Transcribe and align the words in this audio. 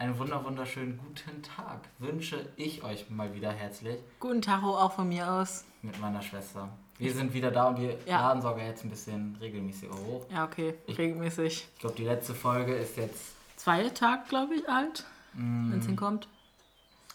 einen 0.00 0.18
wunder 0.18 0.42
wunderschönen 0.42 0.98
guten 0.98 1.42
Tag 1.42 1.80
wünsche 1.98 2.48
ich 2.56 2.82
euch 2.82 3.10
mal 3.10 3.34
wieder 3.34 3.52
herzlich. 3.52 3.98
Guten 4.18 4.40
Tag 4.40 4.62
auch 4.62 4.92
von 4.92 5.06
mir 5.06 5.30
aus. 5.30 5.66
Mit 5.82 6.00
meiner 6.00 6.22
Schwester. 6.22 6.70
Wir 6.96 7.12
sind 7.12 7.34
wieder 7.34 7.50
da 7.50 7.68
und 7.68 7.78
wir 7.78 7.98
ja. 8.06 8.22
laden 8.22 8.40
sogar 8.40 8.64
jetzt 8.64 8.82
ein 8.82 8.88
bisschen 8.88 9.36
regelmäßiger 9.40 9.92
hoch. 9.92 10.24
Ja, 10.32 10.44
okay, 10.44 10.74
ich, 10.86 10.96
regelmäßig. 10.96 11.68
Ich 11.74 11.80
glaube, 11.80 11.96
die 11.96 12.04
letzte 12.04 12.34
Folge 12.34 12.74
ist 12.74 12.96
jetzt... 12.96 13.34
Zwei 13.56 13.90
Tage, 13.90 14.22
glaube 14.26 14.54
ich, 14.54 14.66
alt, 14.70 15.04
mm. 15.34 15.72
wenn 15.72 15.80
es 15.80 15.86
hinkommt. 15.86 16.28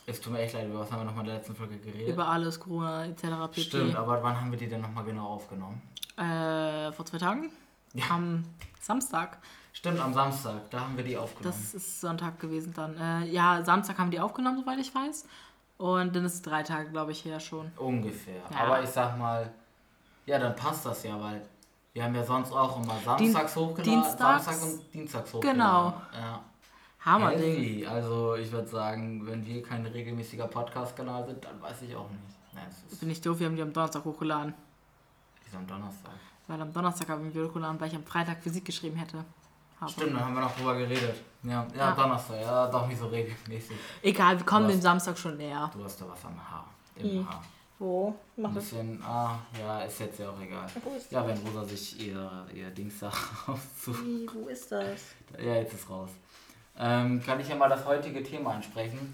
Es 0.06 0.22
tut 0.22 0.34
mir 0.34 0.42
echt 0.42 0.54
leid, 0.54 0.68
über 0.68 0.82
was 0.82 0.92
haben 0.92 1.00
wir 1.00 1.06
nochmal 1.06 1.24
in 1.24 1.32
der 1.32 1.38
letzten 1.38 1.56
Folge 1.56 1.80
geredet? 1.80 2.10
Über 2.10 2.28
alles, 2.28 2.60
Corona 2.60 3.06
etc. 3.06 3.24
pp. 3.52 3.62
Stimmt, 3.62 3.96
aber 3.96 4.22
wann 4.22 4.40
haben 4.40 4.52
wir 4.52 4.60
die 4.60 4.68
denn 4.68 4.82
nochmal 4.82 5.06
genau 5.06 5.26
aufgenommen? 5.26 5.82
Äh, 6.18 6.92
vor 6.92 7.04
zwei 7.04 7.18
Tagen? 7.18 7.50
Am 8.10 8.44
Samstag. 8.82 9.40
Stimmt, 9.74 10.00
am 10.00 10.14
Samstag, 10.14 10.70
da 10.70 10.82
haben 10.82 10.96
wir 10.96 11.04
die 11.04 11.18
aufgenommen. 11.18 11.56
Das 11.62 11.74
ist 11.74 12.00
Sonntag 12.00 12.40
gewesen 12.40 12.74
dann. 12.74 12.98
Äh, 12.98 13.28
ja, 13.28 13.62
Samstag 13.64 13.98
haben 13.98 14.10
wir 14.10 14.20
die 14.20 14.24
aufgenommen, 14.24 14.58
soweit 14.58 14.80
ich 14.80 14.94
weiß. 14.94 15.26
Und 15.78 16.16
dann 16.16 16.24
ist 16.24 16.36
es 16.36 16.42
drei 16.42 16.64
Tage, 16.64 16.90
glaube 16.90 17.12
ich, 17.12 17.26
her 17.26 17.40
schon. 17.40 17.72
Ungefähr. 17.78 18.42
Ja. 18.52 18.58
Aber 18.58 18.82
ich 18.82 18.90
sag 18.90 19.18
mal, 19.18 19.52
ja, 20.26 20.40
dann 20.40 20.56
passt 20.56 20.86
das 20.86 21.04
ja, 21.04 21.20
weil 21.22 21.42
wir 21.94 22.04
haben 22.04 22.16
ja 22.16 22.24
sonst 22.24 22.52
auch 22.52 22.82
immer 22.82 22.96
samstags 23.04 23.54
Dien 23.54 23.64
hochgeladen, 23.64 24.02
Dienstags? 24.02 24.46
Samstag 24.46 24.70
und 24.70 24.94
dienstags 24.94 25.34
hochgeladen. 25.34 25.60
Genau. 25.60 26.02
Ja. 26.14 26.42
Hammer 27.06 27.36
Ding. 27.36 27.86
Also 27.86 28.36
ich 28.36 28.52
würde 28.52 28.68
sagen, 28.68 29.26
wenn 29.28 29.46
wir 29.46 29.62
kein 29.62 29.86
regelmäßiger 29.86 30.48
Podcast-Kanal 30.48 31.26
sind, 31.28 31.46
dann 31.46 31.62
weiß 31.62 31.84
ich 31.84 31.96
auch 31.96 32.10
nicht. 32.10 32.24
Nein, 32.54 32.66
Bin 33.00 33.10
ich 33.12 33.22
doof, 33.22 33.40
wir 33.40 33.48
haben 33.48 33.56
die 33.56 33.62
am 33.62 33.72
Donnerstag 33.72 34.04
hochgeladen. 34.06 34.54
Wieso 35.44 35.58
am 35.58 35.68
Donnerstag? 35.68 36.14
Weil 36.48 36.62
am 36.62 36.72
Donnerstag 36.72 37.10
haben 37.10 37.34
wir 37.34 37.48
hochgeladen, 37.48 37.80
weil 37.80 37.88
ich 37.90 37.96
am 37.96 38.04
Freitag 38.04 38.42
Physik 38.44 38.66
geschrieben 38.66 38.98
hätte. 38.98 39.26
Aber 39.80 39.90
Stimmt, 39.90 40.14
dann 40.14 40.26
haben 40.26 40.34
wir 40.36 40.42
noch 40.42 40.56
drüber 40.56 40.76
geredet. 40.76 41.16
Ja, 41.44 41.66
ja, 41.74 41.78
ja, 41.78 41.92
Donnerstag, 41.92 42.42
ja, 42.42 42.68
doch 42.68 42.88
nicht 42.88 43.00
so 43.00 43.08
regelmäßig. 43.08 43.78
Egal, 44.02 44.38
wir 44.38 44.46
kommen 44.46 44.68
dem 44.68 44.82
Samstag 44.82 45.18
schon 45.18 45.38
näher. 45.38 45.70
Du 45.74 45.84
hast 45.84 46.00
da 46.00 46.06
was 46.10 46.24
am 46.26 46.38
Haar. 46.38 46.66
Im 46.96 47.06
I. 47.06 47.26
Haar. 47.28 47.44
Wo? 47.78 48.16
Mach 48.38 48.50
ein 48.50 48.56
bisschen, 48.56 49.00
das. 49.00 49.08
ah, 49.08 49.40
ja, 49.60 49.82
ist 49.82 50.00
jetzt 50.00 50.20
ja 50.20 50.30
auch 50.30 50.40
egal. 50.40 50.66
Ja, 51.10 51.28
wenn 51.28 51.38
Rosa 51.40 51.66
sich 51.66 52.08
ihr, 52.08 52.48
ihr 52.54 52.70
Dienstag 52.70 53.12
aussucht. 53.48 54.00
Wo 54.34 54.48
ist 54.48 54.72
das? 54.72 55.02
Ja, 55.38 55.56
jetzt 55.56 55.74
ist 55.74 55.90
raus. 55.90 56.10
Ähm, 56.78 57.22
kann 57.22 57.40
ich 57.40 57.50
ja 57.50 57.56
mal 57.56 57.68
das 57.70 57.86
heutige 57.86 58.24
Thema 58.24 58.54
ansprechen. 58.54 59.14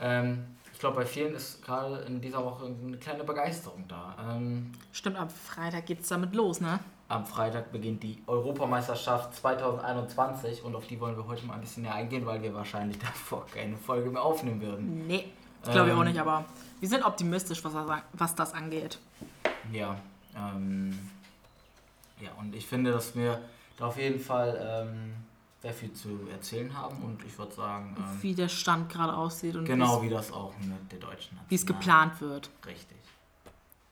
Ähm, 0.00 0.56
ich 0.78 0.80
glaube, 0.80 0.98
bei 0.98 1.06
vielen 1.06 1.34
ist 1.34 1.60
gerade 1.60 2.04
in 2.06 2.20
dieser 2.20 2.44
Woche 2.44 2.66
eine 2.66 2.96
kleine 2.98 3.24
Begeisterung 3.24 3.82
da. 3.88 4.14
Ähm, 4.30 4.70
Stimmt, 4.92 5.16
am 5.16 5.28
Freitag 5.28 5.86
geht 5.86 6.02
es 6.02 6.06
damit 6.06 6.36
los, 6.36 6.60
ne? 6.60 6.78
Am 7.08 7.26
Freitag 7.26 7.72
beginnt 7.72 8.04
die 8.04 8.22
Europameisterschaft 8.28 9.34
2021 9.34 10.62
und 10.62 10.76
auf 10.76 10.86
die 10.86 11.00
wollen 11.00 11.16
wir 11.16 11.26
heute 11.26 11.44
mal 11.46 11.54
ein 11.54 11.62
bisschen 11.62 11.82
näher 11.82 11.96
eingehen, 11.96 12.24
weil 12.26 12.40
wir 12.44 12.54
wahrscheinlich 12.54 12.96
davor 13.00 13.44
keine 13.52 13.76
Folge 13.76 14.08
mehr 14.08 14.22
aufnehmen 14.22 14.60
würden. 14.60 15.04
Nee, 15.08 15.32
glaube 15.64 15.88
ich 15.88 15.94
auch 15.94 15.98
ähm, 15.98 16.06
nicht, 16.06 16.20
aber 16.20 16.44
wir 16.78 16.88
sind 16.88 17.04
optimistisch, 17.04 17.64
was 17.64 17.72
das, 17.72 17.86
was 18.12 18.34
das 18.36 18.54
angeht. 18.54 19.00
Ja, 19.72 19.96
ähm, 20.36 20.96
ja, 22.20 22.30
und 22.38 22.54
ich 22.54 22.64
finde, 22.64 22.92
dass 22.92 23.16
wir 23.16 23.40
da 23.78 23.86
auf 23.86 23.98
jeden 23.98 24.20
Fall 24.20 24.86
ähm, 24.86 25.14
sehr 25.60 25.72
viel 25.72 25.92
zu 25.92 26.28
erzählen 26.32 26.76
haben 26.76 27.02
und 27.02 27.24
ich 27.24 27.36
würde 27.38 27.52
sagen. 27.54 27.96
Ähm, 27.98 28.22
wie 28.22 28.34
der 28.34 28.48
Stand 28.48 28.90
gerade 28.90 29.16
aussieht 29.16 29.56
und 29.56 29.64
genau 29.64 30.02
wie 30.02 30.08
das 30.08 30.32
auch 30.32 30.52
mit 30.58 30.92
der 30.92 30.98
deutschen 31.00 31.38
Wie 31.48 31.54
es 31.54 31.66
geplant 31.66 32.20
wird. 32.20 32.50
Richtig. 32.66 32.96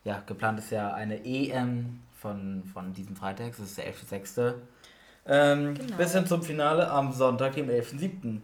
Ja, 0.05 0.23
geplant 0.25 0.61
ist 0.61 0.70
ja 0.70 0.95
eine 0.95 1.25
EM 1.25 2.00
von, 2.20 2.62
von 2.73 2.95
diesem 2.95 3.17
Freitag, 3.17 3.56
das 3.56 3.61
ist 3.61 3.78
der 3.78 3.92
11.6. 3.92 4.55
Ähm, 5.28 5.75
genau. 5.75 5.97
Bis 5.97 6.12
hin 6.12 6.27
zum 6.27 6.42
Finale 6.42 6.89
am 6.89 7.12
Sonntag, 7.12 7.55
dem 7.55 7.69
11.7. 7.69 8.41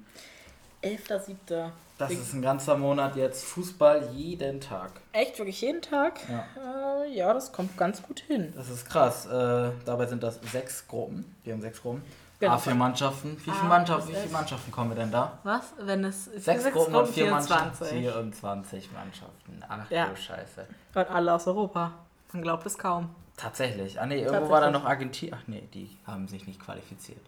11.7. 0.83 1.71
Das 1.99 2.11
ist 2.11 2.33
ein 2.33 2.43
ganzer 2.43 2.77
Monat 2.77 3.15
jetzt 3.15 3.45
Fußball 3.45 4.11
jeden 4.13 4.61
Tag. 4.61 4.91
Echt? 5.13 5.39
Wirklich 5.39 5.61
jeden 5.61 5.81
Tag? 5.81 6.19
Ja. 6.29 7.05
Äh, 7.05 7.15
ja, 7.15 7.33
das 7.33 7.53
kommt 7.53 7.77
ganz 7.77 8.03
gut 8.03 8.19
hin. 8.19 8.53
Das 8.57 8.69
ist 8.69 8.89
krass. 8.89 9.27
Äh, 9.27 9.71
dabei 9.85 10.07
sind 10.07 10.25
das 10.25 10.41
sechs 10.51 10.89
Gruppen. 10.89 11.37
Wir 11.45 11.53
haben 11.53 11.61
sechs 11.61 11.81
Gruppen. 11.81 12.03
Genau. 12.43 12.57
A4 12.57 12.75
Mannschaften. 12.75 13.37
Wie 13.37 13.51
viele, 13.53 13.69
Mannschaften, 13.69 14.09
wie 14.09 14.17
viele 14.17 14.33
Mannschaften 14.33 14.73
kommen 14.73 14.91
wir 14.91 14.97
denn 14.97 15.13
da? 15.13 15.39
Was? 15.45 15.75
Wenn 15.79 16.03
es 16.03 16.25
sechs, 16.25 16.65
sechs 16.65 16.75
Gruppen 16.75 16.97
und 16.97 17.07
vier 17.07 17.27
24. 17.27 17.53
Mannschaften. 17.61 17.99
24 18.01 18.93
Mannschaften. 18.93 19.65
Ach 19.69 19.91
ja. 19.93 20.07
du 20.09 20.17
Scheiße. 20.17 20.67
Und 20.93 21.09
alle 21.09 21.35
aus 21.35 21.47
Europa. 21.47 21.93
Man 22.33 22.43
glaubt 22.43 22.67
es 22.67 22.77
kaum. 22.77 23.15
Tatsächlich. 23.37 24.01
Ah 24.01 24.07
nee, 24.07 24.25
irgendwo 24.25 24.51
war 24.51 24.61
da 24.61 24.73
noch 24.73 24.85
Argentinien. 24.85 25.39
Ach 25.41 25.47
nee, 25.47 25.69
die 25.73 25.97
haben 26.05 26.27
sich 26.27 26.45
nicht 26.49 26.59
qualifiziert. 26.59 27.21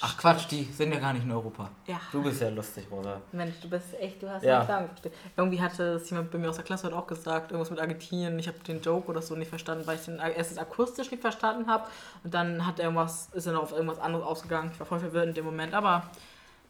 Ach 0.00 0.18
Quatsch, 0.18 0.46
die 0.50 0.64
sind 0.64 0.92
ja 0.92 1.00
gar 1.00 1.14
nicht 1.14 1.24
in 1.24 1.32
Europa. 1.32 1.70
Ja. 1.86 1.98
Du 2.12 2.22
bist 2.22 2.40
ja 2.42 2.50
lustig, 2.50 2.86
Rosa. 2.90 3.20
Mensch, 3.32 3.54
du 3.62 3.70
bist 3.70 3.98
echt, 3.98 4.22
du 4.22 4.28
hast 4.28 4.42
ja 4.42 4.62
Fragen 4.62 4.88
verstehen. 4.88 5.12
Irgendwie 5.36 5.60
hatte 5.60 5.94
es 5.94 6.10
jemand 6.10 6.30
bei 6.30 6.38
mir 6.38 6.50
aus 6.50 6.56
der 6.56 6.64
Klasse 6.64 6.86
heute 6.86 6.96
auch 6.96 7.06
gesagt, 7.06 7.50
irgendwas 7.50 7.70
mit 7.70 7.80
Argentinien. 7.80 8.38
Ich 8.38 8.46
habe 8.46 8.58
den 8.58 8.82
Joke 8.82 9.08
oder 9.08 9.22
so 9.22 9.34
nicht 9.36 9.48
verstanden, 9.48 9.86
weil 9.86 9.96
ich 9.96 10.04
den 10.04 10.18
erstens 10.18 10.58
akustisch 10.58 11.10
nicht 11.10 11.22
verstanden 11.22 11.66
habe 11.70 11.86
und 12.24 12.34
dann 12.34 12.66
hat 12.66 12.78
irgendwas, 12.78 13.30
ist 13.32 13.46
er 13.46 13.54
noch 13.54 13.62
auf 13.62 13.72
irgendwas 13.72 13.98
anderes 13.98 14.24
ausgegangen. 14.24 14.70
Ich 14.72 14.78
war 14.78 14.86
voll 14.86 15.00
verwirrt 15.00 15.28
in 15.28 15.34
dem 15.34 15.46
Moment, 15.46 15.72
aber 15.72 16.10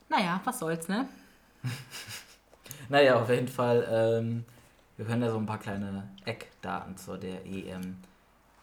naja, 0.09 0.41
was 0.45 0.61
soll's, 0.61 0.87
ne? 0.87 1.09
naja, 2.89 3.21
auf 3.21 3.29
jeden 3.29 3.49
Fall, 3.49 3.87
ähm, 3.91 4.45
wir 4.97 5.05
können 5.05 5.23
ja 5.23 5.31
so 5.31 5.39
ein 5.39 5.47
paar 5.47 5.59
kleine 5.59 6.09
Eckdaten 6.25 6.97
zu 6.97 7.17
der 7.17 7.45
EM 7.45 7.97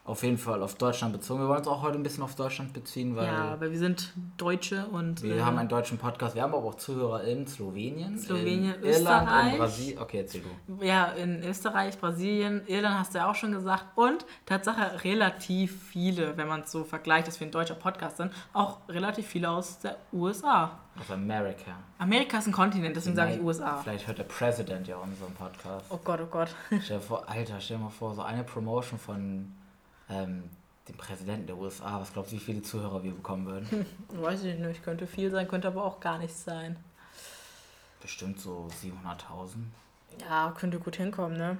auf 0.05 0.21
jeden 0.21 0.37
Fall 0.37 0.61
auf 0.61 0.75
Deutschland 0.75 1.13
bezogen. 1.13 1.39
Wir 1.39 1.47
wollen 1.47 1.59
uns 1.59 1.67
auch 1.67 1.81
heute 1.81 1.97
ein 1.97 2.03
bisschen 2.03 2.23
auf 2.23 2.35
Deutschland 2.35 2.73
beziehen, 2.73 3.15
weil. 3.15 3.25
Ja, 3.25 3.55
weil 3.59 3.71
wir 3.71 3.79
sind 3.79 4.13
Deutsche 4.35 4.85
und. 4.87 5.23
Wir 5.23 5.37
äh, 5.37 5.41
haben 5.41 5.57
einen 5.57 5.69
deutschen 5.69 5.97
Podcast. 5.97 6.35
Wir 6.35 6.41
haben 6.41 6.53
aber 6.53 6.65
auch 6.65 6.75
Zuhörer 6.75 7.23
in 7.23 7.47
Slowenien, 7.47 8.17
Slowenien, 8.17 8.75
in 8.75 8.83
Irland, 8.83 9.27
Österreich. 9.27 9.53
in 9.53 9.59
Brasilien. 9.59 9.99
Okay, 9.99 10.17
erzähl 10.17 10.41
du. 10.41 10.83
Ja, 10.83 11.05
in 11.05 11.41
Österreich, 11.43 11.97
Brasilien, 11.97 12.67
Irland 12.67 12.99
hast 12.99 13.13
du 13.13 13.19
ja 13.19 13.31
auch 13.31 13.35
schon 13.35 13.53
gesagt. 13.53 13.85
Und 13.95 14.25
Tatsache 14.45 15.05
relativ 15.05 15.81
viele, 15.83 16.35
wenn 16.35 16.49
man 16.49 16.61
es 16.61 16.71
so 16.71 16.83
vergleicht, 16.83 17.29
dass 17.29 17.39
wir 17.39 17.47
ein 17.47 17.51
deutscher 17.51 17.75
Podcast 17.75 18.17
sind, 18.17 18.33
auch 18.51 18.79
relativ 18.89 19.27
viele 19.27 19.49
aus 19.49 19.79
der 19.79 19.95
USA. 20.11 20.79
Aus 20.99 21.09
Amerika. 21.11 21.71
Amerika 21.97 22.39
ist 22.39 22.47
ein 22.47 22.51
Kontinent, 22.51 22.95
deswegen 22.95 23.15
sage 23.15 23.35
ich 23.35 23.41
USA. 23.41 23.77
Vielleicht 23.77 24.05
hört 24.05 24.17
der 24.17 24.25
Präsident 24.25 24.85
ja 24.85 24.97
unseren 24.97 25.33
Podcast. 25.33 25.85
Oh 25.89 25.99
Gott, 26.03 26.19
oh 26.21 26.27
Gott. 26.29 26.53
Stell 26.81 26.97
dir 26.97 27.03
vor, 27.03 27.27
Alter, 27.27 27.61
stell 27.61 27.77
dir 27.77 27.83
mal 27.83 27.89
vor, 27.89 28.13
so 28.13 28.21
eine 28.21 28.43
Promotion 28.43 28.99
von 28.99 29.53
ähm, 30.09 30.49
dem 30.87 30.97
Präsidenten 30.97 31.47
der 31.47 31.57
USA. 31.57 31.99
Was 31.99 32.13
glaubst 32.13 32.31
du, 32.31 32.35
wie 32.35 32.41
viele 32.41 32.61
Zuhörer 32.61 33.03
wir 33.03 33.13
bekommen 33.13 33.45
würden? 33.45 33.69
Hm, 33.69 33.85
weiß 34.21 34.43
ich 34.43 34.59
nicht. 34.59 34.83
Könnte 34.83 35.07
viel 35.07 35.31
sein, 35.31 35.47
könnte 35.47 35.67
aber 35.67 35.83
auch 35.83 35.99
gar 35.99 36.17
nichts 36.17 36.43
sein. 36.43 36.77
Bestimmt 38.01 38.39
so 38.39 38.67
700.000. 38.81 39.55
Ja, 40.21 40.53
könnte 40.57 40.79
gut 40.79 40.97
hinkommen, 40.97 41.37
ne? 41.37 41.57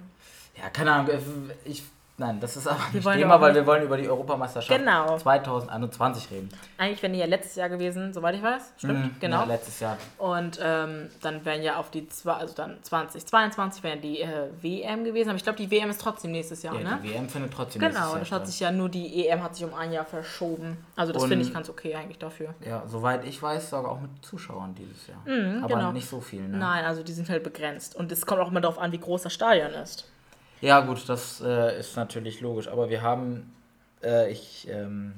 Ja, 0.58 0.70
keine 0.70 0.94
Ahnung. 0.94 1.16
Ich 1.64 1.84
Nein, 2.16 2.40
das 2.40 2.56
ist 2.56 2.68
aber 2.68 2.80
nicht 2.94 3.04
Thema, 3.04 3.42
weil 3.42 3.56
wir 3.56 3.66
wollen 3.66 3.84
über 3.84 3.98
die 3.98 4.08
Europameisterschaft 4.08 4.80
genau. 4.80 5.18
2021 5.18 6.30
reden. 6.30 6.50
Eigentlich 6.78 7.02
wären 7.02 7.14
die 7.14 7.20
ja 7.20 7.26
letztes 7.26 7.56
Jahr 7.56 7.70
gewesen, 7.70 8.14
soweit 8.14 8.36
ich 8.36 8.44
weiß. 8.44 8.74
Stimmt, 8.78 9.00
mhm, 9.00 9.16
genau. 9.20 9.40
Ja, 9.40 9.46
letztes 9.46 9.80
Jahr. 9.80 9.98
Und 10.20 10.60
ähm, 10.62 11.10
dann 11.22 11.44
wären 11.44 11.64
ja 11.64 11.78
auf 11.78 11.90
die, 11.90 12.08
zwei, 12.10 12.34
also 12.34 12.54
dann 12.54 12.78
2022 12.84 13.82
wären 13.82 14.02
die 14.02 14.22
äh, 14.22 14.50
WM 14.62 15.04
gewesen. 15.04 15.30
Aber 15.30 15.38
ich 15.38 15.44
glaube, 15.44 15.58
die 15.58 15.72
WM 15.72 15.90
ist 15.90 16.02
trotzdem 16.02 16.32
nächstes 16.32 16.62
Jahr, 16.62 16.76
ja, 16.76 16.82
ne? 16.82 17.00
die 17.04 17.14
WM 17.14 17.28
findet 17.28 17.52
trotzdem 17.52 17.80
genau, 17.80 17.90
nächstes 17.90 18.02
Jahr 18.02 18.14
Genau, 18.14 18.20
das 18.20 18.32
hat 18.32 18.48
sich 18.48 18.60
ja 18.60 18.72
nur 18.72 18.90
die 18.90 19.28
EM 19.28 19.42
hat 19.42 19.56
sich 19.56 19.66
um 19.66 19.74
ein 19.74 19.92
Jahr 19.92 20.06
verschoben. 20.06 20.78
Also 20.96 21.14
das 21.14 21.24
finde 21.26 21.44
ich 21.44 21.54
ganz 21.54 21.68
okay 21.68 21.96
eigentlich 21.96 22.20
dafür. 22.20 22.54
Ja, 22.64 22.84
soweit 22.86 23.26
ich 23.26 23.42
weiß, 23.42 23.72
sogar 23.72 23.92
auch 23.92 24.00
mit 24.00 24.12
Zuschauern 24.24 24.76
dieses 24.76 25.08
Jahr. 25.08 25.22
Mhm, 25.26 25.64
aber 25.64 25.76
genau. 25.76 25.92
nicht 25.92 26.08
so 26.08 26.22
viel, 26.22 26.48
ne? 26.48 26.58
Nein, 26.58 26.86
also 26.86 27.02
die 27.02 27.14
sind 27.14 27.28
halt 27.30 27.44
begrenzt. 27.44 27.96
Und 27.96 28.12
es 28.12 28.24
kommt 28.28 28.40
auch 28.40 28.52
immer 28.52 28.62
darauf 28.62 28.78
an, 28.78 28.92
wie 28.92 29.00
groß 29.00 29.24
das 29.24 29.34
Stadion 29.34 29.72
ist. 29.72 30.08
Ja, 30.64 30.80
gut, 30.80 31.10
das 31.10 31.42
äh, 31.42 31.78
ist 31.78 31.98
natürlich 31.98 32.40
logisch. 32.40 32.70
Aber 32.70 32.90
wir 32.90 33.02
haben, 33.02 33.54
äh, 34.02 34.32
ich, 34.32 34.66
ähm, 34.70 35.14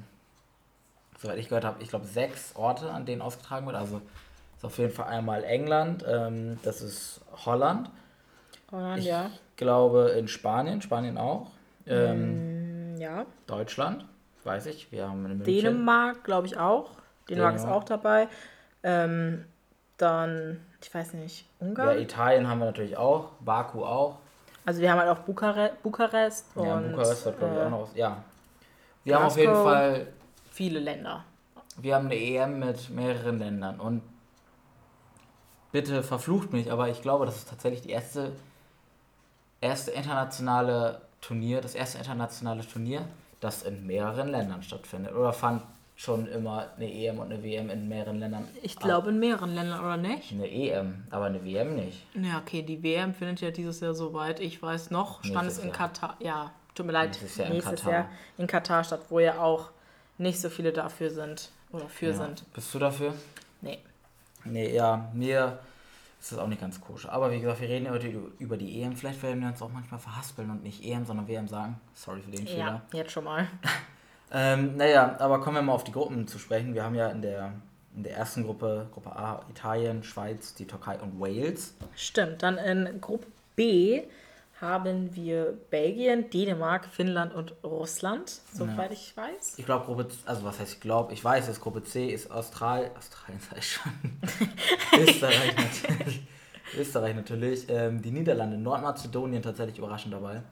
soweit 1.22 1.38
ich 1.38 1.48
gehört 1.48 1.64
habe, 1.64 1.80
ich 1.80 1.88
glaube 1.88 2.04
sechs 2.04 2.56
Orte, 2.56 2.90
an 2.90 3.06
denen 3.06 3.22
ausgetragen 3.22 3.64
wird. 3.64 3.76
Also 3.76 4.02
ist 4.56 4.64
auf 4.64 4.76
jeden 4.78 4.92
Fall 4.92 5.06
einmal 5.06 5.44
England, 5.44 6.04
ähm, 6.08 6.58
das 6.64 6.82
ist 6.82 7.20
Holland. 7.44 7.88
Holland, 8.72 8.98
ich 8.98 9.04
ja. 9.04 9.30
glaube 9.54 10.16
in 10.18 10.26
Spanien, 10.26 10.82
Spanien 10.82 11.16
auch. 11.16 11.52
Ähm, 11.86 12.96
mm, 12.96 13.00
ja. 13.00 13.24
Deutschland, 13.46 14.04
weiß 14.42 14.66
ich. 14.66 14.90
Wir 14.90 15.08
haben 15.08 15.26
in 15.26 15.44
Dänemark, 15.44 16.24
glaube 16.24 16.48
ich 16.48 16.58
auch. 16.58 16.90
Dänemark, 17.28 17.54
Dänemark, 17.54 17.54
ist 17.54 17.66
auch 17.66 17.84
dabei. 17.84 18.26
Ähm, 18.82 19.44
dann, 19.96 20.60
ich 20.82 20.92
weiß 20.92 21.12
nicht, 21.12 21.46
Ungarn. 21.60 21.90
Ja, 21.90 22.02
Italien 22.02 22.48
haben 22.48 22.58
wir 22.58 22.66
natürlich 22.66 22.96
auch. 22.96 23.30
Baku 23.38 23.84
auch. 23.84 24.18
Also 24.66 24.80
wir 24.80 24.90
haben 24.90 24.98
halt 24.98 25.08
auch 25.08 25.20
Bukare 25.20 25.72
Bukarest 25.82 26.46
ja, 26.56 26.76
und 26.76 26.90
Bukarest 26.90 27.24
hat 27.24 27.38
glaube 27.38 27.54
ich 27.54 27.60
auch 27.62 27.70
noch. 27.70 27.94
Ja. 27.94 28.24
Wir 29.04 29.16
Glasgow, 29.16 29.20
haben 29.20 29.26
auf 29.26 29.38
jeden 29.38 29.54
Fall 29.54 30.06
viele 30.50 30.80
Länder. 30.80 31.24
Wir 31.78 31.94
haben 31.94 32.06
eine 32.06 32.16
EM 32.16 32.58
mit 32.58 32.90
mehreren 32.90 33.38
Ländern 33.38 33.80
und 33.80 34.02
bitte 35.72 36.02
verflucht 36.02 36.52
mich, 36.52 36.72
aber 36.72 36.88
ich 36.88 37.00
glaube, 37.00 37.26
das 37.26 37.36
ist 37.36 37.48
tatsächlich 37.48 37.82
die 37.82 37.90
erste 37.90 38.32
erste 39.60 39.92
internationale 39.92 41.00
Turnier, 41.20 41.60
das 41.60 41.74
erste 41.74 41.98
internationale 41.98 42.66
Turnier, 42.66 43.06
das 43.40 43.62
in 43.62 43.86
mehreren 43.86 44.28
Ländern 44.28 44.62
stattfindet. 44.62 45.14
Oder 45.14 45.32
fand 45.32 45.62
schon 45.96 46.26
immer 46.28 46.68
eine 46.76 46.92
EM 46.92 47.18
und 47.18 47.32
eine 47.32 47.42
WM 47.42 47.70
in 47.70 47.88
mehreren 47.88 48.20
Ländern. 48.20 48.46
Ich 48.62 48.76
glaube 48.76 49.08
in 49.08 49.18
mehreren 49.18 49.54
Ländern, 49.54 49.80
oder 49.80 49.96
nicht? 49.96 50.30
Eine 50.30 50.48
EM, 50.48 51.04
aber 51.10 51.24
eine 51.24 51.42
WM 51.42 51.74
nicht. 51.74 52.04
Ja, 52.14 52.38
okay, 52.38 52.62
die 52.62 52.82
WM 52.82 53.14
findet 53.14 53.40
ja 53.40 53.50
dieses 53.50 53.80
Jahr 53.80 53.94
soweit, 53.94 54.38
ich 54.38 54.60
weiß 54.60 54.90
noch, 54.90 55.24
stand 55.24 55.48
es 55.48 55.58
in 55.58 55.68
Jahr. 55.68 55.76
Katar. 55.76 56.16
Ja, 56.20 56.52
tut 56.74 56.84
mir 56.84 56.92
leid, 56.92 57.08
nächstes 57.08 57.36
Jahr, 57.36 57.48
nächstes 57.48 57.72
in, 57.72 57.78
Katar. 57.78 57.92
Jahr 57.92 58.08
in 58.36 58.46
Katar 58.46 58.84
statt, 58.84 59.00
wo 59.08 59.20
ja 59.20 59.40
auch 59.40 59.70
nicht 60.18 60.38
so 60.38 60.50
viele 60.50 60.72
dafür 60.72 61.10
sind 61.10 61.50
oder 61.72 61.88
für 61.88 62.08
ja. 62.08 62.12
sind. 62.12 62.44
Bist 62.52 62.74
du 62.74 62.78
dafür? 62.78 63.14
Nee. 63.62 63.78
Nee, 64.44 64.74
ja, 64.74 65.10
mir 65.14 65.58
ist 66.20 66.32
das 66.32 66.38
auch 66.38 66.46
nicht 66.46 66.60
ganz 66.60 66.78
koscher. 66.80 67.10
Aber 67.10 67.30
wie 67.30 67.40
gesagt, 67.40 67.60
wir 67.60 67.68
reden 67.68 67.90
heute 67.90 68.08
über 68.38 68.56
die 68.58 68.82
EM. 68.82 68.96
Vielleicht 68.96 69.22
werden 69.22 69.40
wir 69.40 69.48
uns 69.48 69.62
auch 69.62 69.72
manchmal 69.72 69.98
verhaspeln 69.98 70.50
und 70.50 70.62
nicht 70.62 70.84
EM, 70.84 71.06
sondern 71.06 71.26
WM 71.26 71.48
sagen. 71.48 71.80
Sorry 71.94 72.20
für 72.20 72.30
den 72.30 72.46
Fehler. 72.46 72.82
Ja, 72.92 72.98
jetzt 72.98 73.12
schon 73.12 73.24
mal. 73.24 73.48
ähm, 74.32 74.76
naja, 74.76 75.16
aber 75.18 75.40
kommen 75.40 75.56
wir 75.56 75.62
mal 75.62 75.72
auf 75.72 75.84
die 75.84 75.92
Gruppen 75.92 76.26
zu 76.26 76.38
sprechen. 76.38 76.74
Wir 76.74 76.84
haben 76.84 76.94
ja 76.94 77.08
in 77.08 77.22
der, 77.22 77.52
in 77.94 78.02
der 78.02 78.16
ersten 78.16 78.44
Gruppe, 78.44 78.88
Gruppe 78.92 79.14
A, 79.14 79.44
Italien, 79.50 80.02
Schweiz, 80.02 80.54
die 80.54 80.66
Türkei 80.66 80.98
und 80.98 81.20
Wales. 81.20 81.74
Stimmt, 81.94 82.42
dann 82.42 82.58
in 82.58 83.00
Gruppe 83.00 83.26
B 83.54 84.02
haben 84.60 85.14
wir 85.14 85.58
Belgien, 85.70 86.30
Dänemark, 86.30 86.86
Finnland 86.86 87.34
und 87.34 87.54
Russland, 87.62 88.40
soweit 88.52 88.90
ja. 88.90 88.96
ich 88.96 89.14
weiß. 89.14 89.58
Ich 89.58 89.66
glaube, 89.66 89.84
Gruppe, 89.84 90.08
also 90.24 90.44
was 90.44 90.58
heißt 90.58 90.74
ich 90.74 90.80
glaube, 90.80 91.12
ich 91.12 91.22
weiß, 91.22 91.46
dass 91.46 91.60
Gruppe 91.60 91.84
C 91.84 92.06
ist 92.06 92.30
Austral, 92.30 92.90
Australien 92.96 93.40
sei 93.40 93.60
schon, 93.60 93.92
Österreich 94.98 95.54
natürlich, 95.56 96.26
Österreich 96.76 97.14
natürlich, 97.14 97.66
ähm, 97.68 98.00
die 98.00 98.10
Niederlande, 98.10 98.56
Nordmazedonien 98.56 99.42
tatsächlich 99.42 99.78
überraschend 99.78 100.14
dabei, 100.14 100.42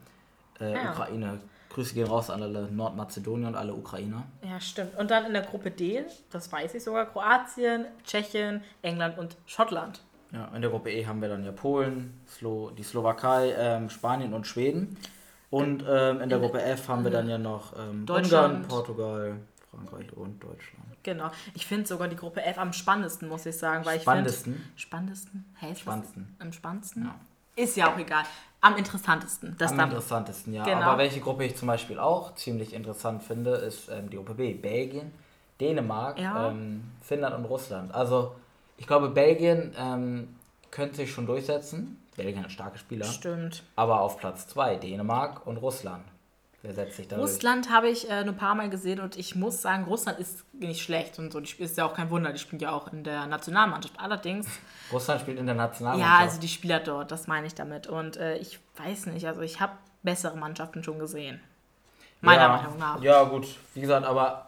äh, 0.59 0.73
ja. 0.73 0.91
Ukraine, 0.91 1.39
Grüße 1.75 1.93
gehen 1.93 2.07
raus 2.07 2.29
an 2.29 2.41
alle 2.41 2.71
Nordmazedonier 2.71 3.49
und 3.49 3.55
alle 3.55 3.73
Ukrainer. 3.73 4.23
Ja, 4.41 4.61
stimmt. 4.61 4.97
Und 4.97 5.11
dann 5.11 5.25
in 5.25 5.33
der 5.33 5.41
Gruppe 5.41 5.71
D, 5.71 6.05
das 6.31 6.49
weiß 6.49 6.73
ich 6.73 6.83
sogar, 6.83 7.05
Kroatien, 7.05 7.85
Tschechien, 8.05 8.63
England 8.81 9.17
und 9.17 9.35
Schottland. 9.45 9.99
Ja, 10.31 10.49
in 10.55 10.61
der 10.61 10.71
Gruppe 10.71 10.89
E 10.89 11.05
haben 11.05 11.21
wir 11.21 11.27
dann 11.27 11.43
ja 11.43 11.51
Polen, 11.51 12.21
Slo 12.27 12.71
die 12.71 12.83
Slowakei, 12.83 13.53
ähm, 13.57 13.89
Spanien 13.89 14.33
und 14.33 14.47
Schweden. 14.47 14.97
Und 15.49 15.83
ähm, 15.87 16.21
in 16.21 16.29
der 16.29 16.39
Gruppe 16.39 16.61
F 16.61 16.87
haben 16.87 17.03
wir 17.03 17.11
dann 17.11 17.27
ja 17.27 17.37
noch 17.37 17.73
ähm, 17.77 18.05
Ungarn, 18.09 18.65
Portugal, 18.67 19.37
Frankreich 19.69 20.11
und 20.13 20.41
Deutschland. 20.41 20.85
Genau. 21.03 21.29
Ich 21.53 21.65
finde 21.65 21.85
sogar 21.85 22.07
die 22.07 22.15
Gruppe 22.15 22.41
F 22.41 22.57
am 22.57 22.71
spannendsten, 22.71 23.27
muss 23.27 23.45
ich 23.45 23.57
sagen. 23.57 23.85
Weil 23.85 23.99
spannendsten? 23.99 24.71
Ich 24.77 24.81
spannendsten? 24.81 25.45
Hey, 25.55 25.75
spannendsten. 25.75 26.35
Am 26.39 26.53
spannendsten? 26.53 27.03
Ja. 27.03 27.15
Ist 27.57 27.77
ja 27.77 27.93
auch 27.93 27.97
egal. 27.97 28.23
Am 28.65 28.77
interessantesten. 28.77 29.55
Das 29.59 29.73
am 29.73 29.79
interessantesten, 29.79 30.51
ja. 30.51 30.63
Genau. 30.63 30.81
Aber 30.81 30.97
welche 30.97 31.19
Gruppe 31.19 31.43
ich 31.43 31.55
zum 31.55 31.67
Beispiel 31.67 31.99
auch 31.99 32.33
ziemlich 32.33 32.73
interessant 32.73 33.21
finde, 33.21 33.51
ist 33.51 33.89
ähm, 33.89 34.09
die 34.09 34.17
Gruppe 34.17 34.33
B. 34.33 34.55
Belgien, 34.55 35.11
Dänemark, 35.61 36.17
ja. 36.17 36.49
Ähm, 36.49 36.83
Finnland 37.01 37.35
und 37.35 37.45
Russland. 37.45 37.93
Also 37.93 38.33
ich 38.77 38.87
glaube, 38.87 39.09
Belgien 39.09 39.75
ähm, 39.77 40.35
könnte 40.71 40.95
sich 40.95 41.11
schon 41.11 41.27
durchsetzen. 41.27 42.01
Belgien 42.17 42.43
hat 42.43 42.51
starke 42.51 42.79
Spieler. 42.79 43.05
Stimmt. 43.05 43.61
Aber 43.75 44.01
auf 44.01 44.17
Platz 44.17 44.47
2 44.47 44.77
Dänemark 44.77 45.45
und 45.45 45.57
Russland. 45.57 46.03
Wer 46.65 46.73
setzt 46.73 46.97
sich 46.97 47.07
da 47.07 47.17
Russland 47.17 47.69
habe 47.69 47.89
ich 47.89 48.09
äh, 48.09 48.23
nur 48.23 48.33
ein 48.33 48.37
paar 48.37 48.55
Mal 48.55 48.69
gesehen 48.69 48.99
und 48.99 49.17
ich 49.17 49.35
muss 49.35 49.61
sagen, 49.61 49.83
Russland 49.83 50.19
ist 50.19 50.43
nicht 50.53 50.81
schlecht 50.81 51.19
und 51.19 51.31
so. 51.31 51.39
Die 51.39 51.61
ist 51.61 51.77
ja 51.77 51.85
auch 51.85 51.93
kein 51.93 52.09
Wunder, 52.09 52.31
die 52.31 52.39
spielen 52.39 52.59
ja 52.59 52.71
auch 52.71 52.91
in 52.91 53.03
der 53.03 53.27
Nationalmannschaft. 53.27 53.99
Allerdings. 53.99 54.47
Russland 54.91 55.21
spielt 55.21 55.37
in 55.37 55.45
der 55.45 55.55
Nationalmannschaft. 55.55 56.19
Ja, 56.19 56.25
also 56.25 56.39
die 56.39 56.47
Spieler 56.47 56.79
dort, 56.79 57.11
das 57.11 57.27
meine 57.27 57.45
ich 57.45 57.53
damit. 57.53 57.87
Und 57.87 58.17
äh, 58.17 58.37
ich 58.37 58.59
weiß 58.77 59.07
nicht, 59.07 59.27
also 59.27 59.41
ich 59.41 59.59
habe 59.59 59.73
bessere 60.01 60.35
Mannschaften 60.37 60.83
schon 60.83 60.97
gesehen. 60.97 61.39
Meiner 62.21 62.41
ja, 62.41 62.47
Meinung 62.47 62.77
nach. 62.79 63.01
Ja, 63.01 63.23
gut. 63.23 63.47
Wie 63.73 63.81
gesagt, 63.81 64.05
aber 64.05 64.47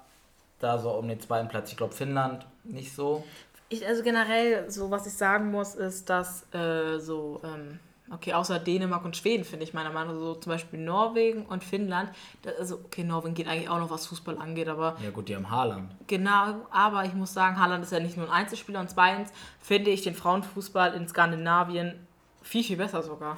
da 0.59 0.79
so 0.79 0.91
um 0.91 1.07
den 1.07 1.19
zweiten 1.19 1.47
Platz. 1.47 1.71
Ich 1.71 1.77
glaube, 1.77 1.93
Finnland 1.93 2.45
nicht 2.63 2.95
so. 2.95 3.23
Ich, 3.69 3.85
also 3.85 4.01
generell, 4.01 4.69
so 4.71 4.89
was 4.89 5.05
ich 5.05 5.13
sagen 5.13 5.51
muss, 5.51 5.75
ist, 5.75 6.09
dass 6.09 6.51
äh, 6.53 6.99
so, 6.99 7.41
ähm, 7.43 7.79
okay, 8.11 8.33
außer 8.33 8.59
Dänemark 8.59 9.03
und 9.05 9.17
Schweden 9.17 9.43
finde 9.43 9.65
ich 9.65 9.73
meiner 9.73 9.91
Meinung 9.91 10.15
nach, 10.15 10.21
so 10.21 10.35
zum 10.35 10.51
Beispiel 10.51 10.79
Norwegen 10.79 11.45
und 11.45 11.63
Finnland, 11.63 12.09
das, 12.41 12.57
also 12.57 12.75
okay, 12.75 13.03
Norwegen 13.03 13.35
geht 13.35 13.47
eigentlich 13.47 13.69
auch 13.69 13.79
noch, 13.79 13.89
was 13.89 14.07
Fußball 14.07 14.37
angeht, 14.37 14.69
aber... 14.69 14.97
Ja 15.03 15.09
gut, 15.09 15.29
die 15.29 15.35
haben 15.35 15.49
Haaland. 15.49 15.91
Genau, 16.07 16.67
aber 16.71 17.05
ich 17.05 17.13
muss 17.13 17.33
sagen, 17.33 17.59
Haaland 17.59 17.83
ist 17.83 17.91
ja 17.91 17.99
nicht 17.99 18.17
nur 18.17 18.27
ein 18.27 18.31
Einzelspieler 18.31 18.79
und 18.79 18.89
zweitens 18.89 19.31
finde 19.59 19.91
ich 19.91 20.01
den 20.01 20.15
Frauenfußball 20.15 20.93
in 20.93 21.07
Skandinavien 21.07 22.07
viel, 22.41 22.63
viel 22.63 22.77
besser 22.77 23.03
sogar. 23.03 23.37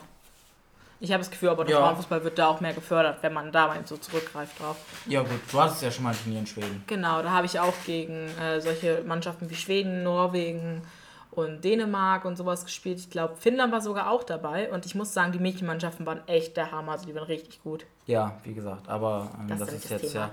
Ich 1.02 1.12
habe 1.12 1.20
das 1.20 1.32
Gefühl, 1.32 1.50
aber 1.50 1.64
der 1.64 1.76
ja. 1.76 1.82
Frauenfußball 1.82 2.24
wird 2.26 2.38
da 2.38 2.48
auch 2.48 2.60
mehr 2.60 2.74
gefördert, 2.74 3.20
wenn 3.22 3.32
man 3.32 3.52
da 3.54 3.68
mal 3.68 3.82
so 3.86 3.96
zurückgreift 3.96 4.60
drauf. 4.60 4.76
Ja 5.08 5.22
gut, 5.22 5.40
du 5.50 5.62
hattest 5.62 5.82
ja 5.82 5.92
schon 5.92 6.04
mal 6.04 6.10
ein 6.10 6.22
Turnier 6.22 6.40
in 6.40 6.48
Schweden. 6.48 6.84
Genau, 6.88 7.22
da 7.22 7.32
habe 7.32 7.46
ich 7.46 7.58
auch 7.60 7.74
gegen 7.86 8.28
äh, 8.38 8.60
solche 8.60 9.02
Mannschaften 9.08 9.50
wie 9.50 9.56
Schweden, 9.56 10.04
Norwegen 10.04 10.82
und 11.32 11.64
Dänemark 11.64 12.26
und 12.26 12.38
sowas 12.38 12.66
gespielt. 12.66 13.00
Ich 13.00 13.10
glaube, 13.10 13.36
Finnland 13.38 13.72
war 13.72 13.82
sogar 13.82 14.10
auch 14.10 14.24
dabei 14.24 14.72
und 14.72 14.86
ich 14.86 14.96
muss 14.96 15.14
sagen, 15.14 15.32
die 15.32 15.40
Mädchenmannschaften 15.40 16.06
waren 16.06 16.28
echt 16.28 16.58
der 16.58 16.72
Hammer, 16.72 16.94
also 16.94 17.06
die 17.06 17.16
waren 17.16 17.26
richtig 17.26 17.62
gut. 17.64 17.86
Ja, 18.08 18.38
wie 18.44 18.54
gesagt, 18.54 18.88
aber 18.88 19.30
ähm, 19.40 19.48
das, 19.48 19.60
das 19.60 19.74
ist 19.74 19.90
jetzt 19.90 20.12
Thema. 20.12 20.26
ja... 20.26 20.32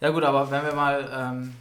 Ja 0.00 0.10
gut, 0.10 0.24
aber 0.24 0.50
wenn 0.50 0.64
wir 0.64 0.74
mal... 0.74 1.08
Ähm 1.12 1.54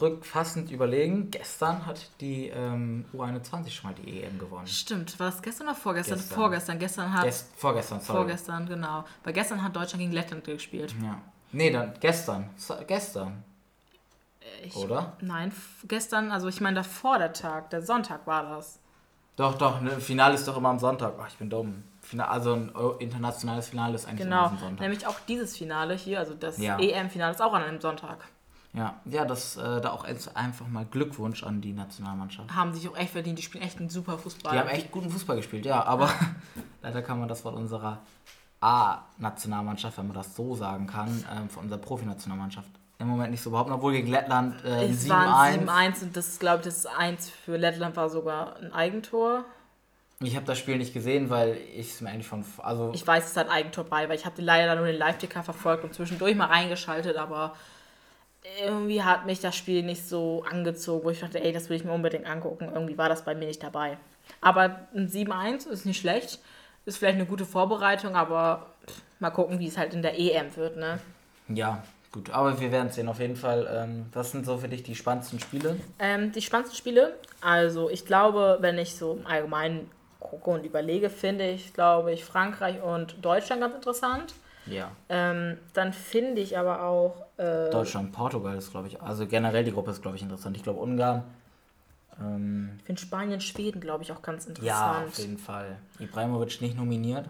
rückfassend 0.00 0.70
überlegen, 0.70 1.30
gestern 1.30 1.86
hat 1.86 2.08
die 2.20 2.48
ähm, 2.48 3.04
U21 3.14 3.70
schon 3.70 3.90
mal 3.90 3.94
die 3.94 4.22
EM 4.22 4.38
gewonnen. 4.38 4.66
Stimmt, 4.66 5.18
war 5.20 5.30
das 5.30 5.42
gestern 5.42 5.68
oder 5.68 5.76
vorgestern? 5.76 6.18
Gestern. 6.18 6.36
Vorgestern, 6.36 6.78
gestern 6.78 7.12
hat. 7.12 7.24
Gest 7.24 7.48
vorgestern, 7.56 8.00
sorry. 8.00 8.18
Vorgestern, 8.18 8.66
genau. 8.66 9.04
Weil 9.24 9.32
gestern 9.32 9.62
hat 9.62 9.74
Deutschland 9.74 10.00
gegen 10.00 10.12
Lettland 10.12 10.44
gespielt. 10.44 10.94
Ja. 11.02 11.20
Nee, 11.52 11.70
dann 11.70 11.94
gestern. 12.00 12.48
Gestern. 12.86 13.42
Ich, 14.64 14.76
oder? 14.76 15.16
Nein, 15.20 15.52
gestern, 15.88 16.30
also 16.30 16.48
ich 16.48 16.60
meine 16.60 16.76
davor 16.76 17.18
der 17.18 17.32
Tag, 17.32 17.70
der 17.70 17.82
Sonntag 17.82 18.26
war 18.26 18.56
das. 18.56 18.78
Doch, 19.36 19.56
doch, 19.56 19.80
ne, 19.80 19.92
Finale 20.00 20.34
ist 20.34 20.46
doch 20.46 20.56
immer 20.56 20.68
am 20.68 20.78
Sonntag. 20.78 21.14
Ach, 21.20 21.28
ich 21.28 21.36
bin 21.36 21.48
dumm. 21.48 21.82
Also 22.18 22.54
ein 22.54 22.72
internationales 22.98 23.68
Finale 23.68 23.94
ist 23.94 24.06
eigentlich 24.06 24.20
genau, 24.24 24.38
immer 24.38 24.46
am 24.46 24.58
Sonntag. 24.58 24.78
Genau, 24.78 24.88
nämlich 24.88 25.06
auch 25.06 25.20
dieses 25.28 25.56
Finale 25.56 25.94
hier, 25.94 26.18
also 26.18 26.34
das 26.34 26.58
ja. 26.58 26.78
EM-Finale 26.78 27.32
ist 27.32 27.40
auch 27.40 27.52
an 27.52 27.62
einem 27.62 27.80
Sonntag. 27.80 28.26
Ja, 28.72 29.00
ja, 29.04 29.24
das 29.24 29.56
äh, 29.56 29.80
da 29.80 29.90
auch 29.90 30.04
einfach 30.34 30.68
mal 30.68 30.84
Glückwunsch 30.84 31.42
an 31.42 31.60
die 31.60 31.72
Nationalmannschaft. 31.72 32.54
Haben 32.54 32.72
sich 32.72 32.88
auch 32.88 32.96
echt 32.96 33.12
verdient, 33.12 33.38
die 33.38 33.42
spielen 33.42 33.64
echt 33.64 33.78
einen 33.78 33.90
super 33.90 34.16
Fußball. 34.16 34.52
Die 34.52 34.58
haben 34.58 34.68
echt 34.68 34.92
guten 34.92 35.10
Fußball 35.10 35.36
gespielt, 35.36 35.66
ja, 35.66 35.82
aber 35.84 36.10
leider 36.82 37.02
kann 37.02 37.18
man 37.18 37.28
das 37.28 37.40
von 37.40 37.54
unserer 37.54 37.98
A-Nationalmannschaft, 38.60 39.98
wenn 39.98 40.06
man 40.06 40.16
das 40.16 40.36
so 40.36 40.54
sagen 40.54 40.86
kann, 40.86 41.08
äh, 41.08 41.48
von 41.48 41.64
unserer 41.64 41.80
Profi-Nationalmannschaft 41.80 42.70
im 43.00 43.08
Moment 43.08 43.30
nicht 43.30 43.42
so 43.42 43.50
behaupten, 43.50 43.72
obwohl 43.72 43.92
gegen 43.92 44.08
Lettland 44.08 44.62
äh, 44.64 44.84
7-1. 44.84 44.90
Es 44.90 45.08
waren 45.08 45.68
7-1 45.68 46.02
und 46.02 46.16
das 46.16 46.38
glaube 46.38 46.58
ich, 46.60 46.66
das 46.66 46.86
1 46.86 47.30
für 47.30 47.56
Lettland 47.56 47.96
war 47.96 48.08
sogar 48.10 48.56
ein 48.56 48.72
Eigentor. 48.72 49.44
Ich 50.22 50.36
habe 50.36 50.44
das 50.44 50.58
Spiel 50.58 50.76
nicht 50.76 50.92
gesehen, 50.92 51.30
weil 51.30 51.56
ich 51.74 51.92
es 51.92 52.00
mir 52.02 52.10
eigentlich 52.10 52.26
von. 52.26 52.44
Also 52.58 52.92
ich 52.94 53.06
weiß, 53.06 53.24
es 53.24 53.36
hat 53.38 53.50
Eigentor 53.50 53.84
bei, 53.84 54.06
weil 54.08 54.16
ich 54.16 54.26
habe 54.26 54.42
leider 54.42 54.74
nur 54.76 54.86
den 54.86 54.98
Live-Ticker 54.98 55.42
verfolgt 55.42 55.82
und 55.82 55.94
zwischendurch 55.94 56.36
mal 56.36 56.46
reingeschaltet, 56.46 57.16
aber 57.16 57.56
irgendwie 58.62 59.02
hat 59.02 59.24
mich 59.24 59.40
das 59.40 59.56
Spiel 59.56 59.82
nicht 59.82 60.06
so 60.06 60.44
angezogen, 60.50 61.04
wo 61.04 61.10
ich 61.10 61.20
dachte, 61.20 61.42
ey, 61.42 61.52
das 61.52 61.70
will 61.70 61.76
ich 61.76 61.84
mir 61.84 61.92
unbedingt 61.92 62.26
angucken. 62.26 62.70
Irgendwie 62.72 62.98
war 62.98 63.08
das 63.08 63.24
bei 63.24 63.34
mir 63.34 63.46
nicht 63.46 63.62
dabei. 63.62 63.96
Aber 64.42 64.88
ein 64.94 65.08
7-1 65.08 65.68
ist 65.68 65.86
nicht 65.86 66.00
schlecht. 66.00 66.38
Ist 66.84 66.98
vielleicht 66.98 67.16
eine 67.16 67.26
gute 67.26 67.44
Vorbereitung, 67.44 68.14
aber 68.14 68.66
pff, 68.86 69.02
mal 69.20 69.30
gucken, 69.30 69.58
wie 69.58 69.68
es 69.68 69.76
halt 69.78 69.94
in 69.94 70.02
der 70.02 70.18
EM 70.18 70.54
wird, 70.56 70.76
ne? 70.76 70.98
Ja, 71.48 71.82
gut. 72.12 72.30
Aber 72.30 72.60
wir 72.60 72.72
werden 72.72 72.90
sehen 72.90 73.08
auf 73.08 73.20
jeden 73.20 73.36
Fall. 73.36 73.68
Ähm, 73.70 74.06
was 74.12 74.32
sind 74.32 74.46
so 74.46 74.58
für 74.58 74.68
dich 74.68 74.82
die 74.82 74.94
spannendsten 74.94 75.40
Spiele? 75.40 75.76
Ähm, 75.98 76.32
die 76.32 76.42
spannendsten 76.42 76.76
Spiele? 76.76 77.14
Also, 77.40 77.90
ich 77.90 78.06
glaube, 78.06 78.58
wenn 78.60 78.78
ich 78.78 78.94
so 78.94 79.12
im 79.12 79.26
Allgemeinen 79.26 79.90
gucke 80.18 80.50
und 80.50 80.64
überlege, 80.64 81.10
finde 81.10 81.48
ich, 81.50 81.72
glaube 81.72 82.12
ich, 82.12 82.24
Frankreich 82.24 82.82
und 82.82 83.16
Deutschland 83.24 83.62
ganz 83.62 83.74
interessant. 83.74 84.34
Ja. 84.66 84.90
Ähm, 85.08 85.56
dann 85.72 85.92
finde 85.92 86.40
ich 86.40 86.56
aber 86.56 86.82
auch. 86.82 87.26
Äh, 87.38 87.70
Deutschland, 87.70 88.12
Portugal 88.12 88.56
ist, 88.56 88.70
glaube 88.70 88.88
ich. 88.88 89.00
Also 89.00 89.26
generell 89.26 89.64
die 89.64 89.72
Gruppe 89.72 89.90
ist, 89.90 90.02
glaube 90.02 90.16
ich, 90.16 90.22
interessant. 90.22 90.56
Ich 90.56 90.62
glaube, 90.62 90.80
Ungarn. 90.80 91.24
Ähm, 92.20 92.74
ich 92.78 92.84
finde 92.84 93.00
Spanien, 93.00 93.40
Schweden, 93.40 93.80
glaube 93.80 94.04
ich, 94.04 94.12
auch 94.12 94.22
ganz 94.22 94.46
interessant. 94.46 94.66
Ja, 94.66 95.04
auf 95.06 95.18
jeden 95.18 95.38
Fall. 95.38 95.78
Ibrahimovic 95.98 96.60
nicht 96.60 96.76
nominiert. 96.76 97.26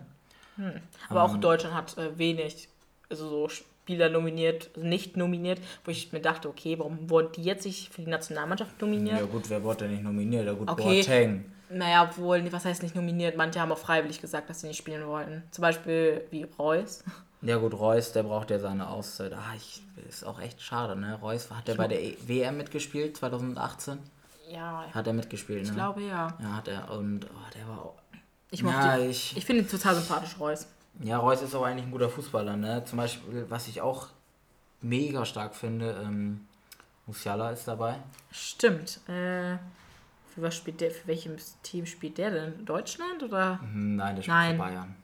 Hm. 0.56 0.80
Aber 1.08 1.24
ähm, 1.24 1.30
auch 1.30 1.36
Deutschland 1.36 1.74
hat 1.74 1.96
äh, 1.96 2.18
wenig, 2.18 2.68
also 3.08 3.28
so 3.28 3.48
Spieler 3.90 4.08
nominiert, 4.08 4.76
nicht 4.76 5.16
nominiert, 5.16 5.58
wo 5.84 5.90
ich 5.90 6.12
mir 6.12 6.20
dachte, 6.20 6.48
okay, 6.48 6.78
warum 6.78 7.10
wurden 7.10 7.32
die 7.32 7.42
jetzt 7.42 7.66
nicht 7.66 7.92
für 7.92 8.02
die 8.02 8.10
Nationalmannschaft 8.10 8.80
nominiert? 8.80 9.18
Ja 9.18 9.26
gut, 9.26 9.50
wer 9.50 9.64
wurde 9.64 9.78
denn 9.78 9.90
nicht 9.90 10.04
nominiert? 10.04 10.46
Ja 10.46 10.52
gut, 10.52 10.70
okay. 10.70 11.02
Boateng. 11.02 11.44
Naja, 11.70 12.04
obwohl, 12.08 12.52
was 12.52 12.64
heißt 12.64 12.84
nicht 12.84 12.94
nominiert? 12.94 13.36
Manche 13.36 13.60
haben 13.60 13.72
auch 13.72 13.78
freiwillig 13.78 14.20
gesagt, 14.20 14.48
dass 14.48 14.60
sie 14.60 14.68
nicht 14.68 14.76
spielen 14.76 15.04
wollten. 15.08 15.42
Zum 15.50 15.62
Beispiel 15.62 16.24
wie 16.30 16.46
Reus. 16.56 17.02
Ja 17.42 17.56
gut, 17.56 17.74
Reus, 17.74 18.12
der 18.12 18.22
braucht 18.22 18.50
ja 18.50 18.60
seine 18.60 18.88
Auszeit. 18.88 19.32
Ah, 19.32 19.54
ich, 19.56 19.82
ist 20.08 20.24
auch 20.24 20.40
echt 20.40 20.62
schade, 20.62 20.94
ne? 20.94 21.18
Reus, 21.20 21.50
hat 21.50 21.66
der 21.66 21.74
bei 21.74 21.88
der 21.88 21.98
WM 22.28 22.58
mitgespielt, 22.58 23.16
2018? 23.16 23.98
Ja. 24.52 24.84
Hat 24.92 25.06
er 25.06 25.14
mitgespielt, 25.14 25.62
ne? 25.62 25.68
Ich 25.68 25.74
glaube, 25.74 26.02
ja. 26.02 26.36
Ja, 26.40 26.56
hat 26.56 26.68
er. 26.68 26.90
Und 26.92 27.24
oh, 27.24 27.50
der 27.56 27.66
war 27.66 27.84
auch... 27.86 27.94
Ich 28.52 28.62
mochte 28.62 28.78
ja, 28.78 28.98
ich, 28.98 29.36
ich 29.36 29.44
finde 29.44 29.62
ihn 29.62 29.68
total 29.68 29.96
sympathisch, 29.96 30.38
Reus. 30.38 30.66
Ja, 30.98 31.18
Reus 31.18 31.40
ist 31.40 31.54
auch 31.54 31.62
eigentlich 31.62 31.86
ein 31.86 31.92
guter 31.92 32.10
Fußballer, 32.10 32.56
ne? 32.56 32.84
Zum 32.84 32.98
Beispiel, 32.98 33.46
was 33.48 33.68
ich 33.68 33.80
auch 33.80 34.08
mega 34.82 35.24
stark 35.24 35.54
finde, 35.54 36.00
ähm, 36.04 36.46
Musiala 37.06 37.50
ist 37.50 37.66
dabei. 37.66 37.96
Stimmt. 38.30 39.00
Äh, 39.08 39.56
für 40.34 40.42
was 40.42 40.56
spielt 40.56 40.80
der, 40.80 40.90
für 40.90 41.08
welches 41.08 41.60
Team 41.62 41.86
spielt 41.86 42.18
der 42.18 42.30
denn? 42.30 42.64
Deutschland 42.64 43.22
oder? 43.22 43.58
Mhm, 43.62 43.96
nein, 43.96 44.16
der 44.16 44.22
spielt 44.22 44.36
Nein. 44.36 44.52
für 44.52 44.58
Bayern. 44.58 44.96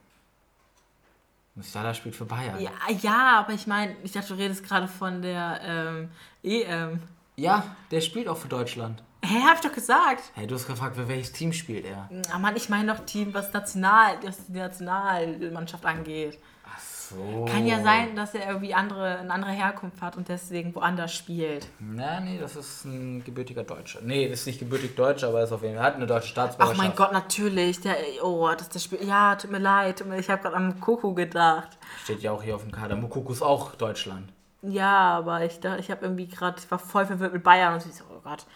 Musiala 1.55 1.95
spielt 1.95 2.15
für 2.15 2.27
Bayern. 2.27 2.61
Ja, 2.61 2.71
ja 3.01 3.41
aber 3.41 3.55
ich 3.55 3.67
meine, 3.67 3.97
ich 4.05 4.13
dachte, 4.13 4.29
du 4.29 4.35
redest 4.35 4.63
gerade 4.63 4.87
von 4.87 5.23
der 5.23 5.61
ähm, 5.63 6.11
EM. 6.43 7.03
Ja, 7.37 7.77
der 7.91 8.01
spielt 8.03 8.29
auch 8.29 8.37
für 8.37 8.49
Deutschland. 8.49 9.03
Hä, 9.29 9.43
hab 9.43 9.57
ich 9.57 9.61
doch 9.61 9.73
gesagt. 9.73 10.23
Hey, 10.35 10.47
du 10.47 10.55
hast 10.55 10.69
gefragt, 10.69 10.95
für 10.95 11.09
welches 11.09 11.33
Team 11.33 11.53
spielt 11.53 11.85
er? 11.85 12.09
Ah, 12.33 12.39
Mann, 12.39 12.55
ich 12.55 12.69
meine 12.69 12.95
doch 12.95 13.05
Team, 13.05 13.35
was 13.35 13.53
National, 13.53 14.19
was 14.23 14.47
die 14.47 14.53
Nationalmannschaft 14.53 15.85
angeht. 15.85 16.39
Ach 16.65 16.79
so. 16.81 17.45
Kann 17.51 17.67
ja 17.67 17.83
sein, 17.83 18.15
dass 18.15 18.35
er 18.37 18.47
irgendwie 18.47 18.73
andere, 18.73 19.19
eine 19.19 19.33
andere 19.33 19.51
Herkunft 19.51 20.01
hat 20.01 20.17
und 20.17 20.29
deswegen 20.29 20.73
woanders 20.77 21.13
spielt. 21.13 21.67
Na, 21.81 22.21
nee, 22.21 22.39
das 22.39 22.55
ist 22.55 22.85
ein 22.85 23.25
gebürtiger 23.25 23.65
Deutscher. 23.65 23.99
Nee, 24.01 24.29
das 24.29 24.41
ist 24.41 24.47
nicht 24.47 24.59
gebürtig 24.61 24.95
Deutsch, 24.95 25.25
aber 25.25 25.39
er 25.39 25.45
ist 25.45 25.53
auf 25.53 25.63
jeden 25.63 25.75
Fall, 25.75 25.85
hat 25.85 25.97
eine 25.97 26.07
deutsche 26.07 26.29
Staatsbürgerschaft. 26.29 26.81
Ach 26.81 26.87
mein 26.87 26.95
Gott, 26.95 27.13
natürlich. 27.13 27.81
Der, 27.81 27.97
oh, 28.23 28.49
das 28.57 28.69
der 28.69 28.79
Spiel. 28.79 29.05
Ja, 29.05 29.35
tut 29.35 29.51
mir 29.51 29.59
leid. 29.59 30.05
Ich 30.19 30.31
habe 30.31 30.43
gerade 30.43 30.55
an 30.55 30.79
Kuku 30.79 31.15
gedacht. 31.15 31.71
Steht 32.05 32.21
ja 32.21 32.31
auch 32.31 32.45
hier 32.45 32.55
auf 32.55 32.63
dem 32.63 32.71
Kader. 32.71 32.95
Mukuku 32.95 33.33
ist 33.33 33.43
auch 33.43 33.75
Deutschland. 33.75 34.33
Ja, 34.63 35.19
aber 35.19 35.45
ich, 35.45 35.61
ich 35.79 35.91
habe 35.91 36.05
irgendwie 36.05 36.27
gerade, 36.27 36.59
ich 36.59 36.71
war 36.71 36.79
voll 36.79 37.07
verwirrt 37.07 37.33
mit 37.33 37.43
Bayern 37.45 37.75
und 37.75 37.87
ich 37.87 37.95
so, 37.95 38.05
oh 38.11 38.21
Gott, 38.23 38.47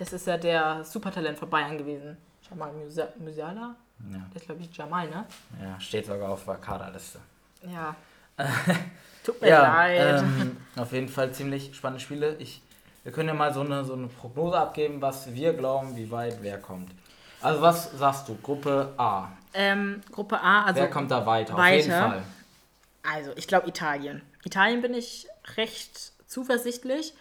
das 0.00 0.14
ist 0.14 0.26
ja 0.26 0.38
der 0.38 0.82
Supertalent 0.82 1.38
von 1.38 1.50
Bayern 1.50 1.76
gewesen. 1.76 2.16
Jamal 2.48 2.72
Musiala? 3.18 3.76
Ja. 4.10 4.18
Der 4.32 4.36
ist, 4.36 4.46
glaube 4.46 4.62
ich, 4.62 4.74
Jamal, 4.74 5.10
ne? 5.10 5.26
Ja, 5.62 5.78
steht 5.78 6.06
sogar 6.06 6.30
auf 6.30 6.42
der 6.46 6.54
Kaderliste. 6.54 7.20
Ja. 7.70 7.94
Tut 9.22 9.42
mir 9.42 9.48
ja, 9.48 9.62
leid. 9.62 10.22
Ähm, 10.22 10.56
auf 10.76 10.90
jeden 10.92 11.10
Fall 11.10 11.32
ziemlich 11.32 11.76
spannende 11.76 12.02
Spiele. 12.02 12.34
Ich, 12.36 12.62
wir 13.04 13.12
können 13.12 13.28
ja 13.28 13.34
mal 13.34 13.52
so 13.52 13.60
eine, 13.60 13.84
so 13.84 13.92
eine 13.92 14.06
Prognose 14.06 14.56
abgeben, 14.56 15.02
was 15.02 15.34
wir 15.34 15.52
glauben, 15.52 15.94
wie 15.94 16.10
weit 16.10 16.38
wer 16.40 16.56
kommt. 16.56 16.90
Also 17.42 17.60
was 17.60 17.92
sagst 17.92 18.26
du? 18.26 18.36
Gruppe 18.36 18.94
A. 18.96 19.28
Ähm, 19.52 20.00
Gruppe 20.10 20.40
A, 20.40 20.64
also. 20.64 20.80
Wer 20.80 20.88
kommt 20.88 21.10
da 21.10 21.26
weiter? 21.26 21.54
weiter. 21.58 21.62
Auf 21.62 21.86
jeden 21.86 21.90
Fall. 21.90 22.22
Also, 23.02 23.32
ich 23.36 23.46
glaube 23.46 23.68
Italien. 23.68 24.22
Italien 24.44 24.80
bin 24.80 24.94
ich 24.94 25.26
recht 25.58 26.12
zuversichtlich. 26.26 27.12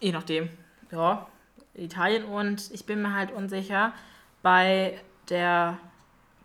Je 0.00 0.10
nachdem. 0.10 0.50
Ja, 0.90 1.26
Italien 1.74 2.24
und 2.24 2.70
ich 2.72 2.86
bin 2.86 3.02
mir 3.02 3.14
halt 3.14 3.30
unsicher 3.30 3.92
bei 4.42 5.00
der 5.28 5.78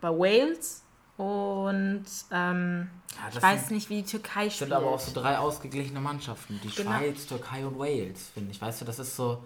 bei 0.00 0.10
Wales 0.10 0.82
und 1.16 2.04
ähm, 2.30 2.90
ja, 3.14 3.28
ich 3.30 3.42
weiß 3.42 3.70
nicht, 3.70 3.88
wie 3.88 4.02
die 4.02 4.10
Türkei 4.10 4.50
spielt. 4.50 4.70
sind 4.70 4.72
aber 4.72 4.86
auch 4.86 4.98
so 5.00 5.12
drei 5.18 5.38
ausgeglichene 5.38 6.00
Mannschaften. 6.00 6.60
Die 6.62 6.68
genau. 6.68 6.90
Schweiz, 6.90 7.26
Türkei 7.26 7.64
und 7.64 7.78
Wales, 7.78 8.30
finde 8.34 8.50
ich. 8.50 8.60
Weißt 8.60 8.80
du, 8.80 8.84
das 8.84 8.98
ist 8.98 9.14
so, 9.14 9.42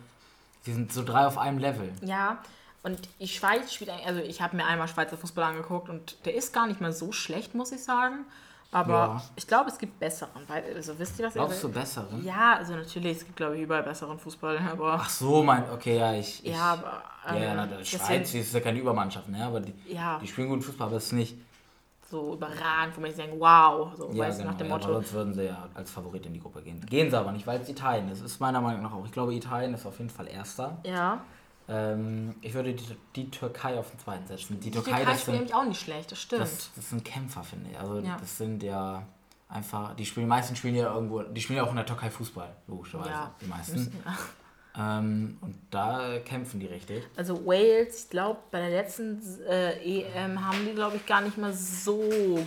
die 0.67 0.73
sind 0.73 0.93
so 0.93 1.05
drei 1.05 1.26
auf 1.26 1.37
einem 1.37 1.59
Level. 1.59 1.93
Ja, 2.02 2.43
und 2.83 3.09
die 3.21 3.28
Schweiz 3.28 3.73
spielt 3.73 3.90
eigentlich, 3.90 4.07
also 4.07 4.21
ich 4.21 4.40
habe 4.40 4.57
mir 4.57 4.64
einmal 4.64 4.88
Schweizer 4.88 5.19
Fußball 5.19 5.45
angeguckt 5.45 5.90
und 5.90 6.25
der 6.25 6.35
ist 6.35 6.52
gar 6.52 6.67
nicht 6.67 6.81
mal 6.81 6.93
so 6.93 7.12
schlecht, 7.12 7.55
muss 7.55 7.73
ich 7.73 7.83
sagen. 7.83 8.25
Aber 8.71 8.93
ja. 8.93 9.23
ich 9.35 9.47
glaube, 9.47 9.71
es 9.71 9.79
gibt 9.79 9.99
besseren. 9.99 10.43
Also 10.75 10.99
wisst 10.99 11.19
ihr, 11.19 11.27
was 11.27 11.33
Glaubst 11.33 11.65
du 11.65 11.71
besseren? 11.71 12.23
Ja, 12.23 12.57
also 12.57 12.75
natürlich, 12.75 13.17
es 13.19 13.25
gibt, 13.25 13.37
glaube 13.37 13.57
ich, 13.57 13.63
überall 13.63 13.83
besseren 13.83 14.19
Fußball. 14.19 14.59
Aber 14.73 14.95
Ach 14.95 15.09
so, 15.09 15.43
mein, 15.43 15.71
okay, 15.71 15.97
ja, 15.97 16.13
ich. 16.13 16.45
ich 16.45 16.53
ja, 16.53 16.73
aber. 16.73 17.03
Ähm, 17.27 17.43
ja, 17.43 17.55
na, 17.55 17.67
die 17.67 17.85
Schweiz 17.85 18.35
ist 18.35 18.53
ja 18.53 18.61
keine 18.61 18.79
Übermannschaft, 18.79 19.29
ne? 19.29 19.45
Aber 19.45 19.61
die, 19.61 19.75
ja. 19.87 20.19
die 20.19 20.27
spielen 20.27 20.49
guten 20.49 20.63
Fußball, 20.63 20.87
aber 20.87 20.97
es 20.97 21.07
ist 21.07 21.13
nicht. 21.13 21.37
So 22.11 22.35
überragend, 22.35 22.97
wo 22.97 23.01
man 23.03 23.11
sich 23.11 23.23
denkt, 23.23 23.39
wow, 23.39 23.93
so, 23.95 24.11
ja, 24.13 24.25
weißt 24.25 24.39
genau, 24.39 24.51
nach 24.51 24.59
dem 24.59 24.69
ja, 24.69 24.75
Motto. 24.75 24.93
sonst 24.95 25.13
würden 25.13 25.35
sie 25.35 25.45
ja 25.45 25.69
als 25.75 25.91
Favorit 25.91 26.25
in 26.25 26.33
die 26.33 26.41
Gruppe 26.41 26.63
gehen. 26.63 26.81
Gehen 26.87 27.11
sie 27.11 27.19
aber 27.19 27.33
nicht, 27.33 27.47
weil 27.47 27.61
es 27.61 27.69
Italien 27.69 28.11
ist. 28.11 28.23
Ist 28.23 28.41
meiner 28.41 28.63
Meinung 28.63 28.83
nach 28.83 28.93
auch. 28.93 29.05
Ich 29.05 29.13
glaube, 29.13 29.35
Italien 29.35 29.75
ist 29.75 29.85
auf 29.85 29.99
jeden 29.99 30.09
Fall 30.09 30.27
Erster. 30.27 30.79
Ja. 30.85 31.21
Ähm, 31.69 32.35
ich 32.41 32.55
würde 32.55 32.73
die, 32.73 32.97
die, 33.15 33.31
Türkei 33.31 33.79
auf 33.79 33.91
den 33.91 33.99
zweiten 33.99 34.27
setzen. 34.27 34.59
Die, 34.59 34.71
die 34.71 34.71
Türkei, 34.71 35.05
Türkei 35.05 35.15
ist 35.15 35.29
nämlich 35.29 35.55
auch 35.55 35.65
nicht 35.65 35.81
schlecht, 35.81 36.11
das 36.11 36.23
stimmt. 36.23 36.43
Das, 36.43 36.71
das 36.75 36.89
sind 36.89 37.05
Kämpfer, 37.05 37.43
finde 37.45 37.71
ich. 37.71 37.79
Also, 37.79 37.99
ja. 37.99 38.17
das 38.19 38.39
sind 38.39 38.63
ja 38.63 39.07
einfach, 39.49 39.95
die 39.95 40.07
spielen, 40.07 40.29
meisten 40.29 40.57
spielen 40.57 40.77
ja 40.77 40.95
irgendwo, 40.95 41.23
die 41.23 41.41
spielen 41.41 41.59
ja 41.59 41.65
auch 41.65 41.71
in 41.71 41.77
der 41.77 41.87
Türkei 41.87 42.11
Fußball, 42.11 42.55
logischerweise, 42.67 43.11
ja, 43.11 43.35
die 43.41 43.47
meisten. 43.47 43.77
Müssen, 43.77 44.03
ja. 44.77 44.99
ähm, 44.99 45.37
und 45.43 45.57
da 45.71 46.19
kämpfen 46.25 46.59
die 46.59 46.67
richtig. 46.67 47.07
Also 47.17 47.45
Wales, 47.45 48.05
ich 48.05 48.11
glaube, 48.11 48.41
bei 48.51 48.61
der 48.61 48.71
letzten 48.71 49.21
äh, 49.47 50.01
EM 50.01 50.47
haben 50.47 50.65
die, 50.65 50.73
glaube 50.73 50.97
ich, 50.97 51.05
gar 51.05 51.21
nicht 51.21 51.37
mal 51.37 51.53
so 51.53 51.99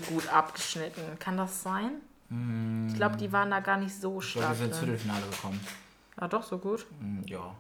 gut 0.10 0.32
abgeschnitten. 0.34 1.04
Kann 1.20 1.38
das 1.38 1.62
sein? 1.62 2.02
Mm. 2.30 2.88
Ich 2.88 2.96
glaube, 2.96 3.18
die 3.18 3.32
waren 3.32 3.52
da 3.52 3.60
gar 3.60 3.78
nicht 3.78 3.94
so 3.94 4.20
stark. 4.20 4.54
Ich 4.54 4.56
glaube, 4.56 4.56
die 4.56 4.60
sind 4.60 4.70
ins 4.70 4.80
Viertelfinale 4.80 5.26
gekommen. 5.30 5.60
Ja, 6.20 6.28
doch, 6.28 6.44
so 6.44 6.58
gut. 6.58 6.86
Mm, 7.00 7.22
ja. 7.26 7.54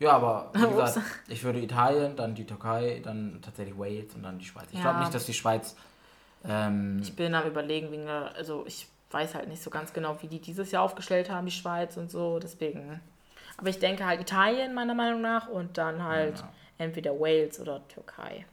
Ja, 0.00 0.12
aber 0.12 0.50
wie 0.54 0.66
gesagt, 0.66 0.98
ich 1.28 1.44
würde 1.44 1.60
Italien, 1.60 2.16
dann 2.16 2.34
die 2.34 2.46
Türkei, 2.46 3.00
dann 3.04 3.38
tatsächlich 3.42 3.78
Wales 3.78 4.14
und 4.14 4.24
dann 4.24 4.38
die 4.38 4.44
Schweiz. 4.44 4.66
Ich 4.72 4.78
ja. 4.78 4.82
glaube 4.82 5.00
nicht, 5.00 5.14
dass 5.14 5.26
die 5.26 5.34
Schweiz 5.34 5.76
ähm, 6.48 7.00
ich 7.02 7.14
bin 7.14 7.34
am 7.34 7.46
überlegen, 7.46 7.90
wegen 7.92 8.06
der, 8.06 8.34
also 8.36 8.64
ich 8.66 8.88
weiß 9.10 9.34
halt 9.34 9.48
nicht 9.48 9.62
so 9.62 9.70
ganz 9.70 9.92
genau, 9.92 10.16
wie 10.22 10.28
die 10.28 10.40
dieses 10.40 10.70
Jahr 10.70 10.82
aufgestellt 10.82 11.30
haben, 11.30 11.46
die 11.46 11.52
Schweiz 11.52 11.96
und 11.96 12.10
so, 12.10 12.38
deswegen. 12.38 13.00
Aber 13.56 13.68
ich 13.68 13.78
denke 13.78 14.06
halt 14.06 14.20
Italien 14.20 14.74
meiner 14.74 14.94
Meinung 14.94 15.20
nach 15.20 15.48
und 15.48 15.76
dann 15.76 16.02
halt 16.02 16.38
ja. 16.38 16.48
entweder 16.78 17.18
Wales 17.18 17.60
oder 17.60 17.86
Türkei. 17.88 18.46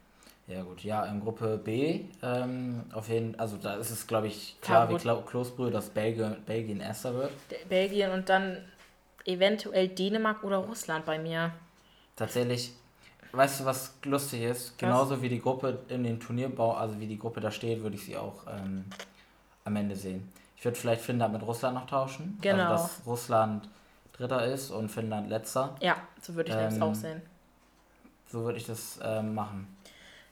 Ja 0.48 0.64
gut, 0.64 0.82
ja, 0.84 1.06
in 1.06 1.20
Gruppe 1.20 1.58
B, 1.58 2.06
ähm, 2.24 2.84
auf 2.94 3.10
jeden 3.10 3.38
also 3.38 3.58
da 3.58 3.76
ist 3.76 3.92
es 3.92 4.08
glaube 4.08 4.28
ich 4.28 4.56
klar 4.62 4.90
ja, 4.90 4.98
wie 4.98 5.24
Klosbrühe, 5.26 5.72
dass 5.72 5.90
Belgien, 5.90 6.38
Belgien 6.46 6.80
erster 6.80 7.14
wird. 7.14 7.32
Belgien 7.68 8.12
und 8.12 8.30
dann 8.30 8.58
eventuell 9.28 9.90
Dänemark 9.90 10.44
oder 10.44 10.58
Russland 10.58 11.06
bei 11.06 11.20
mir. 11.20 11.52
Tatsächlich, 12.16 12.72
weißt 13.32 13.60
du, 13.60 13.66
was 13.66 13.94
lustig 14.04 14.42
ist? 14.42 14.72
Was? 14.72 14.78
Genauso 14.78 15.22
wie 15.22 15.30
die 15.30 15.42
Gruppe 15.42 15.80
in 15.90 16.04
den 16.04 16.20
Turnierbau, 16.20 16.74
also 16.74 17.00
wie 17.00 17.08
die 17.08 17.20
Gruppe 17.20 17.42
da 17.42 17.52
steht, 17.52 17.84
würde 17.84 17.96
ich 17.96 18.06
sie 18.06 18.18
auch 18.18 18.46
ähm, 18.48 18.86
am 19.66 19.76
Ende 19.76 19.96
sehen. 19.96 20.32
Ich 20.56 20.66
würde 20.66 20.78
vielleicht 20.78 21.02
Finnland 21.02 21.34
mit 21.34 21.44
Russland 21.44 21.76
noch 21.76 21.86
tauschen. 21.86 22.38
Also, 22.40 22.42
genau. 22.42 22.72
Also, 22.72 22.84
dass 22.84 23.02
Russland 23.06 23.70
Dritter 24.14 24.46
ist 24.46 24.72
und 24.72 24.90
Finnland 24.90 25.30
Letzter. 25.30 25.76
Ja, 25.80 25.98
so 26.22 26.34
würde 26.34 26.50
ich 26.50 26.56
ähm, 26.56 26.64
das 26.64 26.82
auch 26.82 26.96
sehen. 26.96 27.22
So 28.30 28.44
würde 28.44 28.58
ich 28.58 28.66
das 28.66 29.00
ähm, 29.04 29.36
machen. 29.36 29.68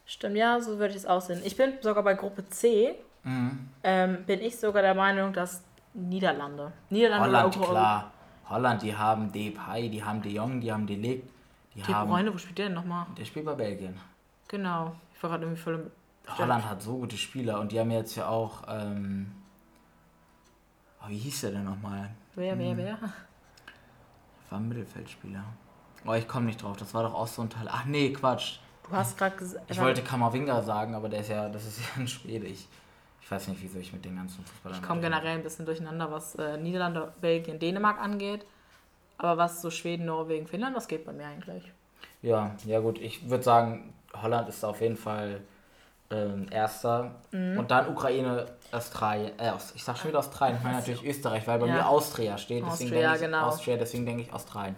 Stimmt, 0.08 0.38
ja, 0.38 0.60
so 0.60 0.80
würde 0.80 0.92
ich 0.92 0.98
es 0.98 1.06
auch 1.06 1.22
sehen. 1.22 1.42
Ich 1.46 1.56
bin 1.56 1.74
sogar 1.82 2.04
bei 2.04 2.16
Gruppe 2.16 2.48
C, 2.50 2.96
mhm. 3.24 3.70
ähm, 3.84 4.24
bin 4.25 4.42
ich 4.42 4.58
sogar 4.58 4.82
der 4.82 4.96
Meinung, 4.96 5.34
dass 5.34 5.64
Niederlande. 5.94 6.72
Niederlande 6.90 7.25
Holland, 7.25 7.62
klar. 7.62 8.12
Holland, 8.50 8.82
die 8.82 8.96
haben 8.96 9.32
Depay, 9.32 9.90
die 9.90 10.04
haben 10.04 10.22
De 10.22 10.32
Jong, 10.32 10.62
die 10.62 10.72
haben 10.72 10.86
Delikt. 10.86 11.30
Die 11.74 11.82
De 11.82 11.94
Bruyne, 11.94 12.34
wo 12.34 12.38
spielt 12.38 12.58
der 12.58 12.68
denn 12.68 12.75
nochmal? 12.75 13.06
Der 13.18 13.25
spielt 13.25 13.46
bei 13.46 13.54
Belgien. 13.54 13.98
Genau. 14.48 14.96
Ich 15.14 15.22
war 15.22 15.32
gerade 15.32 15.46
irgendwie 15.46 15.62
voll 15.62 15.74
im 15.75 15.92
Holland 16.28 16.68
hat 16.68 16.82
so 16.82 16.98
gute 16.98 17.18
Spieler 17.18 17.60
und 17.60 17.72
die 17.72 17.80
haben 17.80 17.92
jetzt 17.92 18.16
ja 18.16 18.28
auch. 18.28 18.64
Ähm, 18.68 19.32
oh, 21.02 21.10
wie 21.10 21.18
hieß 21.18 21.42
der 21.42 21.52
denn 21.52 21.66
nochmal? 21.66 22.10
Wer, 22.36 22.58
wer, 22.58 22.72
hm. 22.72 22.78
wer? 22.78 22.98
War 24.50 24.60
ein 24.60 24.68
Mittelfeldspieler. 24.68 25.44
Oh, 26.06 26.14
ich 26.14 26.28
komme 26.28 26.48
nicht 26.48 26.62
drauf. 26.62 26.78
Das 26.78 26.94
war 26.94 27.04
doch 27.04 27.14
auch 27.14 27.28
so 27.28 27.42
ein 27.42 27.50
Teil. 27.50 27.68
Ach 27.70 27.86
nee, 27.86 28.12
Quatsch. 28.12 28.60
Du 28.88 28.96
hast 28.96 29.18
gerade 29.18 29.36
gesagt. 29.36 29.70
Ich 29.70 29.80
wollte 29.80 30.04
Kammerwinger 30.04 30.62
sagen, 30.62 30.94
aber 30.94 31.10
der 31.10 31.22
ist 31.22 31.30
ja, 31.30 31.50
das 31.50 31.66
ist 31.66 31.80
ja 31.80 32.02
ein 32.02 32.08
Schwede. 32.08 32.48
Ich, 33.25 33.32
weiß 33.32 33.48
nicht, 33.48 33.63
wieso 33.63 33.79
ich 33.79 33.91
mit 33.91 34.05
den 34.05 34.15
ganzen 34.15 34.46
Fußballern. 34.46 34.79
Ich 34.79 34.88
komme 34.88 35.01
generell 35.01 35.38
ein 35.38 35.41
bisschen 35.41 35.65
durcheinander, 35.65 36.12
was 36.12 36.36
äh, 36.36 36.58
Niederlande, 36.58 37.12
Belgien, 37.22 37.58
Dänemark 37.58 38.00
angeht. 38.00 38.46
Aber 39.17 39.38
was 39.38 39.63
so 39.63 39.72
Schweden, 39.72 40.05
Norwegen, 40.05 40.46
Finnland, 40.46 40.75
was 40.75 40.88
geht 40.88 41.05
bei 41.05 41.12
mir 41.12 41.25
eigentlich? 41.25 41.72
Ja, 42.22 42.55
ja 42.65 42.79
gut, 42.82 43.00
ich 43.00 43.27
würde 43.27 43.44
sagen, 43.44 43.96
Holland 44.22 44.48
ist 44.48 44.63
auf 44.63 44.79
jeden 44.79 44.96
Fall 44.96 45.41
ähm, 46.12 46.46
Erster. 46.51 47.15
Mhm. 47.32 47.58
Und 47.58 47.72
dann 47.72 47.89
Ukraine, 47.89 48.46
Australien, 48.72 49.32
äh, 49.39 49.53
ich 49.74 49.84
sag 49.84 49.98
schon 49.98 50.10
wieder 50.10 50.20
Australien, 50.20 50.58
ich 50.60 50.63
meine 50.63 50.77
natürlich 50.77 51.03
Österreich, 51.03 51.48
weil 51.48 51.58
bei 51.58 51.65
ja. 51.65 51.74
mir 51.74 51.88
Austria 51.88 52.38
steht, 52.38 52.63
deswegen 52.63 52.91
Austria, 52.91 53.01
denke 53.01 53.15
ich 53.15 53.22
genau. 53.22 53.48
Austria, 53.48 53.77
deswegen 53.77 54.05
denke 54.05 54.22
ich 54.22 54.34
Australien. 54.34 54.75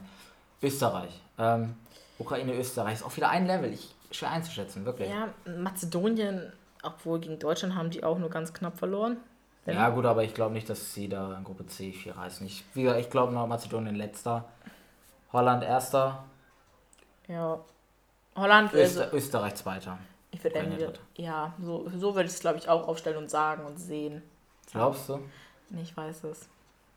Österreich. 0.62 1.22
Ähm, 1.38 1.75
Ukraine, 2.18 2.54
Österreich 2.54 2.94
ist 2.94 3.04
auch 3.04 3.16
wieder 3.18 3.30
ein 3.30 3.46
Level, 3.46 3.74
ich, 3.74 3.94
schwer 4.12 4.32
einzuschätzen, 4.32 4.86
wirklich. 4.86 5.10
Ja, 5.10 5.27
Mazedonien, 5.58 6.54
obwohl 6.84 7.20
gegen 7.20 7.40
Deutschland 7.40 7.76
haben 7.76 7.90
die 7.90 8.04
auch 8.04 8.18
nur 8.18 8.30
ganz 8.30 8.54
knapp 8.54 8.78
verloren. 8.78 9.18
Ja, 9.66 9.90
gut, 9.90 10.06
aber 10.06 10.24
ich 10.24 10.34
glaube 10.34 10.54
nicht, 10.54 10.70
dass 10.70 10.94
sie 10.94 11.10
da 11.10 11.38
in 11.38 11.44
Gruppe 11.44 11.68
C 11.68 11.92
viel 11.92 12.14
reißen. 12.14 12.48
Ich, 12.48 12.64
ich 12.74 13.10
glaube 13.10 13.34
noch 13.34 13.48
Mazedonien 13.48 13.96
letzter, 13.96 14.46
Holland 15.34 15.64
erster. 15.64 16.24
Ja. 17.28 17.60
Holland 18.36 18.74
Öster 18.74 19.06
also, 19.06 19.18
Österreich 19.18 19.56
zweiter. 19.56 19.98
Ich 20.32 20.44
würde 20.44 20.94
ja, 21.16 21.54
so, 21.60 21.90
so 21.90 22.16
würde 22.16 22.28
ich 22.28 22.34
es 22.34 22.40
glaube 22.40 22.60
ich 22.60 22.70
auch 22.70 22.88
aufstellen 22.88 23.18
und 23.18 23.30
sagen 23.30 23.66
und 23.66 23.78
sehen. 23.78 24.22
Glaubst 24.72 25.10
du? 25.10 25.20
Ich 25.82 25.96
weiß 25.96 26.24
es. 26.26 26.48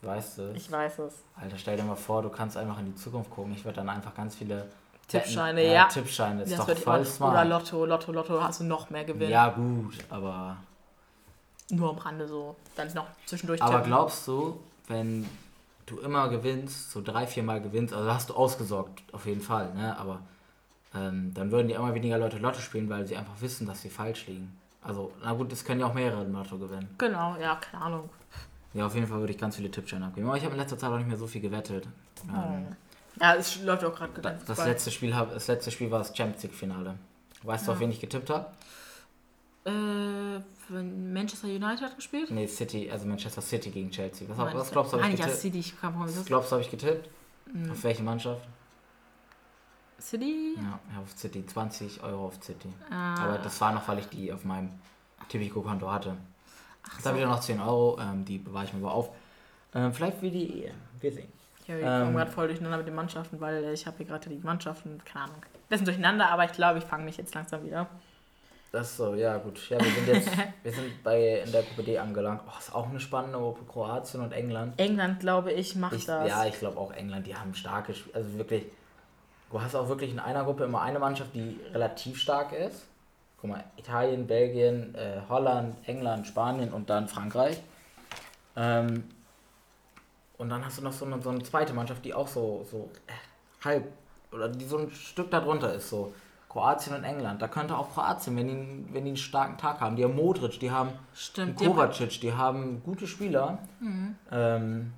Weißt 0.02 0.38
du 0.38 0.42
es? 0.42 0.56
Ich 0.56 0.70
weiß 0.70 1.00
es. 1.00 1.24
Alter, 1.36 1.58
stell 1.58 1.76
dir 1.76 1.82
mal 1.82 1.96
vor, 1.96 2.22
du 2.22 2.28
kannst 2.28 2.56
einfach 2.56 2.78
in 2.78 2.86
die 2.86 2.94
Zukunft 2.94 3.30
gucken. 3.30 3.52
Ich 3.52 3.64
würde 3.64 3.76
dann 3.76 3.88
einfach 3.88 4.14
ganz 4.14 4.36
viele 4.36 4.68
Tippscheine, 5.10 5.64
ja. 5.66 5.72
ja. 5.72 5.84
Tippscheine, 5.86 6.42
ist 6.42 6.52
das 6.52 6.66
doch 6.66 6.76
voll 6.76 7.04
smart. 7.04 7.32
Oder 7.32 7.44
Lotto, 7.44 7.84
Lotto, 7.84 8.12
Lotto, 8.12 8.42
hast 8.42 8.60
du 8.60 8.64
noch 8.64 8.90
mehr 8.90 9.04
Gewinn. 9.04 9.30
Ja, 9.30 9.48
gut, 9.48 9.94
aber 10.08 10.56
nur 11.70 11.90
am 11.90 11.98
Rande 11.98 12.26
so. 12.26 12.56
Dann 12.76 12.92
noch 12.94 13.06
zwischendurch. 13.26 13.62
Aber 13.62 13.76
tippen. 13.76 13.86
glaubst 13.86 14.26
du, 14.26 14.60
wenn 14.88 15.28
du 15.86 15.98
immer 16.00 16.28
gewinnst, 16.28 16.90
so 16.90 17.02
drei, 17.02 17.26
vier 17.26 17.42
Mal 17.42 17.60
gewinnst, 17.60 17.94
also 17.94 18.12
hast 18.12 18.30
du 18.30 18.34
ausgesorgt, 18.34 19.02
auf 19.12 19.26
jeden 19.26 19.40
Fall, 19.40 19.72
ne? 19.74 19.96
Aber 19.98 20.20
ähm, 20.94 21.32
dann 21.34 21.50
würden 21.50 21.68
die 21.68 21.74
immer 21.74 21.94
weniger 21.94 22.18
Leute 22.18 22.38
Lotto 22.38 22.60
spielen, 22.60 22.88
weil 22.88 23.06
sie 23.06 23.16
einfach 23.16 23.40
wissen, 23.40 23.66
dass 23.66 23.82
sie 23.82 23.90
falsch 23.90 24.26
liegen. 24.26 24.56
Also, 24.82 25.12
na 25.22 25.32
gut, 25.32 25.52
es 25.52 25.64
können 25.64 25.80
ja 25.80 25.86
auch 25.86 25.94
mehrere 25.94 26.24
Lotto 26.24 26.58
gewinnen. 26.58 26.88
Genau, 26.98 27.36
ja, 27.40 27.56
keine 27.56 27.84
Ahnung. 27.84 28.08
Ja, 28.72 28.86
auf 28.86 28.94
jeden 28.94 29.06
Fall 29.06 29.18
würde 29.18 29.32
ich 29.32 29.38
ganz 29.38 29.56
viele 29.56 29.70
Tippscheine 29.70 30.06
abgeben. 30.06 30.28
Aber 30.28 30.36
ich 30.36 30.44
habe 30.44 30.54
in 30.54 30.60
letzter 30.60 30.78
Zeit 30.78 30.90
auch 30.90 30.96
nicht 30.96 31.08
mehr 31.08 31.16
so 31.16 31.26
viel 31.26 31.40
gewettet. 31.40 31.86
Ähm, 32.28 32.76
ja, 33.20 33.34
es 33.34 33.62
läuft 33.62 33.84
auch 33.84 33.94
gerade 33.94 34.20
das, 34.20 34.44
das 34.44 34.64
letzte 34.64 34.90
Spiel 34.90 35.10
Das 35.10 35.46
letzte 35.46 35.70
Spiel 35.70 35.90
war 35.90 35.98
das 35.98 36.16
Champions 36.16 36.42
League 36.42 36.54
Finale. 36.54 36.96
Weißt 37.42 37.62
ja. 37.62 37.66
du, 37.66 37.72
auf 37.72 37.80
wen 37.80 37.90
ich 37.90 38.00
getippt 38.00 38.30
habe? 38.30 38.46
Äh, 39.64 40.40
Manchester 40.72 41.48
United 41.48 41.82
hat 41.82 41.96
gespielt? 41.96 42.30
Nee, 42.30 42.46
City, 42.46 42.90
also 42.90 43.06
Manchester 43.06 43.42
City 43.42 43.70
gegen 43.70 43.90
Chelsea. 43.90 44.28
Was, 44.28 44.38
was, 44.38 44.54
was 44.54 44.70
glaubst 44.70 44.92
du, 44.92 44.98
habe 44.98 45.08
ich 45.08 45.16
getippt? 45.16 45.34
Ja, 45.34 45.40
City, 45.40 45.58
ich 45.58 45.80
kann 45.80 45.94
was 45.98 46.24
glaubst 46.24 46.50
du, 46.50 46.54
habe 46.54 46.62
ich 46.62 46.70
getippt? 46.70 47.08
Mhm. 47.52 47.70
Auf 47.70 47.84
welche 47.84 48.02
Mannschaft? 48.02 48.42
City? 50.00 50.54
Ja, 50.56 50.80
auf 51.00 51.16
City. 51.16 51.44
20 51.44 52.02
Euro 52.02 52.26
auf 52.26 52.42
City. 52.42 52.68
Ah. 52.90 53.22
Aber 53.22 53.38
das 53.38 53.60
war 53.60 53.72
noch, 53.72 53.86
weil 53.86 53.98
ich 53.98 54.06
die 54.06 54.32
auf 54.32 54.44
meinem 54.44 54.70
Tipico-Konto 55.28 55.90
hatte. 55.90 56.16
Ach 56.82 56.92
Jetzt 56.94 57.02
so. 57.02 57.10
habe 57.10 57.20
ich 57.20 57.26
noch 57.26 57.40
10 57.40 57.60
Euro, 57.60 57.98
ähm, 58.00 58.24
die 58.24 58.38
bewahre 58.38 58.64
ich 58.64 58.72
mir 58.72 58.80
aber 58.80 58.94
auf. 58.94 59.10
Ähm, 59.74 59.92
vielleicht 59.92 60.22
wie 60.22 60.30
die 60.30 60.62
Ehe. 60.62 60.74
Wir 61.00 61.12
sehen. 61.12 61.39
Ja, 61.70 61.78
wir 61.78 61.84
ähm, 61.84 62.02
kommen 62.02 62.16
gerade 62.16 62.30
voll 62.32 62.48
durcheinander 62.48 62.78
mit 62.78 62.88
den 62.88 62.94
Mannschaften, 62.94 63.40
weil 63.40 63.72
ich 63.72 63.86
habe 63.86 63.96
hier 63.98 64.06
gerade 64.06 64.28
die 64.28 64.38
Mannschaften, 64.38 65.00
keine 65.04 65.26
Ahnung, 65.26 65.36
bisschen 65.68 65.86
durcheinander, 65.86 66.28
aber 66.28 66.44
ich 66.44 66.52
glaube, 66.52 66.78
ich 66.78 66.84
fange 66.84 67.04
mich 67.04 67.16
jetzt 67.16 67.32
langsam 67.34 67.64
wieder. 67.64 67.86
Das 68.72 68.96
so, 68.96 69.14
ja 69.14 69.36
gut. 69.36 69.68
Ja, 69.68 69.78
wir 69.78 69.90
sind 69.90 70.08
jetzt 70.08 70.30
wir 70.62 70.72
sind 70.72 71.02
bei 71.04 71.42
in 71.44 71.52
der 71.52 71.62
Gruppe 71.62 71.84
D 71.84 71.98
angelangt. 71.98 72.42
Oh, 72.46 72.58
ist 72.58 72.74
auch 72.74 72.88
eine 72.88 72.98
spannende 72.98 73.38
Gruppe, 73.38 73.64
Kroatien 73.70 74.20
und 74.20 74.32
England. 74.32 74.78
England, 74.78 75.20
glaube 75.20 75.52
ich, 75.52 75.76
macht 75.76 75.94
ich, 75.94 76.06
das. 76.06 76.28
Ja, 76.28 76.44
ich 76.44 76.58
glaube 76.58 76.78
auch 76.78 76.92
England, 76.92 77.26
die 77.26 77.36
haben 77.36 77.54
starke. 77.54 77.94
Also 78.12 78.34
wirklich, 78.34 78.64
du 79.50 79.60
hast 79.60 79.74
auch 79.76 79.88
wirklich 79.88 80.10
in 80.10 80.18
einer 80.18 80.44
Gruppe 80.44 80.64
immer 80.64 80.82
eine 80.82 80.98
Mannschaft, 80.98 81.34
die 81.34 81.58
relativ 81.72 82.18
stark 82.18 82.52
ist. 82.52 82.86
Guck 83.40 83.50
mal, 83.50 83.64
Italien, 83.76 84.26
Belgien, 84.26 84.94
äh, 84.96 85.20
Holland, 85.28 85.76
England, 85.86 86.26
Spanien 86.26 86.72
und 86.72 86.90
dann 86.90 87.08
Frankreich. 87.08 87.60
Ähm, 88.56 89.04
und 90.40 90.48
dann 90.48 90.64
hast 90.64 90.78
du 90.78 90.82
noch 90.82 90.92
so 90.92 91.04
eine, 91.04 91.20
so 91.20 91.28
eine 91.28 91.42
zweite 91.42 91.74
Mannschaft, 91.74 92.02
die 92.02 92.14
auch 92.14 92.26
so, 92.26 92.66
so 92.70 92.90
äh, 93.06 93.64
halb 93.64 93.84
oder 94.32 94.48
die 94.48 94.64
so 94.64 94.78
ein 94.78 94.90
Stück 94.90 95.30
darunter 95.30 95.74
ist. 95.74 95.90
So 95.90 96.14
Kroatien 96.48 96.96
und 96.96 97.04
England. 97.04 97.42
Da 97.42 97.46
könnte 97.46 97.76
auch 97.76 97.92
Kroatien, 97.92 98.36
wenn 98.36 98.48
die, 98.48 98.94
wenn 98.94 99.04
die 99.04 99.10
einen 99.10 99.16
starken 99.18 99.58
Tag 99.58 99.80
haben. 99.80 99.96
Die 99.96 100.04
haben 100.04 100.16
Modric, 100.16 100.58
die 100.58 100.70
haben 100.70 100.92
Stimmt, 101.14 101.58
Kovacic, 101.58 102.20
die 102.22 102.32
haben 102.32 102.82
gute 102.82 103.06
Spieler. 103.06 103.58
Mhm. 103.80 104.16
Ähm, 104.32 104.92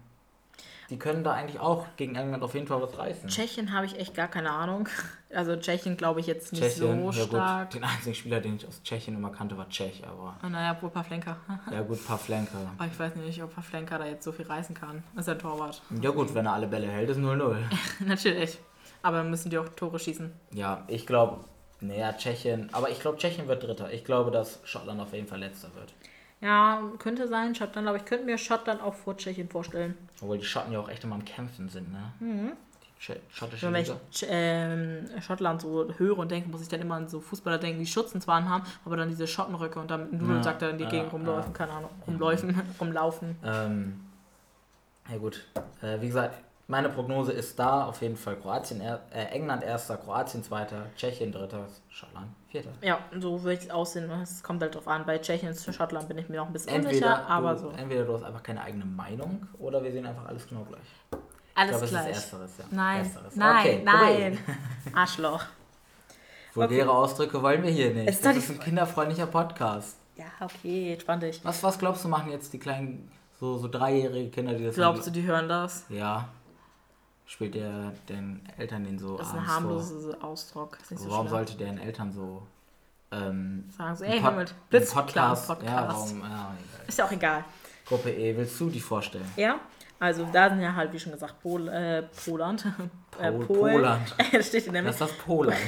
die 0.91 0.99
können 0.99 1.25
da 1.25 1.33
eigentlich 1.33 1.61
auch 1.61 1.87
gegen 1.97 2.15
England 2.15 2.43
auf 2.43 2.55
jeden 2.55 2.67
Fall 2.67 2.83
was 2.83 2.97
reißen. 2.99 3.29
Tschechien 3.29 3.73
habe 3.73 3.87
ich 3.87 3.99
echt 3.99 4.15
gar 4.15 4.29
keine 4.29 4.51
Ahnung. 4.51 4.89
Also 5.35 5.57
Tschechien 5.57 5.97
glaube 5.97 6.21
ich 6.21 6.27
jetzt 6.27 6.53
nicht 6.53 6.63
Tschechien, 6.63 7.11
so 7.11 7.25
stark. 7.25 7.71
Gut, 7.71 7.81
den 7.81 7.85
einzigen 7.85 8.15
Spieler, 8.15 8.41
den 8.41 8.57
ich 8.57 8.69
aus 8.69 8.83
Tschechien 8.83 9.17
immer 9.17 9.31
kannte, 9.31 9.57
war 9.57 9.67
Tschech, 9.67 10.03
aber. 10.07 10.37
Oh, 10.45 10.49
naja, 10.51 10.77
wohl 10.83 10.91
Pavlenka. 10.91 11.39
ja 11.73 11.81
gut, 11.81 12.07
Pavlenka. 12.07 12.59
Aber 12.77 12.87
ich 12.87 12.99
weiß 12.99 13.17
nicht, 13.17 13.43
ob 13.43 13.55
Pavlenka 13.55 13.97
da 13.97 14.05
jetzt 14.05 14.25
so 14.25 14.33
viel 14.33 14.45
reißen 14.45 14.75
kann. 14.75 15.03
Das 15.15 15.27
ist 15.27 15.31
ein 15.31 15.39
Torwart. 15.39 15.81
Ja 16.03 16.11
gut, 16.11 16.35
wenn 16.35 16.45
er 16.45 16.53
alle 16.53 16.67
Bälle 16.67 16.87
hält, 16.87 17.09
ist 17.09 17.17
0-0. 17.17 17.57
Natürlich. 18.01 18.59
Aber 19.03 19.25
müssen 19.25 19.49
die 19.49 19.57
auch 19.57 19.69
Tore 19.71 19.99
schießen. 19.99 20.31
Ja, 20.53 20.85
ich 20.87 21.07
glaube, 21.07 21.45
naja, 21.81 22.13
Tschechien. 22.13 22.69
Aber 22.73 22.91
ich 22.91 23.01
glaube, 23.01 23.19
Tschechien 23.19 23.49
wird 23.49 23.63
Dritter. 23.63 23.93
Ich 23.93 24.05
glaube, 24.05 24.31
dass 24.31 24.61
Schottland 24.65 25.01
auf 25.01 25.13
jeden 25.13 25.27
Fall 25.27 25.41
Letzter 25.41 25.75
wird. 25.75 25.95
Ja, 26.43 26.83
könnte 26.99 27.29
sein, 27.29 27.55
Schottland, 27.55 27.87
aber 27.87 27.97
ich 27.97 28.05
könnte 28.05 28.27
mir 28.27 28.37
Schottland 28.37 28.83
auch 28.83 28.95
vor 28.95 29.17
Tschechien 29.17 29.49
vorstellen. 29.49 29.97
Obwohl 30.21 30.39
die 30.39 30.45
Schotten 30.45 30.73
ja 30.73 30.81
auch 30.81 30.89
echt 30.89 31.05
immer 31.05 31.15
am 31.15 31.25
Kämpfen 31.25 31.69
sind, 31.69 31.93
ne? 31.93 32.13
Mhm. 32.19 32.53
Die 32.99 33.15
schottische 33.33 33.73
Wenn 33.73 33.83
ich 33.83 33.93
ähm, 34.29 35.09
Schottland 35.21 35.61
so 35.61 35.89
höre 35.97 36.19
und 36.19 36.31
denke, 36.31 36.49
muss 36.49 36.63
ich 36.63 36.69
dann 36.69 36.81
immer 36.81 36.97
an 36.97 37.09
so 37.09 37.21
Fußballer 37.21 37.59
denken, 37.59 37.81
die 37.81 37.87
Schutzen 37.87 38.21
zwar 38.21 38.45
haben, 38.49 38.65
aber 38.85 38.97
dann 38.97 39.09
diese 39.09 39.27
Schottenröcke 39.27 39.79
und 39.79 39.91
dann 39.91 40.11
mit 40.11 40.21
Nudeln 40.21 40.43
sagt 40.43 40.63
er 40.63 40.71
in 40.71 40.79
die 40.79 40.85
ja, 40.85 40.91
Gegend 40.91 41.13
rumlaufen, 41.13 41.53
ja. 41.53 41.59
keine 41.59 41.73
Ahnung, 41.73 41.91
rumläufen, 42.07 42.61
rumlaufen. 42.81 43.37
Ähm, 43.45 44.01
ja 45.11 45.19
gut, 45.19 45.45
äh, 45.81 46.01
wie 46.01 46.09
gesagt, 46.09 46.39
meine 46.69 46.89
Prognose 46.89 47.33
ist 47.33 47.59
da 47.59 47.87
auf 47.87 48.01
jeden 48.03 48.17
Fall 48.17 48.37
Kroatien, 48.37 48.81
äh, 48.81 48.99
England 49.31 49.65
erster, 49.65 49.97
Kroatien 49.97 50.43
zweiter, 50.45 50.87
Tschechien 50.97 51.33
dritter, 51.33 51.67
Schottland 51.89 52.29
vierter. 52.49 52.71
Ja, 52.81 52.99
so 53.19 53.43
würde 53.43 53.61
es 53.63 53.71
aussehen. 53.71 54.11
Es 54.23 54.43
kommt 54.43 54.63
halt 54.63 54.75
drauf 54.75 54.87
an. 54.87 55.05
Bei 55.05 55.19
Tschechien 55.19 55.51
und 55.51 55.75
Schottland 55.75 56.09
bin 56.09 56.19
ich 56.19 56.29
mir 56.29 56.37
noch 56.37 56.47
ein 56.47 56.53
bisschen 56.53 56.75
entweder 56.75 56.93
unsicher, 56.93 57.29
aber 57.29 57.55
du, 57.55 57.61
so. 57.61 57.71
Entweder 57.71 58.05
du 58.05 58.15
hast 58.15 58.23
einfach 58.23 58.43
keine 58.43 58.63
eigene 58.63 58.85
Meinung 58.85 59.47
oder 59.59 59.83
wir 59.83 59.91
sehen 59.91 60.07
einfach 60.07 60.27
alles 60.27 60.47
genau 60.47 60.63
gleich. 60.63 60.81
Alles 61.55 61.83
ich 61.83 61.91
glaube, 61.91 62.05
gleich. 62.05 62.11
Es 62.11 62.19
ist 62.19 62.33
Ersteres, 62.33 62.51
ja. 62.59 62.65
Nein, 62.71 62.99
Ersteres. 63.05 63.37
nein, 63.37 63.59
okay, 63.59 63.83
nein. 63.85 64.39
Arschloch. 64.95 65.45
Vulgäre 66.55 66.89
okay. 66.89 66.99
Ausdrücke 66.99 67.43
wollen 67.43 67.63
wir 67.63 67.71
hier 67.71 67.93
nicht. 67.93 68.09
Ist 68.09 68.25
das 68.25 68.37
ist 68.37 68.51
ein 68.51 68.61
kinderfreundlicher 68.61 69.27
Podcast. 69.27 69.97
Ja, 70.17 70.27
okay, 70.41 70.93
entspann 70.93 71.21
dich. 71.21 71.45
Was, 71.45 71.63
was 71.63 71.79
glaubst 71.79 72.05
du, 72.05 72.09
machen 72.09 72.31
jetzt 72.31 72.53
die 72.53 72.59
kleinen, 72.59 73.11
so, 73.41 73.59
so 73.59 73.69
dreijährige 73.69 74.31
Kinder, 74.31 74.55
die 74.55 74.65
das 74.65 74.75
Glaubst 74.75 75.07
du, 75.07 75.11
die 75.11 75.23
hören 75.23 75.49
das? 75.49 75.85
Ja 75.89 76.29
spielt 77.33 77.55
der 77.55 77.93
den 78.09 78.43
Eltern 78.59 78.85
den 78.85 78.99
so. 78.99 79.17
Das 79.17 79.29
ist 79.29 79.35
ein 79.35 79.47
harmloser 79.47 80.23
Ausdruck. 80.23 80.79
So 80.85 81.11
warum 81.11 81.29
sollte 81.29 81.57
deren 81.57 81.79
Eltern 81.79 82.13
so. 82.13 82.43
Ähm, 83.11 83.65
Sagen 83.77 83.97
so, 83.97 84.05
ey, 84.05 84.21
hör 84.21 84.33
mit 84.33 84.55
Blitz 84.71 84.93
Podcast. 84.93 85.47
Podcast. 85.47 85.71
Ja, 85.71 85.89
warum, 85.89 86.21
ja, 86.21 86.55
ist 86.87 86.99
ja 86.99 87.05
auch 87.07 87.13
egal. 87.13 87.45
Gruppe 87.87 88.11
E, 88.11 88.37
willst 88.37 88.59
du 88.61 88.71
die 88.71 88.81
vorstellen? 88.81 89.31
Ja, 89.37 89.61
also 89.99 90.27
da 90.33 90.49
sind 90.51 90.61
ja 90.61 90.75
halt, 90.75 90.93
wie 90.93 90.99
schon 90.99 91.13
gesagt, 91.13 91.41
Pol, 91.43 91.69
äh, 91.69 92.05
Poland. 92.25 92.67
äh, 93.21 93.33
Polen. 93.33 93.75
Poland. 93.75 94.17
das 94.33 94.49
steht 94.49 94.67
in 94.67 94.75
der 94.75 94.83
Das 94.83 94.95
ist 94.95 95.01
das 95.01 95.13
Poland. 95.13 95.59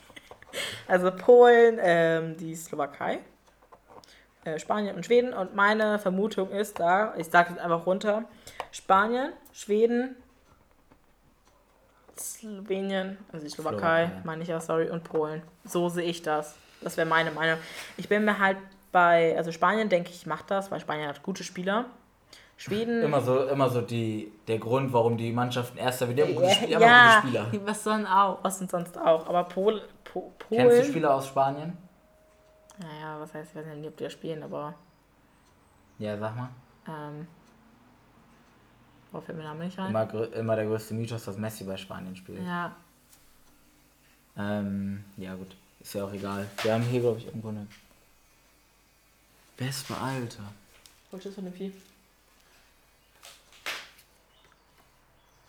also 0.88 1.10
Polen, 1.10 1.78
ähm, 1.80 2.36
die 2.36 2.54
Slowakei, 2.54 3.20
äh, 4.44 4.58
Spanien 4.58 4.96
und 4.96 5.06
Schweden. 5.06 5.32
Und 5.32 5.54
meine 5.54 5.98
Vermutung 5.98 6.50
ist 6.50 6.78
da, 6.78 7.14
ich 7.16 7.28
sage 7.28 7.50
jetzt 7.50 7.60
einfach 7.60 7.86
runter, 7.86 8.24
Spanien, 8.70 9.32
Schweden, 9.52 10.16
Slowenien, 12.18 13.18
also 13.32 13.44
die 13.44 13.50
Slowakei, 13.50 14.06
Slowakei. 14.06 14.20
meine 14.24 14.42
ich 14.42 14.48
ja, 14.48 14.60
sorry, 14.60 14.90
und 14.90 15.04
Polen. 15.04 15.42
So 15.64 15.88
sehe 15.88 16.04
ich 16.04 16.22
das. 16.22 16.54
Das 16.80 16.96
wäre 16.96 17.06
meine 17.06 17.30
Meinung. 17.30 17.58
Ich 17.96 18.08
bin 18.08 18.24
mir 18.24 18.38
halt 18.38 18.58
bei, 18.92 19.36
also 19.36 19.52
Spanien 19.52 19.88
denke 19.88 20.10
ich, 20.10 20.26
macht 20.26 20.50
das, 20.50 20.70
weil 20.70 20.80
Spanien 20.80 21.08
hat 21.08 21.22
gute 21.22 21.44
Spieler. 21.44 21.86
Schweden. 22.58 23.02
Immer 23.02 23.20
so, 23.20 23.44
immer 23.48 23.68
so 23.68 23.82
die, 23.82 24.32
der 24.48 24.58
Grund, 24.58 24.92
warum 24.92 25.18
die 25.18 25.30
Mannschaften 25.30 25.76
erster 25.76 26.08
werden. 26.08 26.16
Die 26.16 26.22
haben 26.22 26.34
gute, 26.34 26.50
Spieler, 26.50 26.80
ja, 26.80 27.20
gute 27.20 27.28
Spieler. 27.28 27.66
Was 27.66 27.84
sollen 27.84 28.06
auch, 28.06 28.38
was 28.42 28.58
sind 28.58 28.70
sonst 28.70 28.98
auch. 28.98 29.28
Aber 29.28 29.44
Pol, 29.44 29.82
po, 30.04 30.32
Polen. 30.38 30.68
Kennst 30.68 30.88
du 30.88 30.90
Spieler 30.92 31.14
aus 31.14 31.26
Spanien? 31.26 31.76
Naja, 32.78 33.20
was 33.20 33.34
heißt, 33.34 33.50
ich 33.50 33.56
weiß 33.56 33.74
nicht, 33.74 33.88
ob 33.88 33.96
die 33.96 34.04
da 34.04 34.10
spielen, 34.10 34.42
aber. 34.42 34.74
Ja, 35.98 36.16
sag 36.16 36.34
mal. 36.34 36.48
Ähm, 36.88 37.26
Boah, 39.12 39.22
fällt 39.22 39.38
mir 39.38 39.44
Name 39.44 39.64
nicht 39.64 39.78
ein. 39.78 39.90
Immer, 39.90 40.32
immer 40.32 40.56
der 40.56 40.66
größte 40.66 40.94
Mythos, 40.94 41.24
dass 41.24 41.36
Messi 41.36 41.64
bei 41.64 41.76
Spanien 41.76 42.16
spielt. 42.16 42.44
Ja. 42.44 42.74
Ähm, 44.36 45.04
ja 45.16 45.34
gut, 45.34 45.56
ist 45.80 45.94
ja 45.94 46.04
auch 46.04 46.12
egal. 46.12 46.46
Wir 46.62 46.74
haben 46.74 46.82
hier, 46.82 47.00
glaube 47.00 47.18
ich, 47.18 47.26
irgendwo 47.26 47.48
eine 47.48 47.66
Wespe, 49.56 49.96
Alter. 49.96 50.42
Ist 51.12 51.26
das 51.26 51.34
für 51.34 51.40
eine 51.40 51.52
Vieh? 51.52 51.72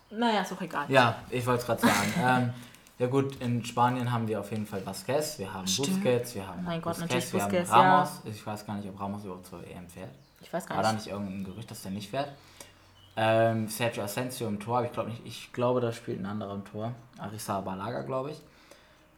Naja, 0.10 0.42
ist 0.42 0.54
auch 0.54 0.62
egal. 0.62 0.90
Ja, 0.90 1.22
ich 1.30 1.46
wollte 1.46 1.62
es 1.62 1.66
gerade 1.66 1.82
sagen. 1.82 2.14
ähm, 2.18 2.54
ja 3.00 3.08
gut, 3.08 3.36
in 3.42 3.64
Spanien 3.64 4.12
haben 4.12 4.28
wir 4.28 4.40
auf 4.40 4.50
jeden 4.52 4.66
Fall 4.66 4.84
Vasquez, 4.86 5.38
wir 5.38 5.54
haben 5.54 5.68
Stimmt. 5.68 5.90
Busquets, 5.90 6.34
wir 6.36 6.48
haben 6.48 6.64
mein 6.64 6.82
Gott, 6.82 6.98
Busquets, 6.98 7.34
wir 7.34 7.42
Busquets, 7.42 7.70
haben 7.70 7.88
Ramos. 7.88 8.22
Ja. 8.24 8.32
Ich 8.32 8.46
weiß 8.46 8.66
gar 8.66 8.76
nicht, 8.76 8.90
ob 8.90 9.00
Ramos 9.00 9.24
überhaupt 9.24 9.46
zur 9.46 9.60
EM 9.68 9.88
fährt. 9.88 10.12
Ich 10.42 10.52
weiß 10.52 10.66
gar 10.66 10.78
nicht. 10.78 10.86
War 10.86 10.92
da 10.92 10.98
nicht 10.98 11.08
irgendein 11.08 11.44
Gerücht, 11.44 11.70
dass 11.70 11.82
der 11.82 11.92
nicht 11.92 12.10
fährt? 12.10 12.30
Ähm, 13.20 13.68
Sergio 13.68 14.04
Asensio 14.04 14.48
im 14.48 14.60
Tor, 14.60 14.84
ich 14.84 14.92
glaube 14.92 15.10
nicht, 15.10 15.26
ich 15.26 15.52
glaube, 15.52 15.82
da 15.82 15.92
spielt 15.92 16.20
ein 16.20 16.26
anderer 16.28 16.54
im 16.54 16.64
Tor. 16.64 16.94
Arisa 17.18 17.60
Balaga, 17.62 18.04
glaube 18.04 18.30
ich. 18.30 18.42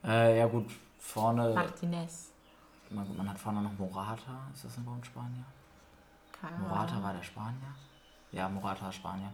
Äh, 0.05 0.39
ja 0.39 0.47
gut, 0.47 0.67
vorne. 0.97 1.53
Martinez. 1.53 2.31
Man, 2.89 3.05
man, 3.17 3.29
hat 3.29 3.37
vorne 3.37 3.61
noch 3.61 3.77
Morata, 3.77 4.47
ist 4.53 4.63
das 4.63 4.77
ein 4.77 5.03
Spanier? 5.03 5.43
Keine 6.39 6.57
Morata 6.59 7.03
war 7.03 7.13
der 7.13 7.23
Spanier? 7.23 7.75
Ja, 8.31 8.47
Morata 8.47 8.85
war 8.85 8.93
Spanier. 8.93 9.33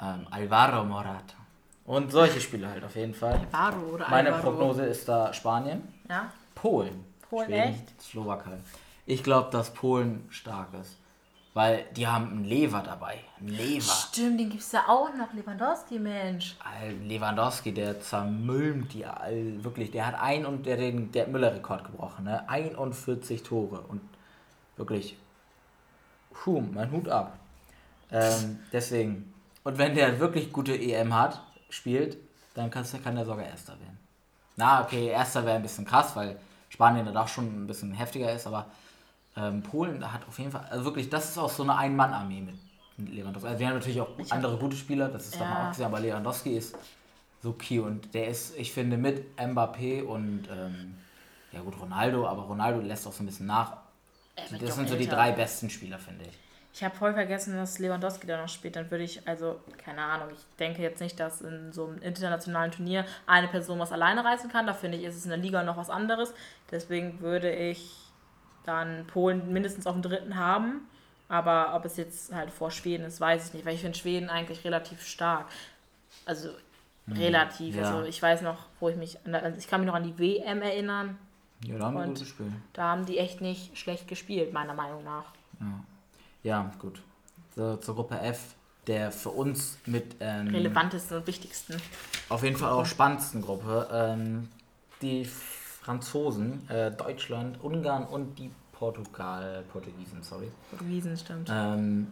Ähm, 0.00 0.26
Alvaro 0.30 0.84
Morata. 0.84 1.36
Und 1.86 2.10
solche 2.10 2.40
Spiele 2.40 2.68
halt 2.68 2.82
auf 2.82 2.96
jeden 2.96 3.14
Fall. 3.14 3.40
Alvaro 3.52 3.94
oder 3.94 4.08
Meine 4.10 4.34
Alvaro. 4.34 4.50
Prognose 4.50 4.84
ist 4.84 5.08
da 5.08 5.32
Spanien. 5.32 5.86
Ja. 6.08 6.32
Polen. 6.56 7.04
Polen 7.28 7.46
Schweden, 7.46 7.74
echt? 7.74 8.02
Slowakei. 8.02 8.58
Ich 9.06 9.22
glaube, 9.22 9.50
dass 9.52 9.72
Polen 9.72 10.26
stark 10.30 10.74
ist. 10.74 10.99
Weil 11.52 11.86
die 11.96 12.06
haben 12.06 12.30
einen 12.30 12.44
Lever 12.44 12.82
dabei. 12.84 13.18
Einen 13.40 13.48
Lever. 13.48 13.92
Stimmt, 13.92 14.38
den 14.38 14.50
gibt 14.50 14.62
es 14.62 14.70
ja 14.70 14.84
auch 14.86 15.12
noch. 15.14 15.32
Lewandowski, 15.32 15.98
Mensch. 15.98 16.56
Lewandowski, 17.02 17.74
der 17.74 18.00
zermülmt 18.00 18.92
die 18.92 19.04
all, 19.04 19.64
wirklich. 19.64 19.90
Der 19.90 20.06
hat 20.06 20.14
ein 20.14 20.46
und 20.46 20.64
der 20.66 20.76
den 20.76 21.10
der 21.10 21.26
Müller-Rekord 21.26 21.84
gebrochen. 21.84 22.24
Ne? 22.24 22.48
41 22.48 23.42
Tore. 23.42 23.80
Und 23.80 24.00
wirklich 24.76 25.16
puh, 26.30 26.60
mein 26.60 26.90
Hut 26.90 27.08
ab. 27.08 27.38
Ähm, 28.10 28.60
deswegen. 28.72 29.32
Und 29.62 29.78
wenn 29.78 29.94
der 29.94 30.18
wirklich 30.18 30.52
gute 30.52 30.74
EM 30.74 31.14
hat, 31.14 31.42
spielt, 31.68 32.16
dann 32.54 32.70
kann, 32.70 32.84
kann 33.04 33.14
der 33.14 33.24
sogar 33.24 33.46
Erster 33.46 33.72
werden. 33.72 33.98
Na, 34.56 34.82
okay, 34.82 35.08
Erster 35.08 35.44
wäre 35.44 35.56
ein 35.56 35.62
bisschen 35.62 35.84
krass, 35.84 36.16
weil 36.16 36.38
Spanien 36.68 37.06
da 37.06 37.12
doch 37.12 37.28
schon 37.28 37.46
ein 37.46 37.66
bisschen 37.66 37.92
heftiger 37.92 38.32
ist, 38.32 38.46
aber 38.46 38.66
ähm, 39.36 39.62
Polen 39.62 40.12
hat 40.12 40.26
auf 40.26 40.38
jeden 40.38 40.50
Fall, 40.50 40.66
also 40.70 40.84
wirklich, 40.84 41.08
das 41.08 41.30
ist 41.30 41.38
auch 41.38 41.50
so 41.50 41.62
eine 41.62 41.76
Ein-Mann-Armee 41.76 42.40
mit 42.40 43.14
Lewandowski. 43.14 43.48
Also 43.48 43.60
wir 43.60 43.66
haben 43.68 43.74
natürlich 43.74 44.00
auch 44.00 44.18
ich 44.18 44.32
andere 44.32 44.56
gute 44.58 44.76
Spieler, 44.76 45.08
das 45.08 45.26
ist 45.26 45.36
ja. 45.36 45.64
auch 45.64 45.70
gesehen, 45.70 45.86
aber 45.86 46.00
Lewandowski 46.00 46.56
ist 46.56 46.76
so 47.42 47.52
key 47.52 47.78
und 47.78 48.12
der 48.14 48.28
ist, 48.28 48.56
ich 48.56 48.72
finde, 48.72 48.96
mit 48.96 49.24
Mbappé 49.38 50.02
und 50.02 50.48
ähm, 50.50 50.94
ja 51.52 51.60
gut, 51.60 51.80
Ronaldo, 51.80 52.26
aber 52.26 52.42
Ronaldo 52.42 52.80
lässt 52.80 53.06
auch 53.06 53.12
so 53.12 53.22
ein 53.22 53.26
bisschen 53.26 53.46
nach. 53.46 53.78
Das 54.60 54.74
sind 54.76 54.88
so 54.88 54.96
die 54.96 55.08
drei 55.08 55.32
besten 55.32 55.68
Spieler, 55.68 55.98
finde 55.98 56.24
ich. 56.24 56.38
Ich 56.72 56.84
habe 56.84 56.94
voll 56.94 57.12
vergessen, 57.12 57.56
dass 57.56 57.78
Lewandowski 57.80 58.26
da 58.26 58.40
noch 58.40 58.48
spielt. 58.48 58.76
Dann 58.76 58.90
würde 58.90 59.02
ich, 59.02 59.26
also, 59.26 59.60
keine 59.76 60.02
Ahnung, 60.02 60.28
ich 60.32 60.56
denke 60.56 60.82
jetzt 60.82 61.00
nicht, 61.00 61.18
dass 61.18 61.40
in 61.40 61.72
so 61.72 61.86
einem 61.86 62.00
internationalen 62.00 62.70
Turnier 62.70 63.04
eine 63.26 63.48
Person 63.48 63.80
was 63.80 63.90
alleine 63.90 64.24
reißen 64.24 64.50
kann. 64.50 64.66
Da 64.66 64.72
finde 64.72 64.98
ich, 64.98 65.04
ist 65.04 65.16
es 65.16 65.24
in 65.24 65.30
der 65.30 65.38
Liga 65.38 65.64
noch 65.64 65.76
was 65.76 65.90
anderes. 65.90 66.32
Deswegen 66.70 67.20
würde 67.20 67.52
ich 67.52 67.90
dann 68.64 69.06
Polen 69.06 69.52
mindestens 69.52 69.86
auf 69.86 69.94
dem 69.94 70.02
dritten 70.02 70.36
haben. 70.36 70.88
Aber 71.28 71.74
ob 71.74 71.84
es 71.84 71.96
jetzt 71.96 72.34
halt 72.34 72.50
vor 72.50 72.70
Schweden 72.70 73.04
ist, 73.04 73.20
weiß 73.20 73.48
ich 73.48 73.54
nicht, 73.54 73.64
weil 73.64 73.74
ich 73.74 73.82
finde 73.82 73.96
Schweden 73.96 74.28
eigentlich 74.28 74.64
relativ 74.64 75.06
stark. 75.06 75.46
Also 76.26 76.48
hm, 77.06 77.16
relativ. 77.16 77.76
Ja. 77.76 77.84
Also 77.84 78.08
ich 78.08 78.20
weiß 78.20 78.42
noch, 78.42 78.66
wo 78.80 78.88
ich 78.88 78.96
mich, 78.96 79.18
also 79.30 79.58
ich 79.58 79.68
kann 79.68 79.80
mich 79.80 79.86
noch 79.86 79.94
an 79.94 80.02
die 80.02 80.18
WM 80.18 80.60
erinnern. 80.60 81.16
Ja, 81.64 81.78
da 81.78 81.86
haben 81.86 81.98
die 81.98 82.08
gut 82.08 82.18
gespielt. 82.18 82.52
Da 82.72 82.82
haben 82.84 83.06
die 83.06 83.18
echt 83.18 83.40
nicht 83.40 83.76
schlecht 83.78 84.08
gespielt, 84.08 84.52
meiner 84.52 84.74
Meinung 84.74 85.04
nach. 85.04 85.26
Ja. 85.60 85.84
Ja, 86.42 86.72
gut. 86.78 87.00
So, 87.54 87.76
zur 87.76 87.94
Gruppe 87.94 88.18
F, 88.20 88.54
der 88.86 89.12
für 89.12 89.30
uns 89.30 89.78
mit. 89.86 90.16
Ähm, 90.20 90.48
Relevantesten 90.48 91.18
und 91.18 91.26
wichtigsten. 91.26 91.76
Auf 92.28 92.42
jeden 92.42 92.56
Fall 92.56 92.70
auch 92.70 92.86
spannendsten 92.86 93.42
Gruppe. 93.42 93.88
Ähm, 93.92 94.48
die 95.02 95.28
Franzosen, 95.80 96.68
äh, 96.68 96.90
Deutschland, 96.90 97.62
Ungarn 97.62 98.04
und 98.06 98.38
die 98.38 98.50
Portugal, 98.72 99.64
Portugiesen, 99.72 100.22
sorry. 100.22 100.50
Portugiesen, 100.70 101.16
stimmt. 101.16 101.48
Ähm, 101.50 102.08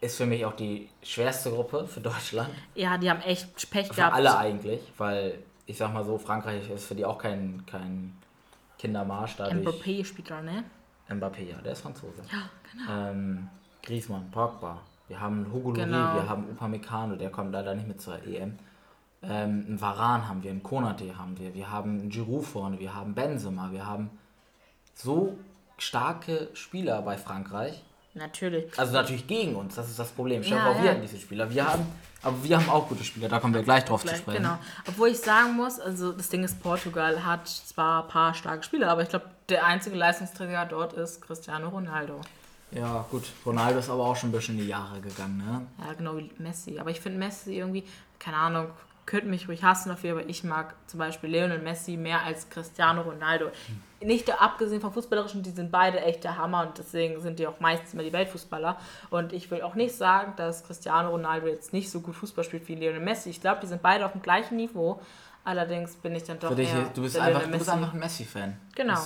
ist 0.00 0.16
für 0.16 0.26
mich 0.26 0.44
auch 0.44 0.54
die 0.54 0.88
schwerste 1.02 1.50
Gruppe 1.50 1.86
für 1.86 2.00
Deutschland. 2.00 2.50
Ja, 2.74 2.98
die 2.98 3.10
haben 3.10 3.20
echt 3.22 3.70
Pech 3.70 3.88
für 3.88 3.94
gehabt. 3.94 4.14
alle 4.14 4.36
eigentlich, 4.36 4.80
weil 4.98 5.38
ich 5.66 5.78
sag 5.78 5.92
mal 5.92 6.04
so, 6.04 6.18
Frankreich 6.18 6.68
ist 6.70 6.86
für 6.86 6.94
die 6.94 7.04
auch 7.04 7.18
kein, 7.18 7.64
kein 7.66 8.14
Kindermarsch. 8.78 9.36
Dadurch, 9.36 9.66
Mbappé 9.66 10.04
spielt 10.04 10.30
da, 10.30 10.42
ne? 10.42 10.64
Mbappé, 11.08 11.42
ja, 11.50 11.56
der 11.62 11.72
ist 11.72 11.80
Franzose. 11.80 12.22
Ja, 12.30 12.50
genau. 12.70 13.10
Ähm, 13.10 13.48
Griezmann, 13.82 14.30
Pogba. 14.30 14.80
Wir 15.08 15.20
haben 15.20 15.50
Hugo 15.52 15.72
genau. 15.72 16.14
wir 16.14 16.28
haben 16.28 16.48
Upamecano, 16.50 17.16
der 17.16 17.30
kommt 17.30 17.52
leider 17.52 17.74
nicht 17.74 17.86
mit 17.86 18.00
zur 18.00 18.22
EM. 18.26 18.58
Ähm, 19.28 19.64
einen 19.66 19.80
Varan 19.80 20.28
haben 20.28 20.42
wir, 20.42 20.50
einen 20.50 20.62
Konate 20.62 21.16
haben 21.18 21.38
wir, 21.38 21.54
wir 21.54 21.70
haben 21.70 22.00
einen 22.00 22.10
Giroud 22.10 22.44
vorne, 22.44 22.78
wir 22.78 22.94
haben 22.94 23.14
Benzema, 23.14 23.70
wir 23.72 23.86
haben 23.86 24.10
so 24.94 25.36
starke 25.78 26.48
Spieler 26.54 27.02
bei 27.02 27.16
Frankreich. 27.16 27.82
Natürlich. 28.14 28.78
Also 28.78 28.92
natürlich 28.92 29.26
gegen 29.26 29.56
uns, 29.56 29.74
das 29.74 29.90
ist 29.90 29.98
das 29.98 30.10
Problem. 30.12 30.42
Ich 30.42 30.48
ja, 30.48 30.56
glaube, 30.56 30.70
auch 30.70 30.76
ja. 30.76 30.82
wir 30.84 30.90
haben 30.92 31.02
diese 31.02 31.18
Spieler. 31.18 31.50
Wir 31.50 31.66
haben, 31.66 31.84
aber 32.22 32.44
wir 32.44 32.56
haben 32.56 32.70
auch 32.70 32.88
gute 32.88 33.02
Spieler, 33.02 33.28
da 33.28 33.40
kommen 33.40 33.54
wir 33.54 33.62
gleich 33.64 33.84
drauf 33.84 34.02
gleich, 34.02 34.16
zu 34.16 34.22
sprechen. 34.22 34.44
Genau. 34.44 34.58
Obwohl 34.86 35.08
ich 35.08 35.18
sagen 35.18 35.56
muss, 35.56 35.80
also 35.80 36.12
das 36.12 36.28
Ding 36.28 36.44
ist, 36.44 36.62
Portugal 36.62 37.24
hat 37.24 37.48
zwar 37.48 38.04
ein 38.04 38.08
paar 38.08 38.34
starke 38.34 38.62
Spieler, 38.62 38.88
aber 38.90 39.02
ich 39.02 39.08
glaube, 39.08 39.26
der 39.48 39.66
einzige 39.66 39.96
Leistungsträger 39.96 40.64
dort 40.66 40.92
ist 40.92 41.22
Cristiano 41.22 41.68
Ronaldo. 41.70 42.20
Ja, 42.70 43.04
gut. 43.10 43.24
Ronaldo 43.44 43.80
ist 43.80 43.90
aber 43.90 44.04
auch 44.04 44.16
schon 44.16 44.30
ein 44.30 44.32
bisschen 44.32 44.56
in 44.58 44.62
die 44.62 44.68
Jahre 44.68 45.00
gegangen, 45.00 45.38
ne? 45.38 45.66
Ja, 45.84 45.92
genau 45.94 46.16
wie 46.16 46.30
Messi. 46.38 46.78
Aber 46.78 46.90
ich 46.90 47.00
finde 47.00 47.18
Messi 47.18 47.56
irgendwie, 47.56 47.84
keine 48.18 48.36
Ahnung, 48.36 48.68
könnte 49.06 49.28
mich 49.28 49.48
ruhig 49.48 49.62
hassen 49.62 49.90
dafür, 49.90 50.12
aber 50.12 50.28
ich 50.28 50.44
mag 50.44 50.74
zum 50.86 50.98
Beispiel 50.98 51.30
Lionel 51.30 51.58
Messi 51.58 51.96
mehr 51.96 52.22
als 52.22 52.48
Cristiano 52.48 53.02
Ronaldo. 53.02 53.46
Hm. 53.46 54.08
Nicht 54.08 54.30
abgesehen 54.40 54.80
vom 54.80 54.92
Fußballerischen, 54.92 55.42
die 55.42 55.50
sind 55.50 55.70
beide 55.70 56.00
echt 56.00 56.24
der 56.24 56.36
Hammer 56.36 56.66
und 56.66 56.78
deswegen 56.78 57.20
sind 57.20 57.38
die 57.38 57.46
auch 57.46 57.58
meistens 57.60 57.94
immer 57.94 58.02
die 58.02 58.12
Weltfußballer. 58.12 58.78
Und 59.10 59.32
ich 59.32 59.50
will 59.50 59.62
auch 59.62 59.74
nicht 59.74 59.94
sagen, 59.94 60.34
dass 60.36 60.64
Cristiano 60.64 61.10
Ronaldo 61.10 61.46
jetzt 61.46 61.72
nicht 61.72 61.90
so 61.90 62.00
gut 62.00 62.14
Fußball 62.14 62.44
spielt 62.44 62.68
wie 62.68 62.74
Lionel 62.74 63.00
Messi. 63.00 63.30
Ich 63.30 63.40
glaube, 63.40 63.60
die 63.62 63.66
sind 63.66 63.82
beide 63.82 64.04
auf 64.04 64.12
dem 64.12 64.22
gleichen 64.22 64.56
Niveau. 64.56 65.00
Allerdings 65.44 65.94
bin 65.96 66.14
ich 66.14 66.24
dann 66.24 66.38
doch. 66.38 66.48
Für 66.48 66.56
dich, 66.56 66.70
du, 66.94 67.02
bist 67.02 67.18
einfach, 67.18 67.42
du 67.42 67.50
bist 67.50 67.68
einfach 67.68 67.92
ein 67.92 67.98
Messi-Fan. 67.98 68.56
Genau. 68.74 68.98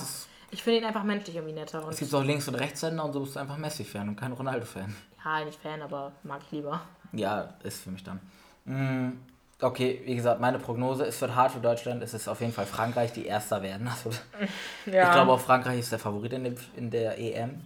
Ich 0.51 0.63
finde 0.63 0.79
ihn 0.79 0.85
einfach 0.85 1.03
menschlich 1.03 1.35
irgendwie 1.35 1.53
netter. 1.53 1.87
es 1.89 1.97
gibt 1.97 2.13
auch 2.13 2.23
Links- 2.23 2.47
und 2.47 2.55
Rechtshänder 2.55 3.03
und 3.03 3.13
so 3.13 3.19
bist 3.19 3.35
du 3.35 3.39
einfach 3.39 3.57
Messi-Fan 3.57 4.09
und 4.09 4.15
kein 4.15 4.31
Ronaldo-Fan. 4.31 4.95
Ja, 5.23 5.45
nicht 5.45 5.61
Fan, 5.61 5.81
aber 5.81 6.13
mag 6.23 6.41
ich 6.45 6.51
lieber. 6.51 6.81
Ja, 7.11 7.53
ist 7.63 7.83
für 7.83 7.91
mich 7.91 8.03
dann. 8.03 8.19
Mhm. 8.65 9.19
Okay, 9.61 10.01
wie 10.05 10.15
gesagt, 10.15 10.39
meine 10.39 10.57
Prognose, 10.57 11.05
es 11.05 11.19
wird 11.19 11.35
hart 11.35 11.51
für 11.51 11.59
Deutschland. 11.59 12.01
Es 12.01 12.13
ist 12.13 12.29
auf 12.29 12.39
jeden 12.39 12.53
Fall 12.53 12.65
Frankreich, 12.65 13.11
die 13.11 13.25
Erster 13.25 13.61
werden. 13.61 13.87
Also, 13.89 14.09
ja. 14.85 15.03
Ich 15.03 15.11
glaube 15.11 15.33
auch 15.33 15.39
Frankreich 15.39 15.79
ist 15.79 15.91
der 15.91 15.99
Favorit 15.99 16.31
in, 16.33 16.45
dem, 16.45 16.55
in 16.77 16.89
der 16.89 17.17
EM. 17.19 17.61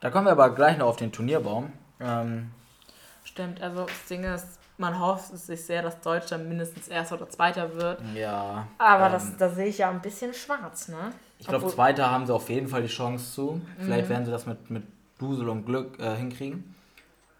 Da 0.00 0.10
kommen 0.10 0.26
wir 0.26 0.32
aber 0.32 0.50
gleich 0.50 0.76
noch 0.76 0.88
auf 0.88 0.96
den 0.96 1.10
Turnierbaum. 1.10 1.72
Ähm, 2.00 2.50
Stimmt, 3.24 3.62
also 3.62 3.86
das 3.86 4.06
Ding 4.10 4.24
ist, 4.24 4.58
man 4.76 4.98
hofft 4.98 5.36
sich 5.36 5.64
sehr, 5.64 5.80
dass 5.80 6.00
Deutschland 6.00 6.48
mindestens 6.48 6.88
Erster 6.88 7.14
oder 7.16 7.30
Zweiter 7.30 7.74
wird. 7.76 8.02
Ja. 8.14 8.66
Aber 8.78 9.06
ähm, 9.06 9.12
das, 9.12 9.36
da 9.38 9.48
sehe 9.48 9.66
ich 9.66 9.78
ja 9.78 9.90
ein 9.90 10.02
bisschen 10.02 10.34
schwarz, 10.34 10.88
ne? 10.88 11.12
Ich 11.38 11.46
glaube, 11.46 11.66
Zweiter 11.68 12.10
haben 12.10 12.26
sie 12.26 12.34
auf 12.34 12.50
jeden 12.50 12.68
Fall 12.68 12.82
die 12.82 12.88
Chance 12.88 13.32
zu. 13.32 13.60
Vielleicht 13.78 14.06
mhm. 14.06 14.12
werden 14.12 14.24
sie 14.26 14.30
das 14.30 14.46
mit, 14.46 14.70
mit 14.70 14.82
Dusel 15.18 15.48
und 15.48 15.64
Glück 15.64 15.98
äh, 15.98 16.14
hinkriegen. 16.16 16.74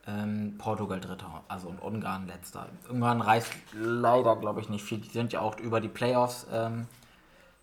Ähm, 0.04 0.56
Portugal 0.58 1.00
dritter, 1.00 1.44
also 1.46 1.68
und 1.68 1.80
Ungarn 1.80 2.26
letzter. 2.26 2.68
Ungarn 2.88 3.20
reißt 3.20 3.52
leider, 3.72 4.34
glaube 4.36 4.60
ich, 4.60 4.68
nicht 4.68 4.84
viel. 4.84 4.98
Die 4.98 5.08
sind 5.08 5.32
ja 5.32 5.40
auch 5.40 5.58
über 5.60 5.80
die 5.80 5.88
Playoffs 5.88 6.46
ähm, 6.52 6.88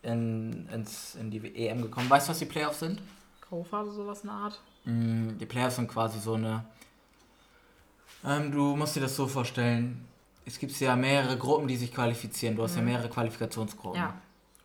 in, 0.03 0.67
ins, 0.69 1.15
in 1.15 1.31
die 1.31 1.67
EM 1.67 1.81
gekommen. 1.81 2.09
Weißt 2.09 2.27
du, 2.27 2.31
was 2.31 2.39
die 2.39 2.45
Playoffs 2.45 2.79
sind? 2.79 3.01
Grauphase, 3.41 3.91
sowas 3.91 4.21
in 4.21 4.29
der 4.29 4.37
Art? 4.37 4.61
Mm, 4.85 5.37
die 5.37 5.45
Playoffs 5.45 5.75
sind 5.75 5.89
quasi 5.89 6.19
so 6.19 6.35
eine. 6.35 6.63
Ähm, 8.23 8.51
du 8.51 8.75
musst 8.77 8.95
dir 8.95 9.01
das 9.01 9.17
so 9.17 9.27
vorstellen. 9.27 10.05
Es 10.45 10.57
gibt 10.59 10.77
ja 10.79 10.95
mehrere 10.95 11.37
Gruppen, 11.37 11.67
die 11.67 11.75
sich 11.75 11.93
qualifizieren. 11.93 12.55
Du 12.55 12.63
hast 12.63 12.73
mhm. 12.73 12.79
ja 12.79 12.85
mehrere 12.85 13.09
Qualifikationsgruppen. 13.09 13.99
Ja. 13.99 14.13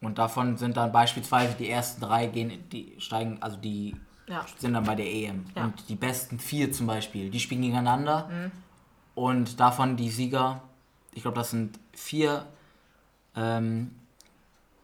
Und 0.01 0.19
davon 0.19 0.57
sind 0.57 0.77
dann 0.77 0.93
beispielsweise 0.93 1.55
die 1.55 1.69
ersten 1.69 2.01
drei 2.01 2.27
gehen, 2.27 2.69
die 2.71 2.95
steigen, 2.99 3.39
also 3.41 3.57
die 3.57 3.97
ja. 4.27 4.45
sind 4.59 4.75
dann 4.75 4.85
bei 4.85 4.95
der 4.95 5.07
EM. 5.07 5.47
Ja. 5.55 5.65
Und 5.65 5.89
die 5.89 5.97
besten 5.97 6.39
vier 6.39 6.73
zum 6.73 6.87
Beispiel, 6.87 7.31
die 7.31 7.41
spielen 7.41 7.63
gegeneinander. 7.63 8.29
Mhm. 8.29 8.51
Und 9.15 9.61
davon 9.61 9.97
die 9.97 10.11
Sieger, 10.11 10.63
ich 11.13 11.23
glaube, 11.23 11.37
das 11.37 11.51
sind 11.51 11.79
vier, 11.93 12.47
ähm, 13.37 13.95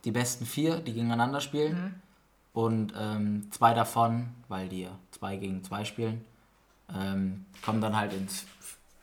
die 0.04 0.12
besten 0.12 0.46
vier, 0.46 0.78
die 0.78 0.92
gegeneinander 0.92 1.40
spielen. 1.40 1.74
Mhm. 1.74 1.94
Und 2.52 2.94
ähm, 2.98 3.48
zwei 3.50 3.74
davon, 3.74 4.28
weil 4.48 4.68
die 4.68 4.88
zwei 5.12 5.36
gegen 5.36 5.62
zwei 5.62 5.84
spielen, 5.84 6.24
ähm, 6.94 7.46
kommen 7.64 7.80
dann 7.80 7.96
halt 7.96 8.12
ins, 8.12 8.46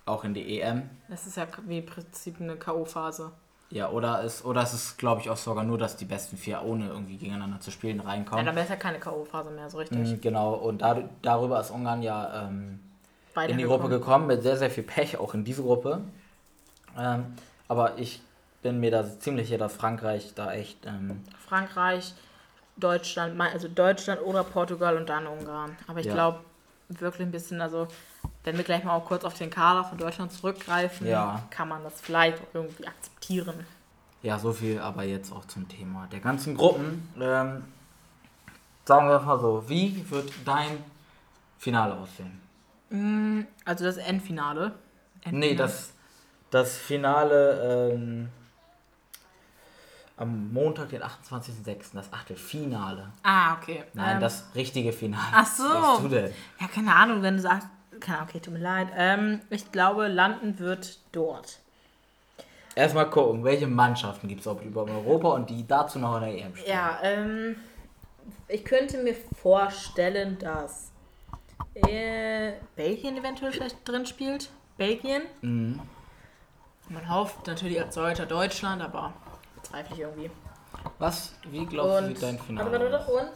auch 0.06 0.23
in 0.23 0.34
die 0.34 0.60
EM. 0.60 0.89
Das 1.08 1.26
ist 1.28 1.38
ja 1.38 1.47
wie 1.65 1.80
im 1.80 1.86
Prinzip 1.86 2.41
eine 2.41 2.58
K.O.-Phase. 2.58 3.32
Ja, 3.69 3.89
oder 3.89 4.23
es, 4.23 4.45
oder 4.45 4.62
es 4.62 4.73
ist, 4.73 4.97
glaube 4.97 5.21
ich, 5.21 5.30
auch 5.30 5.38
sogar 5.38 5.65
nur, 5.65 5.77
dass 5.77 5.97
die 5.97 6.06
besten 6.06 6.38
vier, 6.38 6.62
ohne 6.63 6.88
irgendwie 6.88 7.17
gegeneinander 7.17 7.60
zu 7.60 7.69
spielen, 7.69 7.99
reinkommen. 7.99 8.45
Ja, 8.45 8.51
dann 8.51 8.63
ist 8.63 8.69
ja 8.69 8.77
keine 8.77 8.99
K.O.-Phase 8.99 9.49
mehr, 9.49 9.69
so 9.69 9.77
richtig. 9.77 9.97
Mhm, 9.97 10.21
genau, 10.21 10.53
und 10.53 10.82
da, 10.82 11.03
darüber 11.21 11.60
ist 11.60 11.71
Ungarn 11.71 12.01
ja 12.01 12.47
ähm, 12.47 12.80
in 13.36 13.58
die 13.58 13.63
gekommen. 13.63 13.67
Gruppe 13.67 13.89
gekommen, 13.89 14.27
mit 14.27 14.41
sehr, 14.41 14.56
sehr 14.56 14.71
viel 14.71 14.84
Pech, 14.84 15.17
auch 15.17 15.34
in 15.34 15.43
diese 15.43 15.63
Gruppe. 15.63 16.01
Ähm, 16.97 17.25
aber 17.67 17.97
ich 17.97 18.21
bin 18.62 18.80
mir 18.80 18.91
da 18.91 19.19
ziemlich 19.19 19.47
sicher, 19.47 19.60
dass 19.60 19.73
Frankreich 19.73 20.34
da 20.34 20.53
echt. 20.53 20.86
Ähm, 20.86 21.23
Frankreich, 21.47 22.13
Deutschland, 22.77 23.39
also 23.39 23.67
Deutschland 23.67 24.21
oder 24.21 24.43
Portugal 24.43 24.95
und 24.95 25.10
dann 25.10 25.27
Ungarn. 25.27 25.75
Aber 25.88 25.99
ich 25.99 26.06
ja. 26.06 26.13
glaube 26.13 26.39
wirklich 26.89 27.27
ein 27.27 27.32
bisschen, 27.32 27.60
also 27.60 27.88
wenn 28.43 28.56
wir 28.56 28.63
gleich 28.63 28.84
mal 28.84 28.95
auch 28.95 29.06
kurz 29.06 29.25
auf 29.25 29.34
den 29.34 29.49
Kader 29.49 29.84
von 29.84 29.97
Deutschland 29.97 30.32
zurückgreifen, 30.32 31.08
ja. 31.08 31.43
kann 31.49 31.67
man 31.67 31.84
das 31.84 31.99
vielleicht 31.99 32.38
auch 32.41 32.53
irgendwie 32.53 32.88
akzeptieren. 32.88 33.16
Ja, 34.22 34.40
so 34.40 34.52
viel 34.52 34.80
aber 34.80 35.04
jetzt 35.04 35.32
auch 35.32 35.46
zum 35.46 35.68
Thema 35.68 36.08
der 36.12 36.20
ganzen 36.20 36.56
Gruppen. 36.56 37.08
Ähm, 37.20 37.63
sagen 38.86 39.10
wir 39.10 39.20
mal 39.20 39.40
so, 39.40 39.63
wie 39.68 40.10
wird 40.10 40.32
dein 40.46 40.84
Finale 41.58 41.96
aussehen? 41.96 42.42
Mm, 42.90 43.42
also 43.66 43.86
das 43.86 43.98
Endfinale. 43.98 44.74
Endfinale. 45.24 45.38
Nee, 45.38 45.56
das, 45.56 45.94
das 46.50 46.78
Finale 46.78 47.92
ähm, 47.94 48.30
am 50.18 50.52
Montag, 50.52 50.90
den 50.90 51.04
28.06., 51.04 51.94
das 51.94 52.12
Achtelfinale. 52.12 53.12
Ah, 53.24 53.54
okay. 53.56 53.84
Nein, 53.94 54.16
ähm, 54.16 54.22
das 54.22 54.46
richtige 54.56 54.92
Finale. 54.92 55.28
Ach 55.32 55.46
so. 55.46 55.63
Was 55.63 56.02
du 56.02 56.08
denn? 56.08 56.34
Ja, 56.60 56.68
keine 56.68 56.96
Ahnung, 56.96 57.22
wenn 57.22 57.36
du 57.36 57.42
sagst, 57.42 57.68
keine 58.00 58.24
okay, 58.24 58.40
tut 58.40 58.54
mir 58.54 58.60
leid. 58.60 58.88
Ähm, 58.96 59.42
ich 59.50 59.72
glaube, 59.72 60.08
landen 60.08 60.60
wird 60.60 61.00
dort. 61.12 61.60
Erstmal 62.78 63.10
gucken, 63.10 63.44
welche 63.44 63.66
Mannschaften 63.66 64.28
gibt 64.28 64.46
es 64.46 64.62
über 64.62 64.84
Europa 64.84 65.30
und 65.30 65.50
die 65.50 65.66
dazu 65.66 65.98
noch 65.98 66.18
in 66.18 66.22
der 66.22 66.46
EM 66.46 66.56
spielen. 66.56 66.70
Ja, 66.70 67.00
ähm, 67.02 67.56
ich 68.48 68.63
könnte 68.63 69.00
mir 69.00 69.16
vorstellen, 69.16 70.38
dass 70.38 70.92
äh, 71.74 72.52
Belgien 72.76 73.18
eventuell 73.18 73.52
vielleicht 73.52 73.78
drin 73.84 74.06
spielt. 74.06 74.52
Belgien. 74.78 75.24
Mhm. 75.42 75.80
Man 76.90 77.10
hofft 77.10 77.48
natürlich 77.48 77.82
als 77.82 77.96
Deutscher 77.96 78.28
Deutschland, 78.28 78.84
aber 78.84 79.12
bezweifle 79.56 79.96
ich 79.96 80.02
irgendwie. 80.02 80.30
Was? 81.00 81.34
Wie 81.50 81.66
glaubst 81.66 82.02
du, 82.02 82.10
wie 82.10 82.13
dein 82.13 82.38
Finale 82.38 82.72
warte, 82.72 82.92
warte, 82.92 83.12
und? 83.12 83.32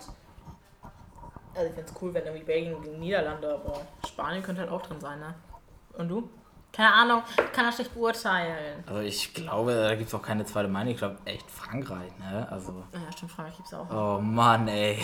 Also 1.56 1.68
ich 1.68 1.74
finde 1.74 1.90
es 1.90 1.96
cool, 2.00 2.14
wenn 2.14 2.26
irgendwie 2.26 2.46
Belgien 2.46 2.80
gegen 2.84 3.00
Niederlande, 3.00 3.56
aber 3.56 3.82
Spanien 4.08 4.44
könnte 4.44 4.62
halt 4.62 4.70
auch 4.70 4.84
drin 4.84 5.02
sein, 5.02 5.20
ne? 5.20 5.34
Und 5.98 6.10
du? 6.10 6.30
Keine 6.72 6.94
Ahnung, 6.94 7.24
kann 7.54 7.66
das 7.66 7.80
nicht 7.80 7.94
beurteilen. 7.94 8.84
Also 8.88 9.02
ich 9.02 9.34
glaube, 9.34 9.74
da 9.74 9.96
gibt 9.96 10.08
es 10.08 10.14
auch 10.14 10.22
keine 10.22 10.46
zweite 10.46 10.70
Meinung. 10.70 10.94
Ich 10.94 11.00
glaube 11.00 11.18
echt 11.26 11.50
Frankreich, 11.52 12.18
ne? 12.18 12.48
Also. 12.50 12.84
Ja, 12.94 13.12
stimmt, 13.12 13.32
Frankreich 13.32 13.58
gibt 13.58 13.68
es 13.68 13.74
auch. 13.74 13.90
Oh 13.90 14.22
Mann, 14.22 14.68
ey. 14.70 15.00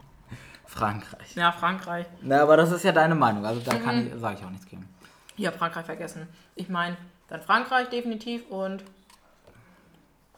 Frankreich. 0.66 1.34
Ja, 1.34 1.50
Frankreich. 1.50 2.06
Na, 2.22 2.42
aber 2.42 2.56
das 2.56 2.70
ist 2.70 2.84
ja 2.84 2.92
deine 2.92 3.16
Meinung. 3.16 3.44
Also 3.44 3.60
da 3.60 3.76
kann 3.76 4.04
mhm. 4.04 4.12
ich, 4.14 4.20
sage 4.20 4.38
ich 4.38 4.44
auch 4.44 4.50
nichts 4.50 4.66
gegen. 4.66 4.88
Ja, 5.36 5.50
Frankreich 5.50 5.84
vergessen. 5.84 6.28
Ich 6.54 6.68
meine, 6.68 6.96
dann 7.28 7.42
Frankreich 7.42 7.88
definitiv 7.88 8.48
und 8.48 8.84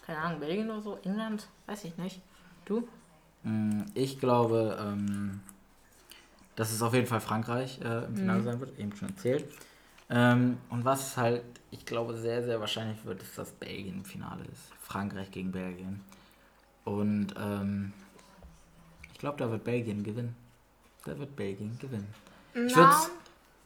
keine 0.06 0.18
Ahnung, 0.18 0.40
Belgien 0.40 0.70
oder 0.70 0.80
so, 0.80 0.98
England, 1.04 1.46
weiß 1.66 1.85
ich 1.85 1.96
nicht. 1.96 2.20
Du? 2.64 2.88
Mm, 3.42 3.82
ich 3.94 4.18
glaube, 4.18 4.78
ähm, 4.80 5.40
dass 6.56 6.72
es 6.72 6.82
auf 6.82 6.94
jeden 6.94 7.06
Fall 7.06 7.20
Frankreich 7.20 7.80
äh, 7.82 8.04
im 8.04 8.16
Finale 8.16 8.40
mhm. 8.40 8.44
sein 8.44 8.61
wird, 8.61 8.78
eben 8.78 8.96
schon 8.96 9.08
erzählt. 9.08 9.44
Ähm, 10.10 10.58
und 10.68 10.84
was 10.84 11.16
halt, 11.16 11.42
ich 11.70 11.86
glaube, 11.86 12.16
sehr, 12.16 12.42
sehr 12.42 12.60
wahrscheinlich 12.60 13.04
wird, 13.04 13.22
ist, 13.22 13.36
dass 13.38 13.52
Belgien 13.52 13.98
im 13.98 14.04
Finale 14.04 14.44
ist. 14.44 14.72
Frankreich 14.80 15.30
gegen 15.30 15.52
Belgien. 15.52 16.00
Und 16.84 17.34
ähm, 17.38 17.92
ich 19.12 19.18
glaube, 19.18 19.38
da 19.38 19.50
wird 19.50 19.64
Belgien 19.64 20.02
gewinnen. 20.02 20.36
Da 21.04 21.18
wird 21.18 21.34
Belgien 21.36 21.78
gewinnen. 21.78 22.12
Ich 22.54 22.76
würde 22.76 22.90
es 22.90 23.10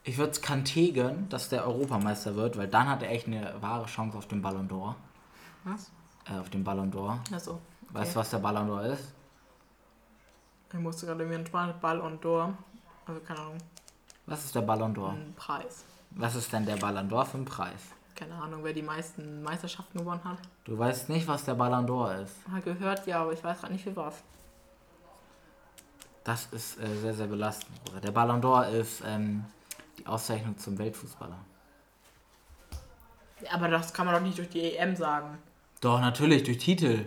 ich 0.06 0.18
würde 0.18 0.38
Kanté 0.38 0.92
gönnen, 0.92 1.28
dass 1.30 1.48
der 1.48 1.66
Europameister 1.66 2.36
wird, 2.36 2.56
weil 2.56 2.68
dann 2.68 2.88
hat 2.88 3.02
er 3.02 3.10
echt 3.10 3.26
eine 3.26 3.60
wahre 3.60 3.86
Chance 3.86 4.16
auf 4.16 4.28
den 4.28 4.40
Ballon 4.40 4.68
d'Or. 4.68 4.94
Was? 5.64 5.90
Äh, 6.30 6.38
auf 6.38 6.48
den 6.48 6.62
Ballon 6.62 6.92
d'Or. 6.92 7.18
Achso. 7.34 7.54
Okay. 7.54 7.60
Weißt 7.90 8.14
du, 8.14 8.20
was 8.20 8.30
der 8.30 8.38
Ballon 8.38 8.68
d'Or 8.68 8.82
ist? 8.84 9.12
Ich 10.72 10.78
musste 10.78 11.06
gerade 11.06 11.24
mir 11.24 11.34
einen 11.34 11.80
Ballon 11.80 12.20
d'Or. 12.20 12.52
Also 13.04 13.20
keine 13.20 13.40
Ahnung. 13.40 13.58
Was 14.26 14.44
ist 14.44 14.54
der 14.54 14.60
Ballon 14.60 14.94
d'Or? 14.94 15.10
Ein 15.10 15.34
Preis. 15.34 15.84
Was 16.18 16.34
ist 16.34 16.50
denn 16.50 16.64
der 16.64 16.76
Ballon 16.76 17.10
d'Or 17.10 17.26
für 17.26 17.36
ein 17.36 17.44
Preis? 17.44 17.80
Keine 18.14 18.34
Ahnung, 18.34 18.64
wer 18.64 18.72
die 18.72 18.82
meisten 18.82 19.42
Meisterschaften 19.42 19.98
gewonnen 19.98 20.24
hat. 20.24 20.38
Du 20.64 20.78
weißt 20.78 21.10
nicht, 21.10 21.28
was 21.28 21.44
der 21.44 21.54
Ballon 21.54 21.86
d'Or 21.86 22.22
ist. 22.22 22.36
Hat 22.50 22.64
gehört, 22.64 23.06
ja, 23.06 23.20
aber 23.20 23.34
ich 23.34 23.44
weiß 23.44 23.60
gerade 23.60 23.74
nicht 23.74 23.84
für 23.84 23.94
was. 23.94 24.14
Das 26.24 26.46
ist 26.52 26.80
äh, 26.80 26.96
sehr, 26.96 27.12
sehr 27.12 27.26
belastend. 27.26 27.78
Der 28.02 28.10
Ballon 28.12 28.40
d'Or 28.40 28.66
ist 28.66 29.02
ähm, 29.04 29.44
die 29.98 30.06
Auszeichnung 30.06 30.56
zum 30.56 30.78
Weltfußballer. 30.78 31.36
Aber 33.52 33.68
das 33.68 33.92
kann 33.92 34.06
man 34.06 34.14
doch 34.14 34.22
nicht 34.22 34.38
durch 34.38 34.48
die 34.48 34.74
EM 34.74 34.96
sagen. 34.96 35.36
Doch, 35.82 36.00
natürlich, 36.00 36.44
durch 36.44 36.56
Titel. 36.56 37.04